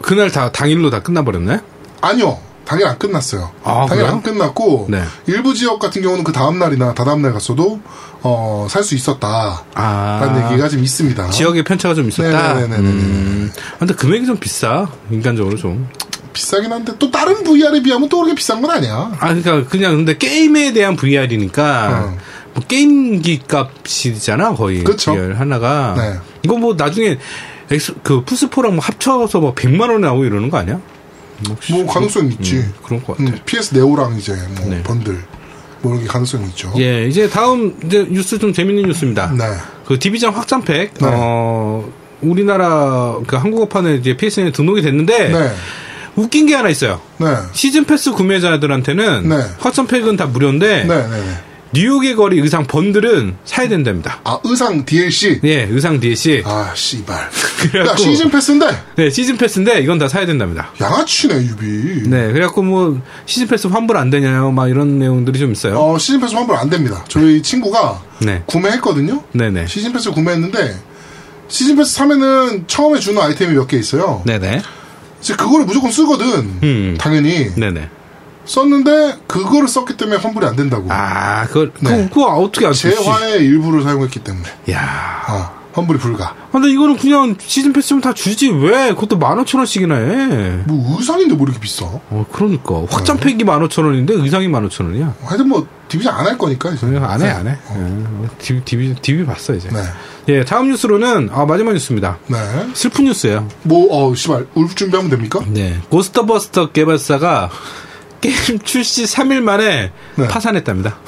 그날 0.01 0.31
다 0.31 0.51
당일로 0.51 0.89
다 0.89 1.01
끝나버렸나요? 1.01 1.59
아니요. 2.01 2.37
당일 2.67 2.85
안 2.87 2.97
끝났어요. 2.99 3.49
아, 3.63 3.85
당일 3.87 4.03
그래요? 4.03 4.15
안 4.15 4.21
끝났고 4.21 4.87
네. 4.89 5.01
일부 5.25 5.53
지역 5.53 5.79
같은 5.79 6.01
경우는 6.01 6.23
그 6.23 6.31
다음 6.33 6.59
날이나 6.59 6.93
다다음 6.93 7.21
날 7.21 7.31
갔어도 7.33 7.79
어, 8.21 8.67
살 8.69 8.83
수 8.83 8.93
있었다라는 8.95 9.63
아. 9.75 10.49
얘기가 10.51 10.67
좀 10.69 10.83
있습니다. 10.83 11.29
지역의 11.29 11.63
편차가 11.63 11.95
좀 11.95 12.09
있었다. 12.09 12.53
네네네네네. 12.55 12.77
음. 12.89 13.51
아, 13.75 13.79
근데 13.79 13.93
금액이 13.93 14.25
좀 14.25 14.37
비싸. 14.37 14.87
인간적으로 15.09 15.55
좀. 15.55 15.87
비싸긴 16.33 16.71
한데 16.71 16.93
또 16.99 17.09
다른 17.09 17.43
VR에 17.43 17.81
비하면 17.81 18.09
또 18.09 18.17
그렇게 18.17 18.35
비싼 18.35 18.61
건 18.61 18.69
아니야. 18.71 19.11
아, 19.19 19.27
그러니까 19.33 19.65
그냥 19.69 19.95
근데 19.95 20.17
게임에 20.17 20.73
대한 20.73 20.95
VR이니까 20.95 21.89
어. 22.13 22.17
뭐 22.53 22.63
게임기 22.67 23.43
값이잖아 23.47 24.53
거의. 24.55 24.83
그쵸. 24.83 25.13
VR 25.13 25.33
하나가. 25.33 25.95
네. 25.97 26.19
이거 26.43 26.57
뭐 26.57 26.75
나중에 26.75 27.17
엑스, 27.71 27.93
그 28.03 28.23
플스4랑 28.25 28.71
뭐 28.71 28.79
합쳐서 28.79 29.39
뭐 29.39 29.55
100만 29.55 29.81
원에 29.89 29.99
나오고 29.99 30.25
이러는 30.25 30.49
거 30.49 30.57
아니야? 30.57 30.79
혹시- 31.49 31.73
뭐 31.73 31.85
가능성이 31.85 32.29
있지. 32.29 32.57
음, 32.57 32.73
그런 32.83 33.03
것 33.03 33.17
같아. 33.17 33.29
음, 33.29 33.39
PS 33.45 33.73
네오랑 33.75 34.17
이제 34.17 34.33
뭐 34.59 34.69
네. 34.69 34.81
번들 34.83 35.17
뭐 35.81 35.93
이런 35.93 36.03
게 36.03 36.07
가능성이 36.09 36.45
있죠. 36.47 36.73
예, 36.77 37.07
이제 37.07 37.29
다음 37.29 37.75
이제 37.85 38.05
뉴스 38.09 38.39
좀 38.39 38.51
재밌는 38.53 38.87
뉴스입니다. 38.87 39.31
네. 39.37 39.43
그 39.85 39.99
디비전 39.99 40.33
확장팩 40.33 40.93
네. 40.95 41.09
어 41.11 41.87
우리나라 42.21 43.15
그 43.27 43.35
한국어판에 43.35 43.95
이제 43.95 44.17
PSN에 44.17 44.51
등록이 44.51 44.81
됐는데 44.81 45.29
네. 45.29 45.51
웃긴 46.15 46.47
게 46.47 46.55
하나 46.55 46.69
있어요. 46.69 46.99
네. 47.19 47.27
시즌 47.53 47.85
패스 47.85 48.11
구매자들한테는 48.11 49.29
네. 49.29 49.35
확장팩은 49.59 50.17
다 50.17 50.25
무료인데 50.25 50.83
네, 50.83 50.95
네, 50.95 51.07
네. 51.09 51.37
뉴욕의 51.73 52.15
거리 52.15 52.39
의상 52.39 52.65
번들은 52.65 53.35
사야 53.45 53.67
된답니다. 53.67 54.19
아, 54.23 54.39
의상 54.43 54.85
DLC. 54.85 55.41
예, 55.43 55.63
의상 55.69 55.99
DLC. 55.99 56.43
아, 56.45 56.71
씨발. 56.75 57.15
야, 57.19 57.29
그래갖고 57.71 57.97
시즌 58.03 58.29
패스인데 58.29 58.65
네, 58.95 59.09
시즌 59.09 59.37
패스인데 59.37 59.81
이건 59.81 59.97
다 59.97 60.07
사야 60.07 60.25
된답니다. 60.25 60.71
양아치네, 60.79 61.35
유비. 61.35 62.09
네, 62.09 62.31
그래갖고 62.31 62.63
뭐 62.63 63.01
시즌 63.25 63.47
패스 63.47 63.67
환불 63.67 63.97
안 63.97 64.09
되나요, 64.09 64.51
막 64.51 64.69
이런 64.69 64.97
내용들이 64.99 65.37
좀 65.39 65.51
있어요. 65.51 65.77
어, 65.79 65.97
시즌 65.97 66.19
패스 66.21 66.33
환불 66.35 66.55
안 66.55 66.69
됩니다. 66.69 67.03
저희 67.09 67.41
친구가 67.41 68.01
네, 68.19 68.43
구매했거든요. 68.45 69.23
네, 69.33 69.49
네, 69.51 69.67
시즌 69.67 69.91
패스 69.93 70.09
구매했는데 70.11 70.75
시즌 71.49 71.75
패스 71.75 71.93
사면은 71.93 72.65
처음에 72.67 72.99
주는 72.99 73.21
아이템이 73.21 73.53
몇 73.53 73.67
개 73.67 73.77
있어요. 73.77 74.21
네, 74.25 74.39
네, 74.39 74.61
이제 75.21 75.35
그거를 75.35 75.65
무조건 75.65 75.91
쓰거든. 75.91 76.27
음. 76.63 76.95
당연히 76.99 77.51
네, 77.55 77.71
네. 77.71 77.89
썼는데 78.47 79.19
그거를 79.27 79.67
썼기 79.67 79.97
때문에 79.97 80.17
환불이 80.19 80.45
안 80.45 80.55
된다고. 80.55 80.87
아, 80.89 81.45
그걸 81.47 81.71
네. 81.81 82.07
그거, 82.09 82.25
그거 82.27 82.35
어떻게 82.37 82.67
있지? 82.69 82.89
재화의 82.95 83.43
일부를 83.43 83.83
사용했기 83.83 84.19
때문에. 84.19 84.47
야, 84.71 84.79
아, 85.27 85.51
환불이 85.73 85.99
불가. 85.99 86.33
근데 86.51 86.71
이거는 86.71 86.97
그냥 86.97 87.35
시즌 87.39 87.71
패스면 87.73 88.01
다 88.01 88.13
주지 88.13 88.49
왜? 88.49 88.89
그것도 88.93 89.17
만 89.19 89.37
오천 89.39 89.59
원씩이나 89.59 89.95
해. 89.95 90.25
뭐 90.65 90.97
의상인데 90.97 91.35
뭐 91.35 91.45
이렇게 91.45 91.59
비싸? 91.59 91.85
어, 91.85 92.25
그러니까 92.31 92.83
확장팩이 92.89 93.43
만 93.43 93.61
오천 93.63 93.85
원인데 93.85 94.13
의상이 94.15 94.47
만 94.47 94.65
오천 94.65 94.87
원이야. 94.87 95.13
하여튼 95.23 95.49
뭐 95.49 95.67
디비전 95.87 96.13
안 96.15 96.25
할 96.25 96.37
거니까 96.37 96.71
이제. 96.71 96.85
그냥 96.87 97.05
안 97.09 97.21
해, 97.21 97.29
안 97.29 97.47
해. 97.47 97.51
예, 97.51 98.27
디비, 98.39 98.65
디비, 98.65 98.95
디비 99.01 99.25
봤어, 99.25 99.53
이제. 99.53 99.69
네. 99.69 99.79
예, 100.29 100.43
다음 100.43 100.67
뉴스로는, 100.69 101.29
아, 101.31 101.45
마지막 101.45 101.71
뉴스입니다. 101.73 102.17
네. 102.27 102.37
슬픈 102.73 103.05
뉴스예요 103.05 103.47
뭐, 103.63 103.87
어, 104.09 104.13
씨발, 104.13 104.47
울 104.55 104.67
준비하면 104.67 105.09
됩니까? 105.09 105.39
네. 105.47 105.79
고스트버스터 105.89 106.71
개발사가 106.73 107.49
게임 108.27 108.59
출시 108.59 109.05
3일 109.05 109.41
만에 109.41 109.91
네. 110.15 110.27
파산했답니다. 110.27 110.97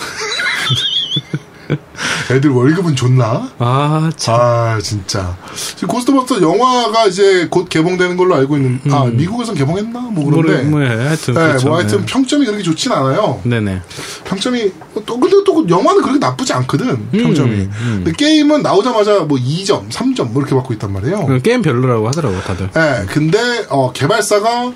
애들 2.32 2.52
월급은 2.52 2.96
줬나? 2.96 3.50
아, 3.58 4.12
참. 4.16 4.36
아, 4.36 4.80
진짜. 4.82 5.36
지금 5.76 5.88
고스트버스터 5.90 6.42
영화가 6.42 7.08
이제 7.08 7.48
곧 7.50 7.68
개봉되는 7.68 8.18
걸로 8.18 8.36
알고 8.36 8.58
있는, 8.58 8.80
아, 8.92 9.06
미국에선 9.06 9.56
개봉했나? 9.56 10.00
뭐 10.00 10.26
그런데. 10.30 10.64
뭐, 10.64 10.80
뭐, 10.80 10.88
하여튼. 10.88 11.34
네, 11.34 11.40
그렇죠. 11.40 11.68
뭐 11.68 11.78
하여튼 11.78 12.00
네. 12.00 12.06
평점이 12.06 12.46
그렇게 12.46 12.64
좋진 12.64 12.92
않아요. 12.92 13.42
네네. 13.44 13.82
평점이, 14.26 14.72
또, 15.06 15.20
근데 15.20 15.36
또 15.46 15.68
영화는 15.68 16.02
그렇게 16.02 16.20
나쁘지 16.20 16.54
않거든, 16.54 17.10
평점이. 17.12 17.56
음. 17.56 18.02
근데 18.04 18.12
게임은 18.14 18.62
나오자마자 18.62 19.20
뭐 19.22 19.38
2점, 19.38 19.90
3점, 19.90 20.32
뭐 20.32 20.42
이렇게 20.42 20.56
받고 20.56 20.74
있단 20.74 20.94
말이에요. 20.94 21.26
그 21.26 21.42
게임 21.42 21.62
별로라고 21.62 22.08
하더라고, 22.08 22.40
다들. 22.42 22.70
예, 22.76 23.06
근데, 23.08 23.66
어, 23.70 23.92
개발사가, 23.92 24.72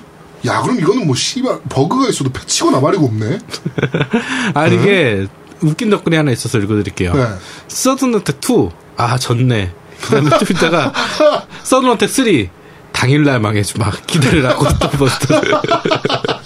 야, 0.46 0.60
그럼 0.62 0.78
이거는 0.80 1.06
뭐, 1.06 1.16
씨발, 1.16 1.60
버그가 1.68 2.08
있어도 2.10 2.30
패치고 2.30 2.70
나발이고 2.70 3.06
없네. 3.06 3.38
아, 4.54 4.66
이게 4.66 5.26
웃긴 5.60 5.90
덧글이 5.90 6.16
하나 6.16 6.30
있어서 6.32 6.58
읽어드릴게요. 6.58 7.14
네. 7.14 7.26
서든어택 7.68 8.40
2. 8.48 8.68
아, 8.96 9.18
졌네. 9.18 9.72
그 10.02 10.10
다음에 10.10 10.30
좀 10.30 10.48
이따가 10.50 10.92
서든어택 11.62 12.08
3. 12.08 12.48
당일날 12.92 13.40
망해줘. 13.40 13.78
막 13.78 14.06
기대를 14.06 14.46
하고 14.46 14.64
고스터버스터. 14.64 15.40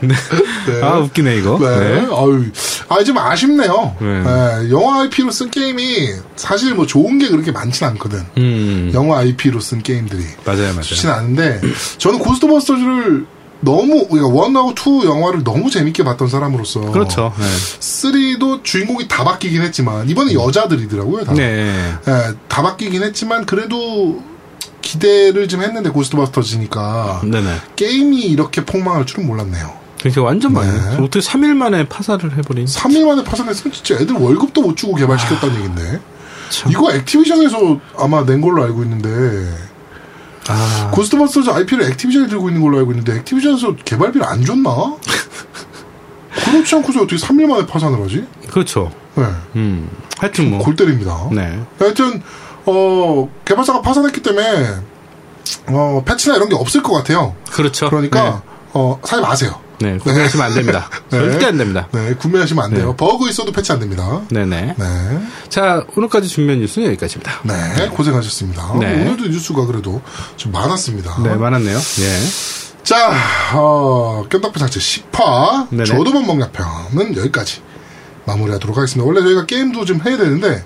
네. 0.00 0.14
네. 0.66 0.82
아, 0.82 0.98
웃기네, 0.98 1.36
이거. 1.36 1.58
네. 1.58 1.66
네. 1.78 1.98
아유, 2.00 2.44
아, 2.88 3.02
좀 3.02 3.18
아쉽네요. 3.18 3.96
네. 4.00 4.22
네, 4.22 4.70
영화 4.70 5.02
IP로 5.02 5.30
쓴 5.30 5.50
게임이 5.50 6.08
사실 6.36 6.74
뭐 6.74 6.86
좋은 6.86 7.18
게 7.18 7.28
그렇게 7.28 7.52
많진 7.52 7.86
않거든. 7.88 8.22
음, 8.38 8.90
영화 8.94 9.18
IP로 9.18 9.60
쓴 9.60 9.82
게임들이. 9.82 10.22
맞아요, 10.44 10.68
맞아요. 10.68 10.82
좋진 10.82 11.10
않은데, 11.10 11.60
저는 11.98 12.18
고스트버스터즈를 12.18 13.26
너무, 13.60 14.06
그러니까 14.06 14.28
one하고 14.34 14.74
two 14.74 15.02
영화를 15.04 15.42
너무 15.42 15.70
재밌게 15.70 16.04
봤던 16.04 16.28
사람으로서. 16.28 16.80
그렇죠. 16.92 17.32
네. 17.38 17.44
3도 17.80 18.62
주인공이 18.62 19.08
다 19.08 19.24
바뀌긴 19.24 19.62
했지만, 19.62 20.08
이번에 20.08 20.34
여자들이더라고요, 20.34 21.24
다. 21.24 21.32
네. 21.32 21.74
예, 22.06 22.34
다 22.48 22.62
바뀌긴 22.62 23.02
했지만, 23.02 23.46
그래도 23.46 24.22
기대를 24.86 25.48
좀 25.48 25.62
했는데, 25.62 25.90
고스트버스터즈니까. 25.90 27.22
네네. 27.24 27.56
게임이 27.74 28.20
이렇게 28.22 28.64
폭망할 28.64 29.04
줄은 29.04 29.26
몰랐네요. 29.26 29.72
그러니까 29.98 30.22
완전 30.22 30.52
많이. 30.52 30.70
네. 30.70 30.96
어떻게 31.02 31.18
3일 31.18 31.54
만에 31.54 31.88
파산을 31.88 32.36
해버린. 32.38 32.66
3일 32.66 33.06
만에 33.06 33.24
파산했으면 33.24 33.72
진짜 33.72 33.96
애들 33.96 34.14
월급도 34.14 34.62
못 34.62 34.76
주고 34.76 34.94
개발시켰다는 34.94 35.56
얘긴데. 35.56 36.00
참. 36.50 36.70
이거 36.70 36.92
액티비전에서 36.92 37.80
아마 37.98 38.24
낸 38.24 38.40
걸로 38.40 38.62
알고 38.62 38.84
있는데, 38.84 39.52
아, 40.48 40.90
고스트버스터즈 40.94 41.50
IP를 41.50 41.90
액티비전이 41.90 42.28
들고 42.28 42.48
있는 42.48 42.62
걸로 42.62 42.78
알고 42.78 42.92
있는데, 42.92 43.16
액티비전에서 43.16 43.74
개발비를 43.84 44.24
안 44.24 44.44
줬나? 44.44 44.70
그렇지 46.30 46.76
않고서 46.76 47.00
어떻게 47.02 47.16
3일 47.16 47.46
만에 47.46 47.66
파산을 47.66 48.00
하지? 48.00 48.24
그렇죠. 48.48 48.92
네. 49.16 49.24
음. 49.56 49.88
하여튼 50.18 50.50
뭐. 50.50 50.60
골 50.60 50.76
때립니다. 50.76 51.28
네. 51.32 51.60
하여튼, 51.80 52.22
어, 52.66 53.30
개발사가 53.44 53.80
파산했기 53.82 54.22
때문에, 54.22 54.76
어, 55.68 56.02
패치나 56.04 56.36
이런 56.36 56.48
게 56.48 56.54
없을 56.56 56.82
것 56.82 56.92
같아요. 56.92 57.34
그렇죠. 57.50 57.88
그러니까, 57.88 58.42
어, 58.72 59.00
사지 59.04 59.22
마세요. 59.22 59.58
네. 59.78 59.92
네. 59.92 59.98
구매하시면 59.98 60.46
안 60.46 60.54
됩니다. 60.54 60.88
네. 61.10 61.18
절대 61.18 61.46
안 61.46 61.58
됩니다. 61.58 61.88
네, 61.92 62.14
구매하시면 62.14 62.64
안 62.64 62.70
돼요. 62.74 62.90
네. 62.90 62.96
버그 62.96 63.28
있어도 63.28 63.52
패치 63.52 63.72
안 63.72 63.78
됩니다. 63.78 64.22
네네. 64.30 64.74
네. 64.78 65.26
자, 65.48 65.84
오늘까지 65.96 66.28
준비한 66.28 66.60
뉴스는 66.60 66.88
여기까지입니다. 66.88 67.40
네, 67.44 67.88
고생하셨습니다. 67.88 68.74
네. 68.80 69.02
오늘도 69.02 69.26
뉴스가 69.26 69.66
그래도 69.66 70.00
좀 70.36 70.52
많았습니다. 70.52 71.22
네, 71.22 71.34
많았네요. 71.34 71.76
예. 71.76 72.82
자, 72.82 73.12
어, 73.54 74.24
깸덕비 74.28 74.58
상체 74.58 74.78
10화, 74.78 75.68
네네. 75.70 75.84
저도 75.84 76.12
못 76.12 76.22
먹냐 76.22 76.50
편은 76.52 77.16
여기까지 77.16 77.60
마무리하도록 78.26 78.76
하겠습니다. 78.76 79.06
원래 79.06 79.20
저희가 79.22 79.44
게임도 79.46 79.84
좀 79.84 80.00
해야 80.06 80.16
되는데, 80.16 80.64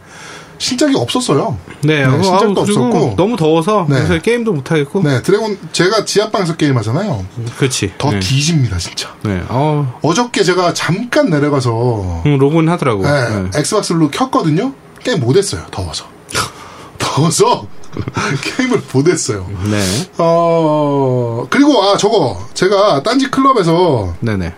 신작이 0.60 0.94
없었어요. 0.94 1.56
네, 1.82 2.06
네, 2.06 2.10
그리고 2.10 2.60
없었고. 2.60 3.14
너무 3.16 3.34
더워서 3.38 3.86
네. 3.88 4.18
게임도 4.20 4.52
못 4.52 4.70
하겠고. 4.70 5.02
네, 5.02 5.22
드래곤, 5.22 5.58
제가 5.72 6.04
지하방에서 6.04 6.56
게임하잖아요. 6.56 7.24
그렇지. 7.56 7.94
더 7.96 8.10
네. 8.10 8.20
뒤집니다, 8.20 8.76
진짜. 8.76 9.08
네. 9.22 9.42
어, 9.48 9.98
어저께 10.02 10.42
제가 10.44 10.74
잠깐 10.74 11.30
내려가서, 11.30 12.22
음, 12.26 12.36
로그인 12.38 12.68
하더라고. 12.68 13.02
네, 13.02 13.28
네. 13.30 13.50
엑스박스로 13.58 14.10
켰거든요? 14.10 14.74
게임 15.02 15.20
못했어요, 15.20 15.62
더워서. 15.70 16.04
더워서, 16.98 17.66
게임을 18.58 18.82
못했어요. 18.92 19.46
네. 19.70 19.82
어, 20.18 21.46
그리고, 21.48 21.82
아, 21.82 21.96
저거, 21.96 22.38
제가 22.52 23.02
딴지 23.02 23.30
클럽에서 23.30 24.14
네네. 24.20 24.52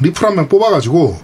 리플 0.00 0.26
한 0.26 0.34
명 0.34 0.48
뽑아가지고 0.48 1.20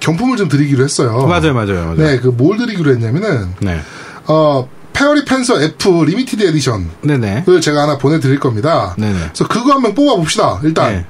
경품을 0.00 0.36
좀 0.36 0.48
드리기로 0.48 0.82
했어요. 0.84 1.26
맞아요, 1.26 1.54
맞아요, 1.54 1.84
맞아요. 1.84 1.94
네, 1.96 2.18
그 2.18 2.28
뭘 2.28 2.56
드리기로 2.58 2.90
했냐면은, 2.92 3.54
네. 3.60 3.80
어, 4.26 4.68
페어리 4.92 5.24
펜서 5.24 5.60
F 5.62 6.04
limited 6.04 6.42
edition을 6.42 6.86
네네. 7.02 7.44
제가 7.62 7.82
하나 7.82 7.98
보내드릴 7.98 8.38
겁니다. 8.38 8.94
네네. 8.98 9.18
그래서 9.32 9.48
그거 9.48 9.72
한 9.72 9.82
명 9.82 9.94
뽑아봅시다. 9.94 10.60
일단, 10.64 10.92
네. 10.92 11.06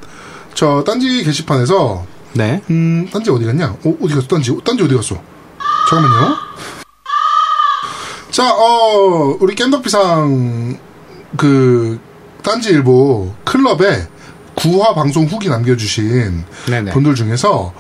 저 0.55 0.85
딴지 0.87 1.23
게시판에서, 1.25 2.07
네. 2.35 2.63
음, 2.71 3.09
딴지 3.13 3.31
어디 3.31 3.45
갔냐? 3.45 3.77
어, 3.85 3.95
어디 4.03 4.15
갔어? 4.15 4.27
딴지, 4.29 4.57
딴지 4.65 4.85
어디 4.85 4.95
갔어? 4.95 5.21
잠깐만요. 5.91 6.37
자, 8.31 8.55
어, 8.55 9.37
우리 9.41 9.55
겜덕비상, 9.55 10.79
그, 11.37 11.99
딴지 12.43 12.71
일보 12.71 13.35
클럽에 13.45 14.09
9화 14.57 14.95
방송 14.95 15.25
후기 15.27 15.49
남겨주신 15.49 16.45
네네. 16.67 16.93
분들 16.93 17.15
중에서 17.15 17.73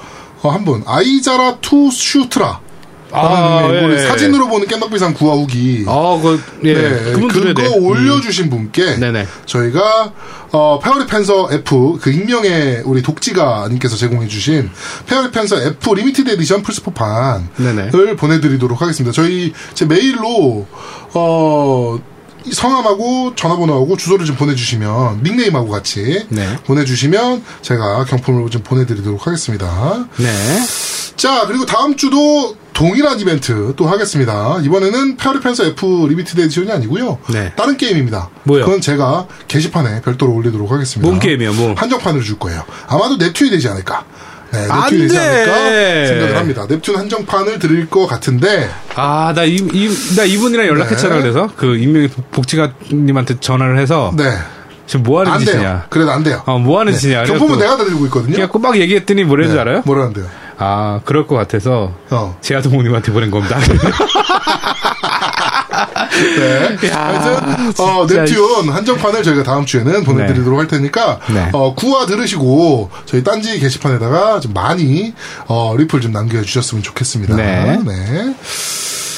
어, 0.43 0.51
한 0.51 0.65
분, 0.65 0.83
아이 0.87 1.59
자라투스트라. 1.61 2.61
아, 3.15 3.69
닉네임, 3.71 3.93
예. 3.93 3.99
사진으로 4.09 4.49
보는 4.49 4.67
겜덕비상 4.67 5.15
9화 5.15 5.39
후기. 5.43 5.85
어, 5.87 6.19
그, 6.23 6.43
예. 6.65 6.75
네, 6.75 7.13
그거 7.13 7.55
돼. 7.55 7.67
음. 7.67 7.85
올려주신 7.85 8.49
분께 8.49 8.97
네네. 8.97 9.27
저희가 9.45 10.13
어, 10.53 10.81
Fairy 10.83 11.07
Fencer 11.07 11.49
F 11.53 11.99
그 12.01 12.11
익명의 12.11 12.83
우리 12.87 13.03
독지가님께서 13.03 13.97
제공해주신 13.97 14.71
Fairy 15.07 15.31
Fencer 15.31 15.61
F 15.61 15.95
limited 15.95 16.31
edition 16.31 16.63
플스포판을. 16.63 17.43
보내드리도록 18.17 18.81
하겠습니다. 18.81 19.13
저희 19.13 19.53
제 19.75 19.85
메일로 19.85 20.67
어. 21.15 21.99
이 22.45 22.53
성함하고 22.53 23.35
전화번호하고 23.35 23.97
주소를 23.97 24.27
좀 24.27 24.37
보내주시면 24.37 25.23
닉네임하고 25.23 25.69
같이 25.69 26.27
네. 26.29 26.57
보내주시면 26.65 27.45
제가 27.63 28.05
경품을 28.05 28.51
좀 28.51 28.63
보내드리도록 28.63 29.27
하겠습니다. 29.27 30.07
네. 30.17 30.29
자, 31.17 31.47
그리고 31.47 31.67
다음 31.67 31.97
주도 31.97 32.57
동일한 32.73 33.21
이벤트 33.21 33.75
또 33.77 33.87
하겠습니다. 33.87 34.59
이번에는 34.63 35.17
페어리 35.17 35.41
펜서 35.41 35.65
F 35.67 36.07
리미티드 36.09 36.41
에디션이 36.41 36.73
아니고요. 36.73 37.19
네. 37.33 37.53
다른 37.55 37.77
게임입니다. 37.77 38.31
뭐요? 38.45 38.65
그건 38.65 38.81
제가 38.81 39.27
게시판에 39.47 40.01
별도로 40.01 40.33
올리도록 40.35 40.71
하겠습니다. 40.73 41.07
뭔 41.07 41.21
게임이야, 41.21 41.53
뭐? 41.53 41.75
한정판으로 41.77 42.25
줄 42.25 42.39
거예요. 42.39 42.65
아마도 42.89 43.19
넵튠이 43.19 43.51
되지 43.51 43.69
않을까. 43.69 44.05
네, 44.53 44.69
넵튠이 44.69 44.91
되지 44.91 45.15
돼! 45.15 45.19
않을까 45.21 46.07
생각을 46.09 46.37
합니다. 46.37 46.67
넵튠 46.67 46.95
한정판을 46.97 47.59
드릴 47.59 47.89
것 47.89 48.07
같은데 48.07 48.69
아, 48.95 49.33
나 49.35 49.45
이, 49.45 49.57
이, 49.57 50.15
나 50.17 50.25
이분이랑 50.25 50.67
연락했잖아, 50.67 51.17
네. 51.17 51.23
그래서. 51.23 51.49
그, 51.57 51.77
임명 51.77 52.09
복지가님한테 52.31 53.41
전화를 53.41 53.79
해서. 53.79 54.13
네. 54.17 54.25
지금 54.87 55.05
뭐 55.05 55.21
하는 55.21 55.33
안 55.33 55.39
짓이냐. 55.41 55.59
돼요. 55.61 55.83
그래도 55.89 56.11
안 56.11 56.23
돼요. 56.23 56.43
어, 56.45 56.59
뭐 56.59 56.81
하는 56.81 56.93
짓이냐. 56.93 57.25
경품은 57.25 57.59
내가 57.59 57.77
다 57.79 57.85
들고 57.85 58.05
있거든요. 58.07 58.35
그래갖고 58.35 58.59
막 58.59 58.77
얘기했더니 58.79 59.25
뭐라는 59.25 59.51
줄 59.51 59.59
알아요? 59.61 59.83
뭐라는데요? 59.87 60.27
아, 60.59 61.01
그럴 61.05 61.27
것 61.27 61.35
같아서. 61.37 61.95
어. 62.11 62.37
제아동무님한테 62.43 63.11
보낸 63.13 63.31
겁니다. 63.31 63.57
네. 66.13 66.89
야, 66.89 67.07
하여튼 67.07 67.75
어. 67.79 68.07
넵튠 68.07 68.69
한정판을 68.69 69.23
저희가 69.23 69.43
다음 69.43 69.65
주에는 69.65 70.05
보내드리도록 70.05 70.59
할 70.59 70.67
테니까 70.67 71.21
네. 71.33 71.51
어, 71.53 71.75
구화 71.75 72.07
들으시고 72.07 72.91
저희 73.07 73.25
딴지 73.25 73.59
게시판에다가 73.59 74.41
좀 74.41 74.53
많이 74.53 75.15
어, 75.47 75.75
리플 75.77 76.01
좀 76.01 76.13
남겨주셨으면 76.13 76.83
좋겠습니다. 76.83 77.37
네. 77.37 77.79
네. 77.85 78.35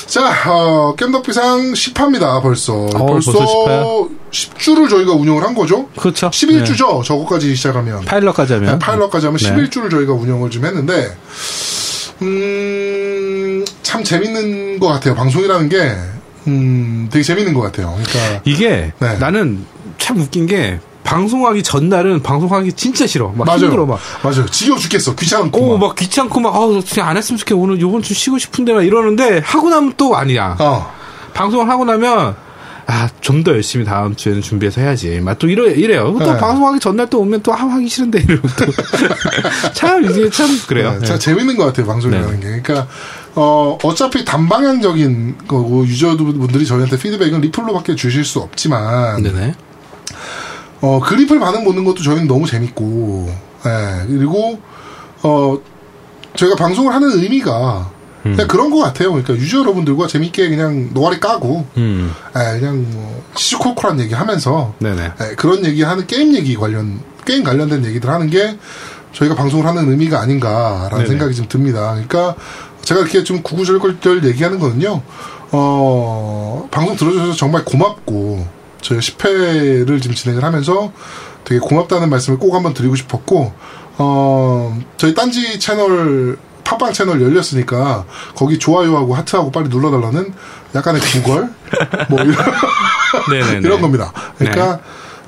자, 0.07 0.31
어, 0.47 0.95
겜덕비상 0.97 1.73
10화입니다, 1.73 2.41
벌써. 2.41 2.87
벌써 2.87 3.33
벌써 3.33 3.33
10화야? 3.33 4.11
10주를 4.31 4.89
저희가 4.89 5.13
운영을 5.13 5.43
한 5.43 5.55
거죠? 5.55 5.89
그렇죠. 5.97 6.31
11주죠, 6.31 7.03
저거까지 7.03 7.57
시작하면. 7.57 8.05
파일럿까지 8.05 8.53
하면. 8.53 8.73
네, 8.73 8.79
파일럿까지 8.79 9.27
하면 9.27 9.39
네. 9.39 9.51
11주를 9.51 9.91
저희가 9.91 10.13
운영을 10.13 10.51
좀 10.51 10.65
했는데, 10.65 11.17
음, 12.23 13.65
참 13.83 14.05
재밌는 14.05 14.79
것 14.79 14.87
같아요. 14.89 15.17
방송이라는 15.17 15.69
게, 15.69 15.97
음, 16.47 17.09
되게 17.11 17.23
재밌는 17.23 17.55
것 17.55 17.61
같아요. 17.63 17.97
그러니까, 17.97 18.41
이게 18.45 18.93
네. 18.99 19.19
나는 19.19 19.65
참 19.99 20.19
웃긴 20.21 20.47
게 20.47 20.79
방송하기 21.05 21.63
전날은 21.63 22.23
방송하기 22.23 22.73
진짜 22.73 23.07
싫어. 23.07 23.29
막 23.37 23.45
맞아요. 23.47 23.61
힘들어 23.67 23.87
막. 23.87 23.99
맞아요. 24.23 24.47
지겨 24.47 24.77
죽겠어. 24.77 25.15
귀찮고. 25.15 25.61
오, 25.61 25.79
막. 25.79 25.89
막 25.89 25.97
귀찮고 25.97 26.41
막, 26.41 26.55
아우, 26.55 26.83
그냥 26.91 27.09
안 27.09 27.17
했으면 27.17 27.39
좋겠어. 27.39 27.57
오늘 27.59 27.81
요번 27.81 28.03
주 28.03 28.15
쉬고 28.15 28.39
싶은데 28.39 28.73
막 28.73 28.83
이러는데 28.83 29.41
하고 29.45 29.69
나면 29.71 29.95
또 29.97 30.17
아니야. 30.17 30.57
어. 30.59 30.93
방송을 31.35 31.69
하고 31.69 31.85
나면 31.85 32.37
아, 32.87 33.09
좀 33.21 33.43
더 33.45 33.53
열심히 33.53 33.85
다음 33.85 34.15
주에는 34.15 34.41
준비해서 34.43 34.81
해야지. 34.81 35.21
막 35.21 35.39
또 35.39 35.49
이래, 35.49 35.73
이래요. 35.73 36.15
또 36.19 36.33
네. 36.33 36.39
방송하기 36.39 36.81
전날 36.81 37.09
또 37.11 37.21
오면 37.21 37.43
또 37.43 37.53
아, 37.53 37.57
하기 37.57 37.89
싫은데 37.89 38.21
이러고 38.29 38.49
또. 38.57 38.67
참, 39.75 40.05
이게 40.05 40.31
참 40.31 40.49
그래요. 40.67 40.97
네, 41.01 41.07
참 41.07 41.19
재밌는 41.19 41.57
것 41.57 41.65
같아요. 41.67 41.87
방송이라는 41.87 42.41
게. 42.41 42.47
그러니까, 42.63 42.87
어, 43.37 43.79
어차피 43.83 44.25
단방향적인 44.25 45.39
거고, 45.49 45.87
유저분들이 45.87 46.67
저희한테 46.67 46.99
피드백은 46.99 47.41
리플로밖에 47.41 47.97
주실 47.97 48.25
수 48.25 48.41
없지만, 48.41 49.23
네네. 49.23 49.55
어, 50.81 51.01
그 51.03 51.15
리플 51.15 51.41
반응 51.41 51.65
보는 51.65 51.85
것도 51.85 52.03
저희는 52.03 52.29
너무 52.29 52.47
재밌고, 52.47 53.29
예, 53.67 54.07
그리고, 54.07 54.59
어, 55.23 55.59
저희가 56.37 56.57
방송을 56.57 56.93
하는 56.93 57.11
의미가, 57.11 57.91
그냥 58.23 58.49
그런 58.49 58.71
것 58.71 58.79
같아요. 58.79 59.11
그러니까 59.11 59.35
유저 59.35 59.59
여러분들과 59.59 60.07
재밌게 60.07 60.49
그냥 60.49 60.91
노가리 60.95 61.21
까고, 61.21 61.67
음. 61.77 62.11
예, 62.37 62.59
그냥 62.59 62.87
뭐, 62.91 63.23
시시콜콜한 63.35 64.01
얘기 64.01 64.15
하면서, 64.15 64.75
네네. 64.79 65.13
예, 65.21 65.35
그런 65.35 65.65
얘기 65.65 65.83
하는 65.83 66.07
게임 66.07 66.35
얘기 66.35 66.57
관련, 66.57 67.01
게임 67.27 67.45
관련된 67.45 67.85
얘기들 67.85 68.09
하는 68.09 68.31
게 68.31 68.57
저희가 69.13 69.35
방송을 69.35 69.67
하는 69.67 69.91
의미가 69.91 70.21
아닌가라는 70.21 70.97
네네. 70.97 71.07
생각이 71.07 71.35
좀 71.35 71.47
듭니다. 71.49 71.93
그러니까 71.93 72.35
제가 72.85 73.01
이렇게 73.01 73.25
좀 73.25 73.43
구구절절 73.43 74.25
얘기하는 74.25 74.59
거는요, 74.59 75.03
어, 75.53 76.69
방송 76.71 76.97
들어주셔서 76.97 77.35
정말 77.35 77.65
고맙고, 77.65 78.47
저희 78.81 78.99
10회를 78.99 80.01
지금 80.01 80.15
진행을 80.15 80.45
하면서 80.45 80.93
되게 81.45 81.59
고맙다는 81.59 82.11
말씀을 82.11 82.39
꼭 82.39 82.55
한번 82.55 82.75
드리고 82.75 82.97
싶었고, 82.97 83.53
어, 83.99 84.79
저희 84.97 85.15
딴지 85.15 85.59
채널, 85.59 86.39
팟빵 86.65 86.93
채널 86.93 87.21
열렸으니까, 87.23 88.05
거기 88.35 88.59
좋아요하고 88.59 89.15
하트하고 89.15 89.51
빨리 89.51 89.69
눌러달라는 89.69 90.33
약간의 90.75 91.01
구걸? 91.01 91.51
뭐 92.09 92.21
이런. 92.21 92.35
이런 93.63 93.81
겁니다. 93.81 94.13
그러니까 94.39 94.81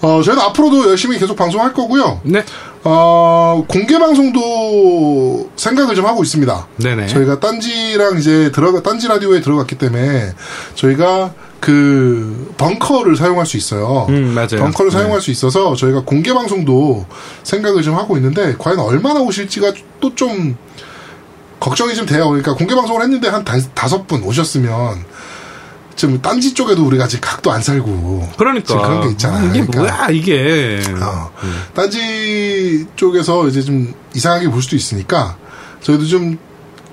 어, 0.02 0.22
저희는 0.22 0.42
앞으로도 0.44 0.90
열심히 0.90 1.18
계속 1.18 1.36
방송할 1.36 1.72
거고요. 1.72 2.20
네. 2.24 2.44
어, 2.88 3.64
공개 3.66 3.98
방송도 3.98 5.50
생각을 5.56 5.96
좀 5.96 6.06
하고 6.06 6.22
있습니다. 6.22 6.68
네네. 6.76 7.08
저희가 7.08 7.40
딴지랑 7.40 8.18
이제 8.18 8.52
들어가 8.52 8.80
딴지 8.80 9.08
라디오에 9.08 9.40
들어갔기 9.40 9.76
때문에 9.76 10.32
저희가 10.76 11.34
그 11.58 12.54
벙커를 12.58 13.16
사용할 13.16 13.44
수 13.44 13.56
있어요. 13.56 14.06
음, 14.08 14.34
맞아요. 14.34 14.58
벙커를 14.62 14.92
네. 14.92 14.98
사용할 14.98 15.20
수 15.20 15.32
있어서 15.32 15.74
저희가 15.74 16.02
공개 16.04 16.32
방송도 16.32 17.06
생각을 17.42 17.82
좀 17.82 17.96
하고 17.96 18.16
있는데 18.18 18.54
과연 18.56 18.78
얼마나 18.78 19.20
오실지가 19.20 19.72
또 20.00 20.14
좀 20.14 20.56
걱정이 21.58 21.94
좀 21.96 22.06
돼요. 22.06 22.26
그러니까 22.28 22.54
공개 22.54 22.74
방송을 22.76 23.02
했는데 23.02 23.28
한 23.28 23.44
다- 23.44 23.56
다섯 23.74 24.06
분 24.06 24.22
오셨으면 24.22 25.04
좀 25.96 26.20
딴지 26.20 26.52
쪽에도 26.54 26.84
우리가 26.86 27.04
아직 27.04 27.20
각도 27.20 27.50
안 27.50 27.62
살고 27.62 28.28
그러니까. 28.36 28.66
지금 28.66 28.82
그런 28.82 29.00
게 29.02 29.08
있잖아. 29.10 29.40
이게 29.44 29.66
그러니까. 29.66 29.78
뭐야, 29.80 30.08
이게. 30.10 30.80
어, 31.02 31.30
딴지 31.74 32.86
쪽에서 32.96 33.48
이제 33.48 33.62
좀 33.62 33.92
이상하게 34.14 34.48
볼 34.50 34.62
수도 34.62 34.76
있으니까 34.76 35.36
저희도 35.82 36.06
좀 36.06 36.38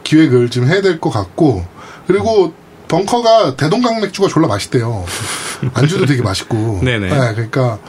기획을 0.04 0.50
좀 0.50 0.66
해야 0.68 0.82
될 0.82 1.00
것 1.00 1.10
같고 1.10 1.66
그리고 2.08 2.54
벙커가 2.88 3.56
대동강 3.56 4.02
맥주가 4.02 4.28
졸라 4.28 4.48
맛있대요. 4.48 5.06
안주도 5.74 6.06
되게 6.06 6.22
맛있고. 6.22 6.82
네네. 6.84 7.10
네, 7.10 7.34
그러니까 7.34 7.80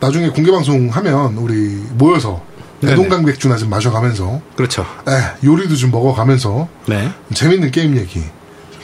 나중에 0.00 0.28
공개 0.30 0.50
방송 0.50 0.88
하면 0.88 1.36
우리 1.36 1.54
모여서 1.94 2.42
대동강 2.80 3.24
맥주나 3.24 3.56
좀 3.56 3.68
마셔가면서 3.70 4.40
그렇죠. 4.56 4.86
예, 5.08 5.46
요리도 5.46 5.76
좀 5.76 5.90
먹어가면서 5.90 6.68
네. 6.86 7.10
재밌는 7.34 7.70
게임 7.70 7.96
얘기 7.96 8.22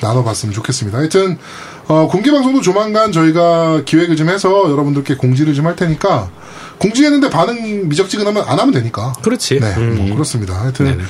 나눠봤으면 0.07 0.55
좋겠습니다. 0.55 0.98
하여튼 0.98 1.38
어, 1.88 2.09
공개 2.09 2.30
방송도 2.30 2.61
조만간 2.61 3.12
저희가 3.12 3.82
기획을 3.84 4.16
좀 4.16 4.28
해서 4.28 4.70
여러분들께 4.70 5.16
공지를 5.16 5.55
좀 5.55 5.66
할 5.66 5.76
테니까 5.76 6.28
공지했는데 6.78 7.30
반응 7.30 7.88
미적지근하면 7.88 8.44
안 8.46 8.59
하면 8.59 8.72
되니까. 8.74 9.12
그렇지. 9.22 9.61
네, 9.61 9.72
음. 9.76 9.96
뭐 10.07 10.14
그렇습니다. 10.16 10.61
하여튼 10.61 10.86
네네. 10.86 11.03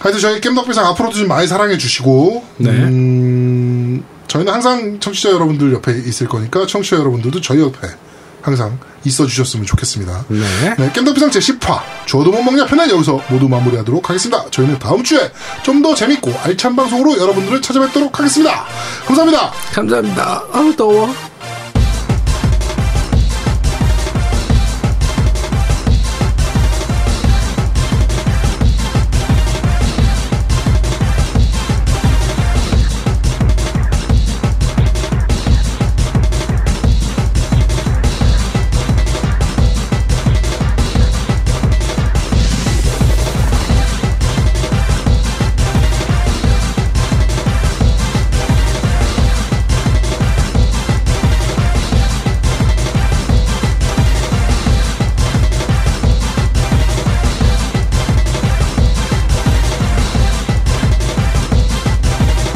하여튼 0.00 0.20
저희 0.20 0.40
겜덕비상 0.40 0.86
앞으로도 0.86 1.16
좀 1.16 1.28
많이 1.28 1.46
사랑해 1.46 1.76
주시고 1.76 2.44
네. 2.58 2.70
음, 2.70 4.02
저희는 4.28 4.52
항상 4.52 5.00
청취자 5.00 5.30
여러분들 5.30 5.72
옆에 5.72 5.92
있을 5.92 6.28
거니까 6.28 6.66
청취자 6.66 6.96
여러분들도 6.96 7.40
저희 7.40 7.60
옆에 7.60 7.88
항상 8.42 8.78
있어 9.04 9.26
주셨으면 9.26 9.64
좋겠습니다. 9.66 10.24
네. 10.28 10.74
네, 10.78 10.92
겜덕비상 10.92 11.30
제10화 11.30 11.80
저도 12.06 12.30
못 12.30 12.42
먹냐 12.42 12.66
편은 12.66 12.90
여기서 12.90 13.20
모두 13.28 13.48
마무리하도록 13.48 14.08
하겠습니다. 14.08 14.44
저희는 14.50 14.78
다음 14.78 15.02
주에 15.02 15.30
좀 15.62 15.78
더 15.78 15.94
재밌고 15.94 16.32
알찬 16.42 16.74
방송으로 16.74 17.16
여러분들을 17.16 17.62
찾아뵙도록 17.62 18.18
하겠습니다. 18.18 18.64
감사합니다. 19.06 19.52
감사합니다. 19.72 20.44
아우, 20.52 20.74
더워. 20.74 21.14